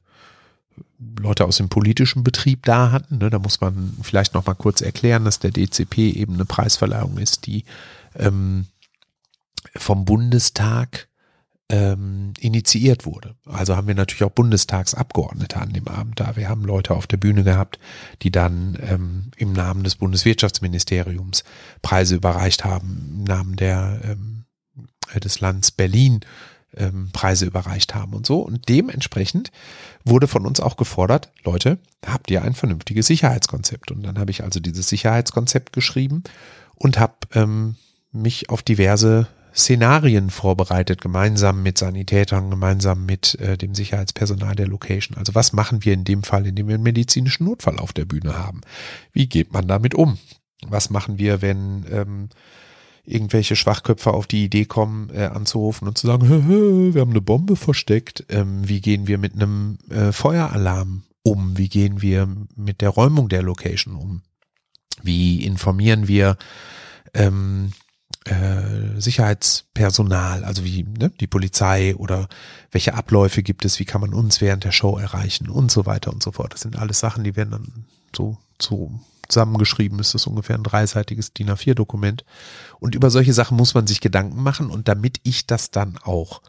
Leute 1.20 1.46
aus 1.46 1.58
dem 1.58 1.70
politischen 1.70 2.24
Betrieb 2.24 2.65
da 2.65 2.91
hatten. 2.91 3.17
Ne, 3.17 3.30
da 3.30 3.39
muss 3.39 3.62
man 3.62 3.98
vielleicht 4.02 4.34
noch 4.34 4.46
mal 4.46 4.56
kurz 4.56 4.82
erklären, 4.82 5.26
dass 5.26 5.39
der 5.39 5.52
DCP 5.52 6.12
eben 6.12 6.36
eine 6.36 6.46
Preisverleihung 6.46 7.17
ist, 7.17 7.46
die 7.46 7.65
ähm, 8.15 8.67
vom 9.76 10.06
Bundestag 10.06 11.08
ähm, 11.70 12.34
initiiert 12.40 13.06
wurde. 13.06 13.36
Also 13.46 13.76
haben 13.76 13.88
wir 13.88 13.96
natürlich 13.96 14.24
auch 14.24 14.32
Bundestagsabgeordnete 14.32 15.58
an 15.58 15.74
dem 15.74 15.88
Abend 15.88 16.20
da. 16.20 16.36
Wir 16.36 16.48
haben 16.48 16.64
Leute 16.64 16.96
auf 16.96 17.08
der 17.08 17.18
Bühne 17.18 17.44
gehabt, 17.44 17.78
die 18.22 18.32
dann 18.32 18.78
ähm, 18.82 19.32
im 19.36 19.54
Namen 19.54 19.84
des 19.84 19.96
Bundeswirtschaftsministeriums 19.96 21.44
Preise 21.82 22.16
überreicht 22.16 22.64
haben, 22.64 23.18
im 23.18 23.24
Namen 23.26 23.56
der 23.58 24.00
ähm, 24.04 24.46
des 25.24 25.40
Landes 25.40 25.72
Berlin 25.72 26.22
ähm, 26.76 27.10
Preise 27.14 27.46
überreicht 27.46 27.96
haben 27.96 28.14
und 28.14 28.26
so. 28.26 28.40
Und 28.40 28.70
dementsprechend 28.70 29.52
wurde 30.04 30.28
von 30.28 30.46
uns 30.46 30.60
auch 30.60 30.78
gefordert, 30.78 31.32
Leute, 31.44 31.80
habt 32.06 32.30
ihr 32.32 32.44
ein 32.44 32.54
vernünftiges 32.54 33.08
Sicherheitskonzept? 33.08 33.92
Und 33.92 34.04
dann 34.04 34.20
habe 34.20 34.32
ich 34.32 34.44
also 34.44 34.60
dieses 34.60 34.88
Sicherheitskonzept 34.88 35.74
geschrieben 35.74 36.24
und 36.76 37.00
habe 37.00 37.16
ähm, 37.34 37.76
mich 38.12 38.50
auf 38.50 38.62
diverse 38.62 39.28
Szenarien 39.58 40.30
vorbereitet, 40.30 41.02
gemeinsam 41.02 41.63
mit 41.63 41.80
Sanitätern, 41.80 42.52
gemeinsam 42.52 43.06
mit 43.06 43.36
äh, 43.39 43.58
dem 43.58 43.74
Sicherheitspersonal 43.74 44.56
der 44.56 44.67
Location. 44.67 45.17
Also 45.17 45.34
was 45.34 45.52
machen 45.52 45.84
wir 45.84 45.93
in 45.93 46.04
dem 46.04 46.22
Fall, 46.24 46.46
in 46.46 46.56
dem 46.56 46.67
wir 46.67 46.76
einen 46.76 46.84
medizinischen 46.84 47.46
Notfall 47.46 47.80
auf 47.80 47.91
der 47.91 48.06
Bühne 48.06 48.38
haben? 48.38 48.62
Wie 49.13 49.28
geht 49.28 49.54
man 49.54 49.67
damit 49.67 49.96
um? 49.96 50.20
Was 50.67 50.91
machen 50.91 51.17
wir, 51.17 51.41
wenn 51.41 51.86
ähm, 51.91 52.30
irgendwelche 53.04 53.56
Schwachköpfe 53.56 54.13
auf 54.13 54.28
die 54.28 54.43
Idee 54.43 54.65
kommen, 54.65 55.10
äh, 55.10 55.26
anzurufen 55.26 55.88
und 55.88 55.98
zu 55.98 56.06
sagen, 56.06 56.28
hö, 56.28 56.43
hö, 56.46 56.93
wir 56.93 57.02
haben 57.02 57.12
eine 57.12 57.22
Bombe 57.22 57.56
versteckt. 57.56 58.26
Ähm, 58.30 58.67
wie 58.67 58.82
gehen 58.82 59.08
wir 59.08 59.17
mit 59.17 59.34
einem 59.34 59.79
äh, 59.90 60.12
Feueralarm 60.12 61.04
um? 61.23 61.58
Wie 61.58 61.69
gehen 61.69 62.02
wir 62.02 62.27
mit 62.56 62.82
der 62.82 62.90
Räumung 62.90 63.27
der 63.27 63.42
Location 63.42 63.96
um? 63.96 64.21
Wie 65.02 65.44
informieren 65.44 66.08
wir 66.08 66.38
ähm, 67.13 67.71
äh, 68.30 69.00
Sicherheitspersonal, 69.00 70.44
also 70.44 70.63
wie 70.63 70.84
ne, 70.84 71.12
die 71.19 71.28
Polizei 71.28 71.96
oder 71.96 72.28
welche 72.71 72.94
Abläufe 72.94 73.44
gibt 73.44 73.65
es, 73.65 73.80
wie 73.80 73.86
kann 73.86 74.02
man 74.02 74.13
uns 74.13 74.42
während 74.42 74.63
der 74.63 74.71
Show 74.71 74.98
erreichen 74.98 75.50
und 75.50 75.71
so 75.71 75.86
weiter 75.86 76.12
und 76.12 76.21
so 76.21 76.32
fort. 76.32 76.54
Das 76.54 76.62
sind 76.62 76.78
alles 76.78 77.00
Sachen, 77.00 77.23
die 77.23 77.36
werden 77.36 77.52
dann 77.52 77.86
so, 78.15 78.38
so 78.62 78.92
zusammengeschrieben, 79.28 80.00
ist 80.00 80.13
das 80.13 80.28
ungefähr 80.28 80.58
ein 80.58 80.63
dreiseitiges 80.63 81.34
DIN 81.34 81.50
A4-Dokument. 81.50 82.25
Und 82.80 82.96
über 82.96 83.10
solche 83.10 83.34
Sachen 83.34 83.58
muss 83.58 83.73
man 83.73 83.88
sich 83.88 84.02
Gedanken 84.02 84.42
machen 84.42 84.69
und 84.69 84.88
damit 84.88 85.19
ich 85.23 85.48
das 85.48 85.71
dann 85.71 85.98
auch 85.98 86.42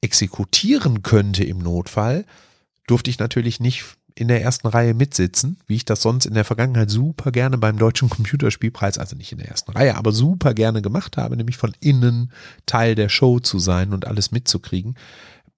exekutieren 0.00 1.02
könnte 1.02 1.44
im 1.44 1.58
Notfall, 1.58 2.26
durfte 2.86 3.10
ich 3.10 3.18
natürlich 3.18 3.60
nicht 3.60 3.84
in 4.16 4.28
der 4.28 4.42
ersten 4.42 4.68
Reihe 4.68 4.94
mitsitzen, 4.94 5.58
wie 5.66 5.74
ich 5.74 5.84
das 5.84 6.02
sonst 6.02 6.24
in 6.26 6.34
der 6.34 6.44
Vergangenheit 6.44 6.90
super 6.90 7.32
gerne 7.32 7.58
beim 7.58 7.78
Deutschen 7.78 8.08
Computerspielpreis, 8.08 8.98
also 8.98 9.16
nicht 9.16 9.32
in 9.32 9.38
der 9.38 9.48
ersten 9.48 9.72
Reihe, 9.72 9.96
aber 9.96 10.12
super 10.12 10.54
gerne 10.54 10.82
gemacht 10.82 11.16
habe, 11.16 11.36
nämlich 11.36 11.56
von 11.56 11.74
innen 11.80 12.30
Teil 12.64 12.94
der 12.94 13.08
Show 13.08 13.40
zu 13.40 13.58
sein 13.58 13.92
und 13.92 14.06
alles 14.06 14.30
mitzukriegen. 14.30 14.96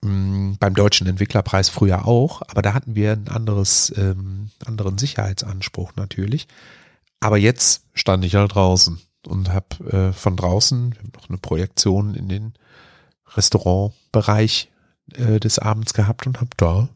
Mm, 0.01 0.55
beim 0.59 0.75
Deutschen 0.75 1.07
Entwicklerpreis 1.07 1.69
früher 1.69 2.07
auch, 2.07 2.43
aber 2.49 2.63
da 2.63 2.73
hatten 2.73 2.95
wir 2.95 3.13
ein 3.13 3.29
anderes, 3.29 3.93
ähm, 3.97 4.51
anderen 4.65 4.97
Sicherheitsanspruch 4.97 5.93
natürlich. 5.97 6.49
Aber 7.21 7.37
jetzt 7.37 7.85
stand 7.93 8.25
ich 8.25 8.37
halt 8.37 8.55
draußen 8.55 9.01
und 9.27 9.51
habe 9.51 9.91
äh, 9.91 10.13
von 10.13 10.37
draußen 10.37 10.95
noch 11.15 11.29
eine 11.29 11.39
Projektion 11.39 12.15
in 12.15 12.29
den 12.29 12.55
Restaurantbereich 13.35 14.71
äh, 15.13 15.41
des 15.41 15.59
Abends 15.59 15.93
gehabt 15.93 16.27
und 16.27 16.41
habe 16.41 16.51
da 16.57 16.89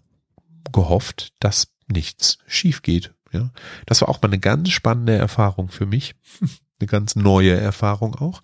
gehofft, 0.72 1.32
dass 1.40 1.68
nichts 1.88 2.38
schief 2.46 2.82
geht. 2.82 3.12
Ja, 3.32 3.50
das 3.86 4.00
war 4.00 4.08
auch 4.08 4.20
mal 4.22 4.28
eine 4.28 4.40
ganz 4.40 4.70
spannende 4.70 5.16
Erfahrung 5.16 5.68
für 5.68 5.86
mich, 5.86 6.14
eine 6.80 6.86
ganz 6.86 7.16
neue 7.16 7.58
Erfahrung 7.58 8.14
auch. 8.16 8.42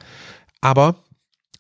Aber 0.61 0.97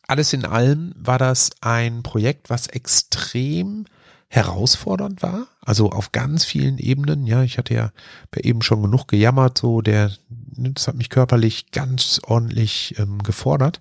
alles 0.06 0.32
in 0.32 0.44
allem 0.44 0.92
war 0.96 1.18
das 1.18 1.50
ein 1.60 2.02
Projekt, 2.02 2.50
was 2.50 2.68
extrem 2.68 3.86
herausfordernd 4.28 5.22
war, 5.22 5.46
also 5.62 5.90
auf 5.90 6.12
ganz 6.12 6.44
vielen 6.44 6.78
Ebenen. 6.78 7.26
Ja, 7.26 7.42
ich 7.42 7.58
hatte 7.58 7.74
ja 7.74 7.90
eben 8.36 8.62
schon 8.62 8.82
genug 8.82 9.08
gejammert, 9.08 9.58
so 9.58 9.80
der, 9.80 10.12
das 10.28 10.88
hat 10.88 10.96
mich 10.96 11.10
körperlich 11.10 11.70
ganz 11.70 12.20
ordentlich 12.24 12.98
ähm, 12.98 13.22
gefordert. 13.22 13.80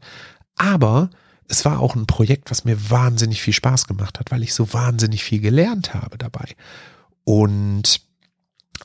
Aber 0.56 1.10
es 1.48 1.66
war 1.66 1.80
auch 1.80 1.96
ein 1.96 2.08
Projekt, 2.08 2.52
was 2.52 2.66
mir 2.66 2.90
wahnsinnig 2.90 3.42
viel 3.42 3.54
Spaß 3.54 3.88
gemacht 3.88 4.20
hat, 4.20 4.32
weil 4.32 4.44
ich 4.44 4.54
so 4.54 4.74
wahnsinnig 4.74 5.24
viel 5.24 5.40
gelernt 5.40 5.94
habe 5.94 6.18
dabei. 6.18 6.56
Und 7.24 8.02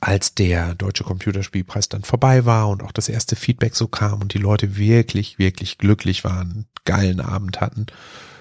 als 0.01 0.35
der 0.35 0.75
Deutsche 0.75 1.05
Computerspielpreis 1.05 1.89
dann 1.89 2.05
vorbei 2.05 2.45
war 2.47 2.69
und 2.69 2.83
auch 2.83 2.93
das 2.93 3.09
erste 3.09 3.37
Feedback 3.37 3.75
so 3.75 3.89
kam 3.89 4.23
und 4.23 4.35
die 4.35 4.39
Leute 4.39 4.77
wirklich, 4.77 5.39
wirklich 5.39 5.79
glücklich 5.79 6.25
waren, 6.25 6.67
geilen 6.85 7.21
Abend 7.21 7.61
hatten 7.61 7.87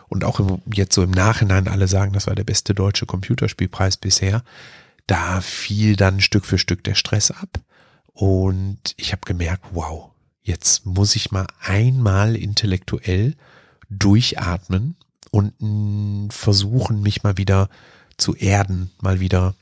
und 0.08 0.24
auch 0.24 0.40
jetzt 0.74 0.94
so 0.94 1.04
im 1.04 1.12
Nachhinein 1.12 1.68
alle 1.68 1.88
sagen, 1.88 2.14
das 2.14 2.28
war 2.28 2.36
der 2.36 2.44
beste 2.44 2.74
deutsche 2.74 3.06
Computerspielpreis 3.06 3.98
bisher, 3.98 4.44
da 5.08 5.42
fiel 5.42 5.96
dann 5.96 6.22
Stück 6.22 6.46
für 6.46 6.58
Stück 6.58 6.84
der 6.84 6.96
Stress 6.96 7.32
ab 7.32 7.60
und 8.14 8.94
ich 8.96 9.12
habe 9.12 9.22
gemerkt, 9.26 9.66
wow, 9.72 10.12
jetzt 10.42 10.86
muss 10.86 11.16
ich 11.16 11.32
mal 11.32 11.48
einmal 11.60 12.36
intellektuell 12.36 13.36
durchatmen 13.90 14.96
und 15.32 16.32
versuchen, 16.32 17.02
mich 17.02 17.24
mal 17.24 17.38
wieder 17.38 17.70
zu 18.18 18.36
erden, 18.36 18.92
mal 19.02 19.20
wieder 19.20 19.56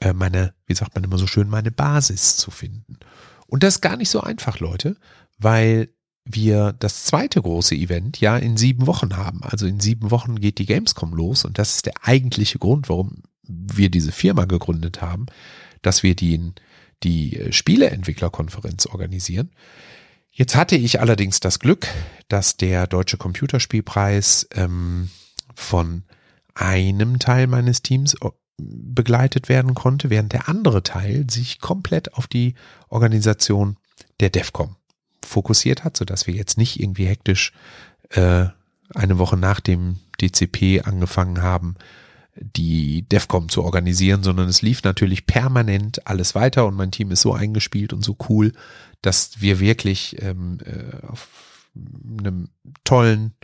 äh, 0.00 0.12
meine, 0.12 0.54
wie 0.66 0.74
sagt 0.74 0.94
man 0.94 1.04
immer 1.04 1.18
so 1.18 1.26
schön, 1.26 1.48
meine 1.48 1.70
Basis 1.70 2.36
zu 2.36 2.50
finden. 2.50 2.98
Und 3.46 3.62
das 3.62 3.76
ist 3.76 3.80
gar 3.80 3.96
nicht 3.96 4.10
so 4.10 4.20
einfach, 4.20 4.60
Leute, 4.60 4.96
weil 5.38 5.88
wir 6.24 6.72
das 6.78 7.04
zweite 7.04 7.40
große 7.42 7.74
Event 7.74 8.20
ja 8.20 8.36
in 8.36 8.56
sieben 8.56 8.86
Wochen 8.86 9.16
haben. 9.16 9.42
Also 9.42 9.66
in 9.66 9.80
sieben 9.80 10.10
Wochen 10.10 10.40
geht 10.40 10.58
die 10.58 10.66
Gamescom 10.66 11.12
los 11.14 11.44
und 11.44 11.58
das 11.58 11.76
ist 11.76 11.86
der 11.86 11.94
eigentliche 12.02 12.58
Grund, 12.58 12.88
warum 12.88 13.22
wir 13.46 13.90
diese 13.90 14.12
Firma 14.12 14.44
gegründet 14.44 15.02
haben, 15.02 15.26
dass 15.82 16.02
wir 16.02 16.14
die, 16.14 16.52
die 17.02 17.48
Spieleentwicklerkonferenz 17.50 18.86
organisieren. 18.86 19.50
Jetzt 20.40 20.56
hatte 20.56 20.74
ich 20.74 21.00
allerdings 21.00 21.38
das 21.40 21.58
Glück, 21.58 21.86
dass 22.28 22.56
der 22.56 22.86
Deutsche 22.86 23.18
Computerspielpreis 23.18 24.48
ähm, 24.54 25.10
von 25.54 26.02
einem 26.54 27.18
Teil 27.18 27.46
meines 27.46 27.82
Teams 27.82 28.14
äh, 28.14 28.30
begleitet 28.56 29.50
werden 29.50 29.74
konnte, 29.74 30.08
während 30.08 30.32
der 30.32 30.48
andere 30.48 30.82
Teil 30.82 31.26
sich 31.28 31.60
komplett 31.60 32.14
auf 32.14 32.26
die 32.26 32.54
Organisation 32.88 33.76
der 34.20 34.30
DEFCOM 34.30 34.76
fokussiert 35.22 35.84
hat, 35.84 35.98
sodass 35.98 36.26
wir 36.26 36.32
jetzt 36.32 36.56
nicht 36.56 36.80
irgendwie 36.80 37.04
hektisch 37.04 37.52
äh, 38.08 38.46
eine 38.94 39.18
Woche 39.18 39.36
nach 39.36 39.60
dem 39.60 39.98
DCP 40.22 40.86
angefangen 40.86 41.42
haben, 41.42 41.74
die 42.34 43.02
DEFCOM 43.02 43.50
zu 43.50 43.62
organisieren, 43.62 44.22
sondern 44.22 44.48
es 44.48 44.62
lief 44.62 44.84
natürlich 44.84 45.26
permanent 45.26 46.06
alles 46.06 46.34
weiter 46.34 46.66
und 46.66 46.76
mein 46.76 46.92
Team 46.92 47.10
ist 47.10 47.20
so 47.20 47.34
eingespielt 47.34 47.92
und 47.92 48.02
so 48.02 48.16
cool, 48.30 48.52
dass 49.02 49.40
wir 49.40 49.60
wirklich 49.60 50.20
ähm, 50.22 50.58
äh, 50.64 51.06
auf 51.06 51.28
einem 52.18 52.48
tollen 52.84 53.34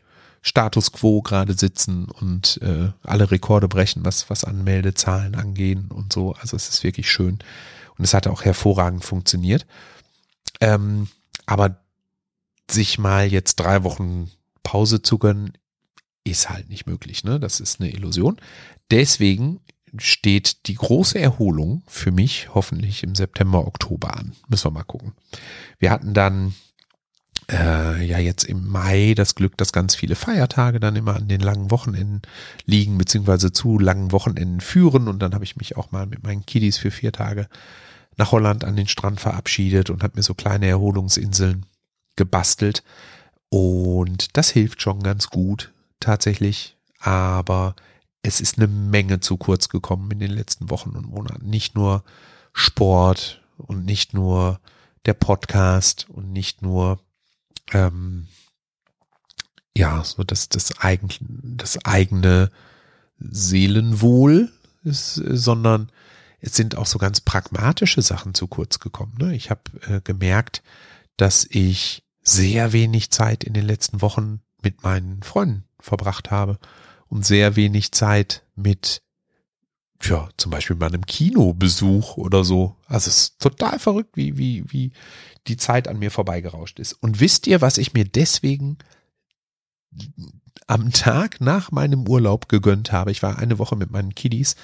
Status 0.43 0.93
quo 0.93 1.23
gerade 1.23 1.55
sitzen 1.55 2.05
und 2.09 2.61
äh, 2.63 2.93
alle 3.03 3.31
Rekorde 3.31 3.67
brechen, 3.67 4.05
was, 4.05 4.31
was 4.31 4.45
Anmeldezahlen 4.45 5.35
angehen 5.35 5.91
und 5.91 6.13
so. 6.13 6.35
Also 6.35 6.57
es 6.57 6.69
ist 6.69 6.85
wirklich 6.85 7.11
schön. 7.11 7.39
Und 7.99 8.05
es 8.05 8.15
hat 8.15 8.27
auch 8.27 8.45
hervorragend 8.45 9.05
funktioniert. 9.05 9.67
Ähm, 10.61 11.09
aber 11.47 11.81
sich 12.71 12.99
mal 12.99 13.27
jetzt 13.27 13.57
drei 13.57 13.83
Wochen 13.83 14.31
Pause 14.63 15.03
zu 15.03 15.19
gönnen, 15.19 15.53
ist 16.25 16.51
halt 16.51 16.69
nicht 16.69 16.87
möglich. 16.87 17.25
Ne? 17.25 17.41
Das 17.41 17.61
ist 17.61 17.81
eine 17.81 17.91
Illusion. 17.91 18.37
Deswegen 18.91 19.61
steht 19.99 20.67
die 20.67 20.75
große 20.75 21.19
Erholung 21.19 21.83
für 21.87 22.11
mich 22.11 22.55
hoffentlich 22.55 23.03
im 23.03 23.15
September, 23.15 23.67
Oktober 23.67 24.17
an. 24.17 24.33
Müssen 24.49 24.67
wir 24.67 24.71
mal 24.73 24.85
gucken. 24.85 25.13
Wir 25.79 25.91
hatten 25.91 26.15
dann 26.15 26.55
äh, 27.51 28.05
ja 28.05 28.19
jetzt 28.19 28.45
im 28.45 28.69
Mai 28.69 29.15
das 29.17 29.35
Glück, 29.35 29.57
dass 29.57 29.73
ganz 29.73 29.95
viele 29.95 30.17
Feiertage 30.17 30.81
dann 30.81 30.97
immer 30.97 31.17
an 31.17 31.29
den 31.29 31.41
langen 31.41 31.71
Wochenenden 31.71 32.23
liegen, 32.65 32.99
beziehungsweise 32.99 33.53
zu 33.53 33.79
langen 33.79 34.13
Wochenenden 34.13 34.61
führen. 34.61 35.09
Und 35.09 35.21
dann 35.21 35.35
habe 35.35 35.45
ich 35.45 35.57
mich 35.57 35.77
auch 35.77 35.93
mal 35.93 36.07
mit 36.07 36.23
meinen 36.23 36.45
Kiddies 36.45 36.79
für 36.79 36.91
vier 36.91 37.13
Tage 37.13 37.49
nach 38.17 38.33
Holland 38.33 38.65
an 38.65 38.77
den 38.77 38.89
Strand 38.89 39.21
verabschiedet 39.21 39.91
und 39.91 40.03
habe 40.03 40.17
mir 40.17 40.23
so 40.23 40.35
kleine 40.35 40.67
Erholungsinseln 40.67 41.67
gebastelt. 42.17 42.83
Und 43.49 44.37
das 44.37 44.51
hilft 44.51 44.83
schon 44.83 45.03
ganz 45.03 45.29
gut 45.29 45.73
tatsächlich. 46.01 46.77
Aber 46.99 47.77
es 48.27 48.41
ist 48.41 48.59
eine 48.59 48.67
Menge 48.67 49.21
zu 49.21 49.37
kurz 49.37 49.69
gekommen 49.69 50.11
in 50.11 50.19
den 50.19 50.33
letzten 50.33 50.69
Wochen 50.69 50.91
und 50.91 51.07
Monaten. 51.07 51.49
Nicht 51.49 51.77
nur 51.77 52.03
Sport 52.53 53.41
und 53.57 53.85
nicht 53.85 54.15
nur 54.15 54.61
der 55.05 55.15
Podcast 55.15 56.07
und 56.11 56.33
nicht 56.33 56.61
nur 56.61 56.99
ähm, 57.73 58.27
ja 59.77 60.03
so 60.03 60.25
das 60.25 60.49
das 60.49 60.81
eigen, 60.81 61.09
das 61.57 61.85
eigene 61.85 62.51
Seelenwohl 63.19 64.51
ist, 64.83 65.15
sondern 65.15 65.93
es 66.41 66.55
sind 66.55 66.77
auch 66.77 66.87
so 66.87 66.99
ganz 66.99 67.21
pragmatische 67.21 68.03
Sachen 68.03 68.35
zu 68.35 68.49
kurz 68.49 68.81
gekommen. 68.81 69.15
Ne? 69.19 69.37
Ich 69.37 69.51
habe 69.51 69.63
äh, 69.87 70.01
gemerkt, 70.03 70.65
dass 71.17 71.47
ich 71.49 72.05
sehr 72.23 72.73
wenig 72.73 73.11
Zeit 73.11 73.45
in 73.45 73.55
den 73.55 73.65
letzten 73.65 74.03
Wochen 74.03 74.41
mit 74.63 74.83
meinen 74.83 75.23
Freunden 75.23 75.65
verbracht 75.79 76.33
habe 76.33 76.59
und 77.09 77.25
sehr 77.25 77.57
wenig 77.57 77.93
Zeit 77.93 78.45
mit, 78.55 79.03
ja, 80.03 80.29
zum 80.37 80.51
Beispiel 80.51 80.77
bei 80.77 80.87
einem 80.87 81.07
Kinobesuch 81.07 82.17
oder 82.17 82.45
so. 82.45 82.77
Also 82.87 83.09
es 83.09 83.19
ist 83.19 83.41
total 83.41 83.79
verrückt, 83.79 84.17
wie, 84.17 84.37
wie, 84.37 84.65
wie 84.69 84.93
die 85.47 85.57
Zeit 85.57 85.89
an 85.89 85.99
mir 85.99 86.11
vorbeigerauscht 86.11 86.79
ist. 86.79 86.93
Und 86.95 87.21
wisst 87.21 87.47
ihr, 87.47 87.61
was 87.61 87.79
ich 87.79 87.95
mir 87.95 88.05
deswegen 88.05 88.79
am 90.67 90.93
Tag 90.93 91.41
nach 91.41 91.71
meinem 91.71 92.09
Urlaub 92.09 92.49
gegönnt 92.49 92.93
habe? 92.93 93.11
Ich 93.13 93.23
war 93.23 93.39
eine 93.39 93.59
Woche 93.59 93.77
mit 93.77 93.91
meinen 93.91 94.15
Kiddies 94.15 94.57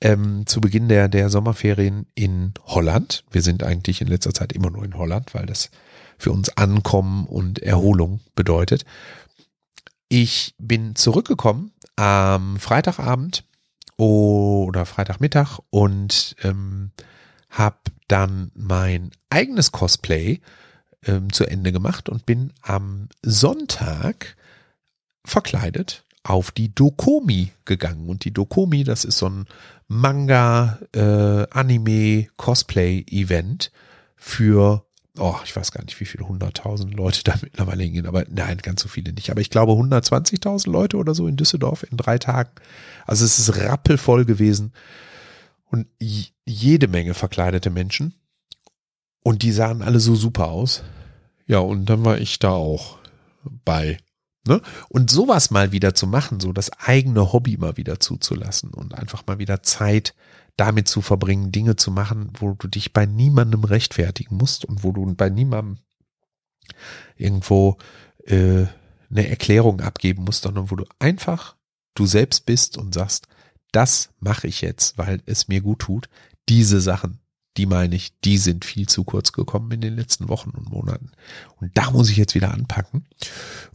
ähm, 0.00 0.46
zu 0.46 0.60
Beginn 0.60 0.88
der, 0.88 1.08
der 1.08 1.28
Sommerferien 1.28 2.06
in 2.14 2.54
Holland. 2.64 3.24
Wir 3.30 3.42
sind 3.42 3.62
eigentlich 3.62 4.00
in 4.00 4.08
letzter 4.08 4.32
Zeit 4.32 4.52
immer 4.52 4.70
nur 4.70 4.84
in 4.84 4.96
Holland, 4.96 5.34
weil 5.34 5.46
das 5.46 5.70
für 6.18 6.32
uns 6.32 6.56
Ankommen 6.56 7.26
und 7.26 7.60
Erholung 7.60 8.20
bedeutet. 8.34 8.84
Ich 10.08 10.54
bin 10.58 10.96
zurückgekommen 10.96 11.72
am 11.96 12.58
Freitagabend 12.58 13.44
oder 13.96 14.86
Freitagmittag 14.86 15.58
und 15.70 16.36
ähm, 16.42 16.90
habe 17.50 17.78
dann 18.08 18.50
mein 18.54 19.10
eigenes 19.28 19.72
Cosplay 19.72 20.40
ähm, 21.04 21.32
zu 21.32 21.46
Ende 21.46 21.72
gemacht 21.72 22.08
und 22.08 22.26
bin 22.26 22.52
am 22.62 23.08
Sonntag 23.22 24.36
verkleidet 25.24 26.04
auf 26.22 26.50
die 26.50 26.74
Dokomi 26.74 27.52
gegangen. 27.64 28.08
Und 28.08 28.24
die 28.24 28.32
Dokomi, 28.32 28.84
das 28.84 29.04
ist 29.04 29.18
so 29.18 29.28
ein 29.28 29.46
Manga, 29.88 30.78
äh, 30.94 31.46
für 34.16 34.84
oh, 35.18 35.36
ich 35.44 35.54
weiß 35.54 35.72
gar 35.72 35.82
nicht, 35.84 35.98
wie 36.00 36.04
viele 36.04 36.28
hunderttausend 36.28 36.94
Leute 36.94 37.22
da 37.24 37.34
mittlerweile 37.42 37.82
hingehen, 37.82 38.06
aber 38.06 38.24
nein, 38.28 38.58
ganz 38.58 38.82
so 38.82 38.88
viele 38.88 39.12
nicht. 39.12 39.30
Aber 39.30 39.40
ich 39.40 39.50
glaube 39.50 39.72
120.000 39.72 40.70
Leute 40.70 40.96
oder 40.96 41.14
so 41.14 41.26
in 41.26 41.36
Düsseldorf 41.36 41.84
in 41.90 41.96
drei 41.96 42.18
Tagen. 42.18 42.50
Also 43.06 43.24
es 43.24 43.38
ist 43.38 43.56
rappelvoll 43.56 44.24
gewesen 44.24 44.72
und 45.66 45.86
jede 46.44 46.88
Menge 46.88 47.14
verkleidete 47.14 47.70
Menschen 47.70 48.14
und 49.22 49.42
die 49.42 49.52
sahen 49.52 49.82
alle 49.82 50.00
so 50.00 50.14
super 50.14 50.48
aus. 50.48 50.82
Ja, 51.46 51.58
und 51.58 51.86
dann 51.86 52.04
war 52.04 52.18
ich 52.18 52.38
da 52.38 52.50
auch 52.50 52.98
bei. 53.64 53.98
Ne? 54.46 54.62
Und 54.88 55.10
sowas 55.10 55.50
mal 55.50 55.72
wieder 55.72 55.94
zu 55.94 56.06
machen, 56.06 56.40
so 56.40 56.52
das 56.52 56.72
eigene 56.72 57.32
Hobby 57.32 57.56
mal 57.56 57.76
wieder 57.76 58.00
zuzulassen 58.00 58.70
und 58.70 58.94
einfach 58.94 59.26
mal 59.26 59.38
wieder 59.38 59.62
Zeit 59.62 60.14
damit 60.60 60.88
zu 60.88 61.00
verbringen, 61.00 61.52
Dinge 61.52 61.76
zu 61.76 61.90
machen, 61.90 62.34
wo 62.38 62.52
du 62.52 62.68
dich 62.68 62.92
bei 62.92 63.06
niemandem 63.06 63.64
rechtfertigen 63.64 64.36
musst 64.36 64.66
und 64.66 64.84
wo 64.84 64.92
du 64.92 65.14
bei 65.14 65.30
niemandem 65.30 65.78
irgendwo 67.16 67.78
äh, 68.26 68.66
eine 69.08 69.28
Erklärung 69.28 69.80
abgeben 69.80 70.24
musst, 70.24 70.42
sondern 70.42 70.70
wo 70.70 70.76
du 70.76 70.84
einfach 70.98 71.56
du 71.94 72.04
selbst 72.04 72.44
bist 72.44 72.76
und 72.76 72.92
sagst, 72.92 73.26
das 73.72 74.10
mache 74.20 74.48
ich 74.48 74.60
jetzt, 74.60 74.98
weil 74.98 75.22
es 75.24 75.48
mir 75.48 75.62
gut 75.62 75.78
tut. 75.78 76.10
Diese 76.50 76.82
Sachen, 76.82 77.20
die 77.56 77.64
meine 77.64 77.96
ich, 77.96 78.12
die 78.20 78.36
sind 78.36 78.66
viel 78.66 78.86
zu 78.86 79.04
kurz 79.04 79.32
gekommen 79.32 79.70
in 79.70 79.80
den 79.80 79.96
letzten 79.96 80.28
Wochen 80.28 80.50
und 80.50 80.68
Monaten. 80.68 81.12
Und 81.56 81.74
da 81.74 81.90
muss 81.90 82.10
ich 82.10 82.18
jetzt 82.18 82.34
wieder 82.34 82.52
anpacken. 82.52 83.08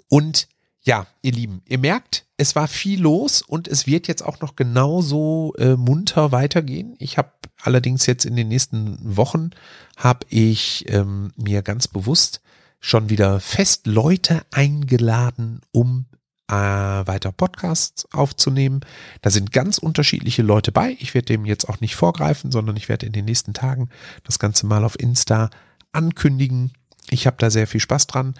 Und 0.07 0.47
ja, 0.85 1.07
ihr 1.23 1.31
Lieben, 1.31 1.61
ihr 1.67 1.79
merkt, 1.79 2.25
es 2.37 2.55
war 2.55 2.67
viel 2.67 3.01
los 3.01 3.41
und 3.41 3.67
es 3.67 3.87
wird 3.87 4.07
jetzt 4.07 4.23
auch 4.23 4.39
noch 4.39 4.55
genauso 4.55 5.53
äh, 5.57 5.75
munter 5.75 6.31
weitergehen. 6.31 6.95
Ich 6.99 7.17
habe 7.17 7.31
allerdings 7.61 8.05
jetzt 8.05 8.25
in 8.25 8.35
den 8.35 8.47
nächsten 8.47 8.97
Wochen 9.01 9.49
habe 9.97 10.25
ich 10.29 10.85
ähm, 10.87 11.31
mir 11.35 11.63
ganz 11.63 11.87
bewusst 11.87 12.41
schon 12.79 13.09
wieder 13.09 13.39
fest 13.39 13.87
Leute 13.87 14.43
eingeladen, 14.51 15.61
um 15.71 16.05
äh, 16.47 16.53
weiter 16.53 17.31
Podcasts 17.31 18.07
aufzunehmen. 18.13 18.81
Da 19.21 19.31
sind 19.31 19.51
ganz 19.51 19.79
unterschiedliche 19.79 20.43
Leute 20.43 20.71
bei. 20.71 20.95
Ich 20.99 21.15
werde 21.15 21.25
dem 21.25 21.45
jetzt 21.45 21.67
auch 21.67 21.81
nicht 21.81 21.95
vorgreifen, 21.95 22.51
sondern 22.51 22.77
ich 22.77 22.89
werde 22.89 23.07
in 23.07 23.11
den 23.11 23.25
nächsten 23.25 23.55
Tagen 23.55 23.89
das 24.23 24.37
Ganze 24.37 24.67
mal 24.67 24.83
auf 24.83 24.99
Insta 24.99 25.49
ankündigen. 25.93 26.73
Ich 27.09 27.25
habe 27.25 27.37
da 27.39 27.49
sehr 27.49 27.65
viel 27.65 27.79
Spaß 27.79 28.05
dran. 28.05 28.35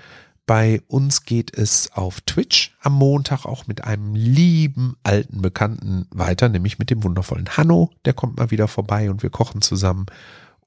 Bei 0.46 0.82
uns 0.88 1.24
geht 1.24 1.58
es 1.58 1.92
auf 1.94 2.22
Twitch 2.22 2.76
am 2.82 2.94
Montag 2.94 3.46
auch 3.46 3.66
mit 3.66 3.84
einem 3.84 4.14
lieben 4.14 4.96
alten 5.02 5.42
Bekannten 5.42 6.06
weiter, 6.12 6.50
nämlich 6.50 6.78
mit 6.78 6.92
dem 6.92 7.04
wundervollen 7.04 7.58
Hanno. 7.58 7.92
Der 8.06 8.14
kommt 8.14 8.38
mal 8.38 8.52
wieder 8.52 8.68
vorbei 8.68 9.10
und 9.10 9.24
wir 9.24 9.32
kochen 9.32 9.64
zusammen. 9.64 10.06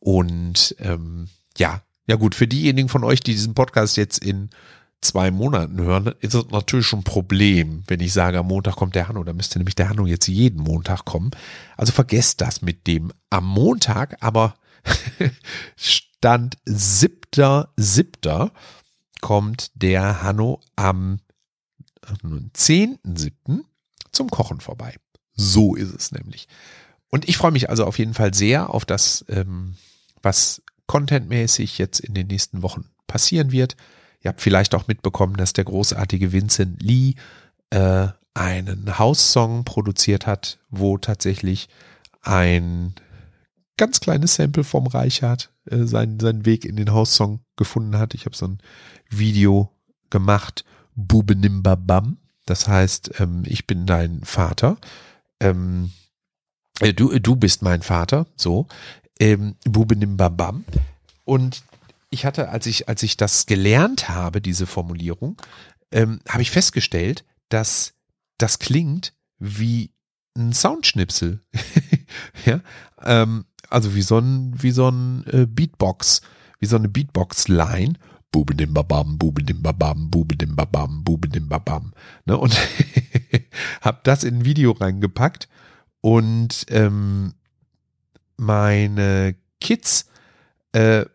Und 0.00 0.74
ähm, 0.80 1.28
ja, 1.56 1.82
ja 2.08 2.16
gut, 2.16 2.34
für 2.34 2.48
diejenigen 2.48 2.88
von 2.88 3.04
euch, 3.04 3.20
die 3.20 3.32
diesen 3.32 3.54
Podcast 3.54 3.96
jetzt 3.96 4.18
in 4.18 4.50
zwei 5.00 5.30
Monaten 5.30 5.80
hören, 5.80 6.12
ist 6.20 6.34
das 6.34 6.48
natürlich 6.50 6.86
schon 6.86 7.00
ein 7.00 7.04
Problem, 7.04 7.84
wenn 7.86 8.00
ich 8.00 8.12
sage, 8.12 8.38
am 8.38 8.48
Montag 8.48 8.74
kommt 8.74 8.96
der 8.96 9.06
Hanno. 9.08 9.22
Da 9.22 9.32
müsste 9.32 9.58
nämlich 9.58 9.76
der 9.76 9.90
Hanno 9.90 10.06
jetzt 10.06 10.26
jeden 10.26 10.60
Montag 10.60 11.04
kommen. 11.04 11.30
Also 11.76 11.92
vergesst 11.92 12.40
das 12.40 12.62
mit 12.62 12.88
dem 12.88 13.12
am 13.30 13.46
Montag, 13.46 14.16
aber 14.20 14.56
Stand 15.76 16.56
7.7. 16.66 18.50
kommt 19.20 19.70
der 19.74 20.22
Hanno 20.22 20.60
am 20.76 21.20
10.7. 22.04 23.64
zum 24.12 24.30
Kochen 24.30 24.60
vorbei. 24.60 24.94
So 25.34 25.74
ist 25.74 25.94
es 25.94 26.12
nämlich. 26.12 26.48
Und 27.10 27.28
ich 27.28 27.36
freue 27.36 27.52
mich 27.52 27.70
also 27.70 27.84
auf 27.84 27.98
jeden 27.98 28.14
Fall 28.14 28.34
sehr 28.34 28.70
auf 28.70 28.84
das, 28.84 29.24
ähm, 29.28 29.76
was 30.22 30.62
contentmäßig 30.86 31.78
jetzt 31.78 32.00
in 32.00 32.14
den 32.14 32.26
nächsten 32.26 32.62
Wochen 32.62 32.90
passieren 33.06 33.52
wird. 33.52 33.76
Ihr 34.22 34.30
habt 34.30 34.40
vielleicht 34.40 34.74
auch 34.74 34.88
mitbekommen, 34.88 35.36
dass 35.36 35.52
der 35.52 35.64
großartige 35.64 36.32
Vincent 36.32 36.82
Lee 36.82 37.14
äh, 37.70 38.08
einen 38.34 38.98
House-Song 38.98 39.64
produziert 39.64 40.26
hat, 40.26 40.58
wo 40.70 40.98
tatsächlich 40.98 41.68
ein 42.22 42.94
ganz 43.76 44.00
kleines 44.00 44.34
Sample 44.34 44.64
vom 44.64 44.86
Reichard 44.86 45.50
äh, 45.70 45.84
seinen, 45.84 46.20
seinen 46.20 46.44
Weg 46.44 46.64
in 46.64 46.76
den 46.76 46.92
House-Song 46.92 47.40
gefunden 47.56 47.96
hat. 47.96 48.14
Ich 48.14 48.26
habe 48.26 48.36
so 48.36 48.46
ein 48.46 48.58
Video 49.08 49.70
gemacht, 50.10 50.64
Bubenimbabam. 50.94 52.18
Das 52.46 52.66
heißt, 52.66 53.20
ähm, 53.20 53.42
ich 53.46 53.66
bin 53.66 53.86
dein 53.86 54.22
Vater. 54.24 54.78
Ähm, 55.40 55.92
äh, 56.80 56.94
du, 56.94 57.18
du 57.18 57.36
bist 57.36 57.62
mein 57.62 57.82
Vater, 57.82 58.26
so. 58.36 58.66
Ähm, 59.20 59.56
Bubenimbabam. 59.64 60.64
Und 61.24 61.62
ich 62.10 62.24
hatte, 62.24 62.48
als 62.48 62.66
ich, 62.66 62.88
als 62.88 63.02
ich 63.02 63.16
das 63.16 63.46
gelernt 63.46 64.08
habe, 64.08 64.40
diese 64.40 64.66
Formulierung, 64.66 65.40
ähm, 65.92 66.20
habe 66.28 66.42
ich 66.42 66.50
festgestellt, 66.50 67.24
dass 67.48 67.94
das 68.38 68.58
klingt 68.58 69.12
wie 69.38 69.90
ein 70.36 70.52
Soundschnipsel. 70.52 71.40
ja, 72.46 72.60
ähm, 73.02 73.44
also 73.68 73.94
wie 73.94 74.02
so 74.02 74.18
ein, 74.18 74.54
wie 74.62 74.70
so 74.70 74.88
ein 74.88 75.24
äh, 75.26 75.46
Beatbox, 75.46 76.22
wie 76.60 76.66
so 76.66 76.76
eine 76.76 76.88
Beatbox-Line. 76.88 77.94
Bubedim 78.30 78.74
babam, 78.74 79.18
bubedim 79.18 79.62
babam, 79.62 80.10
bubedim 80.10 80.54
babam, 80.54 81.02
bubedim 81.04 81.48
babam. 81.48 81.92
Ne, 82.26 82.36
und 82.36 82.56
habe 83.80 84.00
das 84.02 84.24
in 84.24 84.38
ein 84.38 84.44
Video 84.44 84.72
reingepackt 84.72 85.48
und 86.00 86.66
ähm, 86.68 87.34
meine 88.36 89.34
Kids 89.60 90.10
äh, 90.72 91.06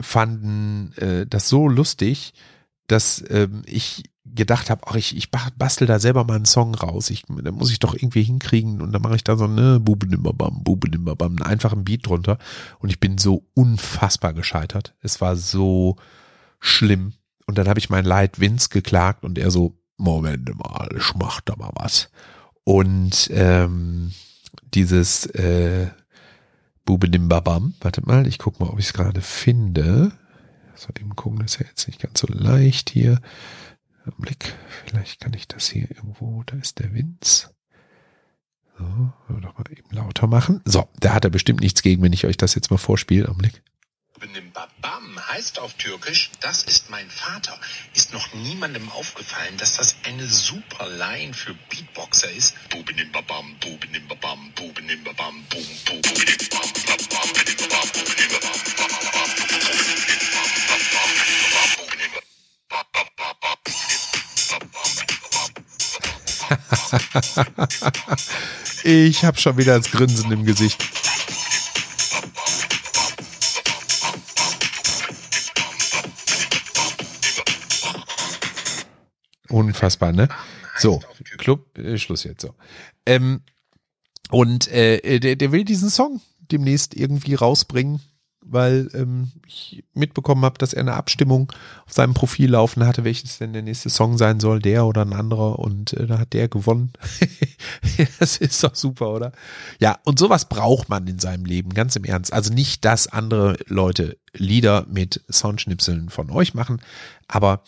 fanden 0.00 0.92
äh, 0.96 1.26
das 1.26 1.48
so 1.48 1.68
lustig, 1.68 2.34
dass 2.86 3.24
ähm, 3.30 3.62
ich 3.66 4.09
gedacht 4.34 4.70
habe, 4.70 4.82
ach, 4.86 4.94
ich, 4.94 5.16
ich 5.16 5.30
bastel 5.30 5.86
da 5.86 5.98
selber 5.98 6.24
mal 6.24 6.36
einen 6.36 6.44
Song 6.44 6.74
raus. 6.74 7.10
Ich, 7.10 7.24
da 7.28 7.52
muss 7.52 7.70
ich 7.70 7.78
doch 7.78 7.94
irgendwie 7.94 8.22
hinkriegen 8.22 8.80
und 8.80 8.92
dann 8.92 9.02
mache 9.02 9.16
ich 9.16 9.24
da 9.24 9.36
so 9.36 9.46
ne 9.46 9.80
Bubenimbabam, 9.80 10.62
Bubenimbabam, 10.62 11.32
einen 11.32 11.42
einfachen 11.42 11.84
Beat 11.84 12.06
drunter 12.06 12.38
und 12.78 12.90
ich 12.90 13.00
bin 13.00 13.18
so 13.18 13.46
unfassbar 13.54 14.32
gescheitert. 14.32 14.94
Es 15.00 15.20
war 15.20 15.36
so 15.36 15.96
schlimm. 16.58 17.14
Und 17.46 17.58
dann 17.58 17.68
habe 17.68 17.80
ich 17.80 17.90
mein 17.90 18.04
Leid 18.04 18.38
Vince 18.38 18.68
geklagt 18.68 19.24
und 19.24 19.36
er 19.38 19.50
so, 19.50 19.76
Moment 19.96 20.56
mal, 20.56 20.88
ich 20.96 21.14
mach 21.14 21.40
da 21.40 21.56
mal 21.56 21.72
was. 21.74 22.10
Und 22.64 23.28
ähm, 23.32 24.12
dieses 24.72 25.26
äh, 25.26 25.88
Bubenimbabam. 26.84 27.74
Wartet 27.80 28.06
mal, 28.06 28.26
ich 28.26 28.38
gucke 28.38 28.62
mal, 28.62 28.70
ob 28.70 28.78
ich 28.78 28.86
es 28.86 28.92
gerade 28.92 29.20
finde. 29.20 30.12
So, 30.74 30.88
eben 30.98 31.14
gucken, 31.14 31.38
das 31.38 31.52
ist 31.52 31.60
ja 31.60 31.66
jetzt 31.66 31.86
nicht 31.86 32.00
ganz 32.00 32.20
so 32.20 32.26
leicht 32.28 32.90
hier. 32.90 33.20
Blick, 34.18 34.54
vielleicht 34.86 35.20
kann 35.20 35.34
ich 35.34 35.48
das 35.48 35.68
hier 35.68 35.90
irgendwo, 35.90 36.42
da 36.44 36.56
ist 36.56 36.78
der 36.78 36.92
Winz. 36.94 37.50
So, 38.78 39.12
doch 39.40 39.58
mal 39.58 39.64
eben 39.70 39.90
lauter 39.90 40.26
machen. 40.26 40.62
So, 40.64 40.88
da 41.00 41.12
hat 41.12 41.24
er 41.24 41.30
bestimmt 41.30 41.60
nichts 41.60 41.82
gegen, 41.82 42.02
wenn 42.02 42.12
ich 42.12 42.24
euch 42.24 42.36
das 42.36 42.54
jetzt 42.54 42.70
mal 42.70 42.78
vorspiele. 42.78 43.28
Augenblick. 43.28 43.62
Benimbabam 44.20 45.18
heißt 45.28 45.58
auf 45.58 45.72
Türkisch, 45.74 46.30
das 46.40 46.62
ist 46.64 46.90
mein 46.90 47.08
Vater. 47.08 47.58
Ist 47.94 48.12
noch 48.12 48.34
niemandem 48.34 48.90
aufgefallen, 48.90 49.56
dass 49.56 49.76
das 49.76 49.96
eine 50.04 50.26
super 50.26 50.88
Line 50.88 51.32
für 51.32 51.54
Beatboxer 51.70 52.30
ist? 52.30 52.54
Bubenimbabam, 52.68 53.56
Bubenimbabam, 53.60 54.52
Bubenimbabam, 54.52 55.42
Bum, 55.48 55.64
Bum, 55.86 55.89
ich 68.84 69.24
habe 69.24 69.38
schon 69.38 69.56
wieder 69.58 69.78
das 69.78 69.90
Grinsen 69.90 70.30
im 70.32 70.44
Gesicht. 70.44 70.82
Unfassbar, 79.48 80.12
ne? 80.12 80.28
So, 80.78 81.02
Club, 81.38 81.76
äh, 81.78 81.98
Schluss 81.98 82.24
jetzt 82.24 82.42
so. 82.42 82.54
Ähm, 83.04 83.42
und 84.30 84.68
äh, 84.68 85.18
der, 85.18 85.36
der 85.36 85.52
will 85.52 85.64
diesen 85.64 85.90
Song 85.90 86.20
demnächst 86.38 86.94
irgendwie 86.94 87.34
rausbringen, 87.34 88.00
weil 88.42 88.88
ähm, 88.94 89.30
ich 89.46 89.84
mitbekommen 89.94 90.44
habe, 90.44 90.58
dass 90.58 90.72
er 90.72 90.80
eine 90.80 90.94
Abstimmung 90.94 91.52
auf 91.86 91.92
seinem 91.92 92.14
Profil 92.14 92.50
laufen 92.50 92.86
hatte, 92.86 93.04
welches 93.04 93.38
denn 93.38 93.52
der 93.52 93.62
nächste 93.62 93.90
Song 93.90 94.18
sein 94.18 94.40
soll, 94.40 94.60
der 94.60 94.86
oder 94.86 95.02
ein 95.02 95.12
anderer. 95.12 95.58
Und 95.58 95.92
äh, 95.92 96.06
da 96.06 96.18
hat 96.18 96.32
der 96.32 96.48
gewonnen. 96.48 96.92
das 98.18 98.38
ist 98.38 98.62
doch 98.64 98.74
super, 98.74 99.10
oder? 99.10 99.32
Ja, 99.78 99.98
und 100.04 100.18
sowas 100.18 100.48
braucht 100.48 100.88
man 100.88 101.06
in 101.06 101.18
seinem 101.18 101.44
Leben, 101.44 101.74
ganz 101.74 101.96
im 101.96 102.04
Ernst. 102.04 102.32
Also 102.32 102.52
nicht, 102.52 102.84
dass 102.84 103.08
andere 103.08 103.56
Leute 103.66 104.18
Lieder 104.32 104.86
mit 104.88 105.22
Soundschnipseln 105.30 106.08
von 106.08 106.30
euch 106.30 106.54
machen, 106.54 106.80
aber 107.28 107.62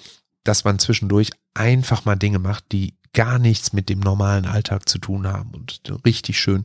dass 0.45 0.65
man 0.65 0.79
zwischendurch 0.79 1.31
einfach 1.55 2.05
mal 2.05 2.17
Dinge 2.17 2.39
macht, 2.39 2.65
die 2.73 2.97
gar 3.13 3.39
nichts 3.39 3.73
mit 3.73 3.89
dem 3.89 4.01
normalen 4.01 4.47
Alltag 4.47 4.89
zu 4.89 4.99
tun 4.99 5.27
haben 5.27 5.51
und 5.51 5.83
richtig 6.05 6.41
schön 6.41 6.65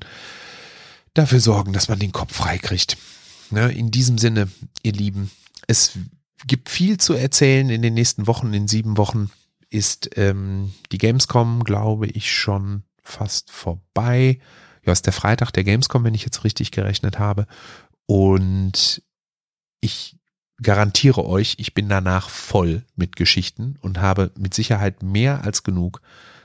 dafür 1.13 1.39
sorgen, 1.39 1.73
dass 1.73 1.89
man 1.89 1.99
den 1.99 2.11
Kopf 2.11 2.35
frei 2.35 2.57
kriegt. 2.57 2.97
Ne, 3.49 3.71
in 3.71 3.91
diesem 3.91 4.17
Sinne, 4.17 4.49
ihr 4.83 4.93
Lieben, 4.93 5.31
es 5.67 5.97
gibt 6.45 6.69
viel 6.69 6.97
zu 6.97 7.13
erzählen 7.13 7.69
in 7.69 7.81
den 7.81 7.93
nächsten 7.93 8.27
Wochen. 8.27 8.53
In 8.53 8.67
sieben 8.67 8.97
Wochen 8.97 9.31
ist 9.69 10.09
ähm, 10.17 10.73
die 10.91 10.97
Gamescom, 10.97 11.63
glaube 11.63 12.07
ich, 12.07 12.33
schon 12.33 12.83
fast 13.03 13.51
vorbei. 13.51 14.39
Ja, 14.85 14.93
ist 14.93 15.05
der 15.05 15.13
Freitag 15.13 15.51
der 15.51 15.63
Gamescom, 15.63 16.03
wenn 16.03 16.13
ich 16.13 16.23
jetzt 16.23 16.43
richtig 16.43 16.71
gerechnet 16.71 17.19
habe. 17.19 17.47
Und 18.05 19.01
ich 19.81 20.17
garantiere 20.61 21.25
euch, 21.25 21.55
ich 21.57 21.73
bin 21.73 21.89
danach 21.89 22.29
voll 22.29 22.83
mit 22.95 23.15
Geschichten 23.15 23.77
und 23.81 23.99
habe 23.99 24.31
mit 24.37 24.53
Sicherheit 24.53 25.03
mehr 25.03 25.43
als 25.43 25.63
genug 25.63 26.01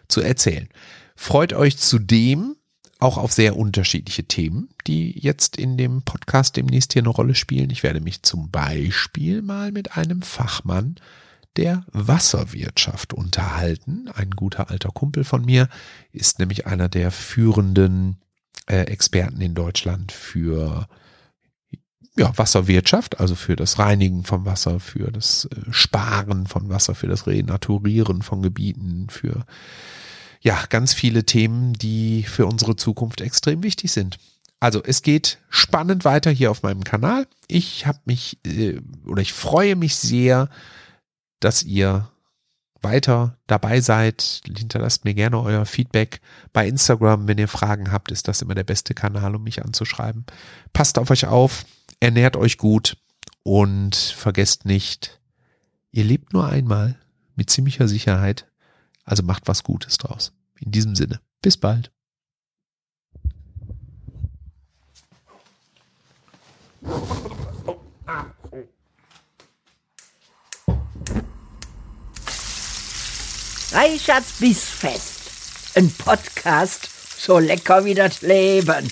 zu 0.09 0.20
erzählen. 0.20 0.68
Freut 1.16 1.53
euch 1.53 1.78
zudem 1.78 2.57
auch 3.03 3.18
auf 3.18 3.32
sehr 3.32 3.57
unterschiedliche 3.57 4.24
Themen, 4.24 4.68
die 4.86 5.18
jetzt 5.18 5.57
in 5.57 5.76
dem 5.76 6.03
Podcast 6.03 6.57
demnächst 6.57 6.92
hier 6.92 7.03
eine 7.03 7.09
Rolle 7.09 7.34
spielen. 7.34 7.70
Ich 7.70 7.82
werde 7.82 8.00
mich 8.00 8.22
zum 8.22 8.50
Beispiel 8.50 9.42
mal 9.42 9.72
mit 9.72 9.96
einem 9.96 10.22
Fachmann 10.22 10.96
der 11.57 11.84
Wasserwirtschaft 11.92 13.12
unterhalten. 13.12 14.09
Ein 14.14 14.30
guter 14.30 14.70
alter 14.70 14.90
Kumpel 14.90 15.24
von 15.24 15.44
mir 15.44 15.68
ist 16.12 16.38
nämlich 16.38 16.66
einer 16.66 16.88
der 16.88 17.11
führenden 17.11 18.18
äh, 18.66 18.82
Experten 18.82 19.40
in 19.40 19.55
Deutschland 19.55 20.12
für 20.12 20.86
ja, 22.16 22.36
Wasserwirtschaft, 22.36 23.20
also 23.20 23.34
für 23.34 23.57
das 23.57 23.78
Reinigen 23.78 24.24
von 24.24 24.44
Wasser, 24.44 24.80
für 24.80 25.11
das 25.11 25.46
äh, 25.46 25.72
Sparen 25.72 26.46
von 26.46 26.68
Wasser, 26.68 26.94
für 26.94 27.09
das 27.09 27.26
Renaturieren 27.26 28.22
von 28.22 28.42
Gebieten, 28.42 29.09
für 29.11 29.44
ja, 30.43 30.64
ganz 30.68 30.93
viele 30.93 31.24
Themen, 31.24 31.72
die 31.72 32.24
für 32.24 32.47
unsere 32.47 32.74
Zukunft 32.74 33.20
extrem 33.20 33.62
wichtig 33.62 33.93
sind. 33.93 34.18
Also 34.59 34.82
es 34.82 35.03
geht 35.03 35.38
spannend 35.49 36.05
weiter 36.05 36.30
hier 36.30 36.51
auf 36.51 36.62
meinem 36.62 36.84
Kanal. 36.84 37.26
Ich 37.47 37.86
habe 37.86 38.01
mich 38.05 38.38
äh, 38.45 38.80
oder 39.07 39.22
ich 39.22 39.32
freue 39.32 39.76
mich 39.76 39.97
sehr, 39.97 40.49
dass 41.40 41.62
ihr 41.62 42.09
weiter 42.80 43.38
dabei 43.47 43.80
seid. 43.80 44.43
Hinterlasst 44.45 45.05
mir 45.05 45.14
gerne 45.14 45.40
euer 45.40 45.64
Feedback 45.64 46.20
bei 46.53 46.66
Instagram. 46.66 47.28
Wenn 47.28 47.38
ihr 47.38 47.49
Fragen 47.49 47.93
habt, 47.93 48.11
ist 48.11 48.26
das 48.26 48.43
immer 48.43 48.57
der 48.57 48.64
beste 48.64 48.95
Kanal, 48.95 49.36
um 49.36 49.45
mich 49.45 49.64
anzuschreiben. 49.64 50.26
Passt 50.72 50.99
auf 50.99 51.11
euch 51.11 51.26
auf, 51.26 51.64
ernährt 52.01 52.36
euch 52.36 52.59
gut 52.59 52.97
und 53.45 53.95
vergesst 53.95 54.64
nicht, 54.64 55.20
ihr 55.93 56.05
lebt 56.05 56.32
nur 56.32 56.49
einmal 56.49 56.99
mit 57.36 57.49
ziemlicher 57.49 57.86
Sicherheit. 57.86 58.51
Also 59.05 59.22
macht 59.22 59.46
was 59.46 59.62
Gutes 59.62 59.98
draus. 59.98 60.32
In 60.61 60.70
diesem 60.70 60.94
Sinne, 60.94 61.20
bis 61.40 61.57
bald. 61.57 61.90
Reichards 73.72 74.38
Bissfest. 74.38 75.76
Ein 75.76 75.90
Podcast 75.90 76.90
so 77.22 77.38
lecker 77.38 77.84
wie 77.84 77.94
das 77.94 78.22
Leben. 78.22 78.90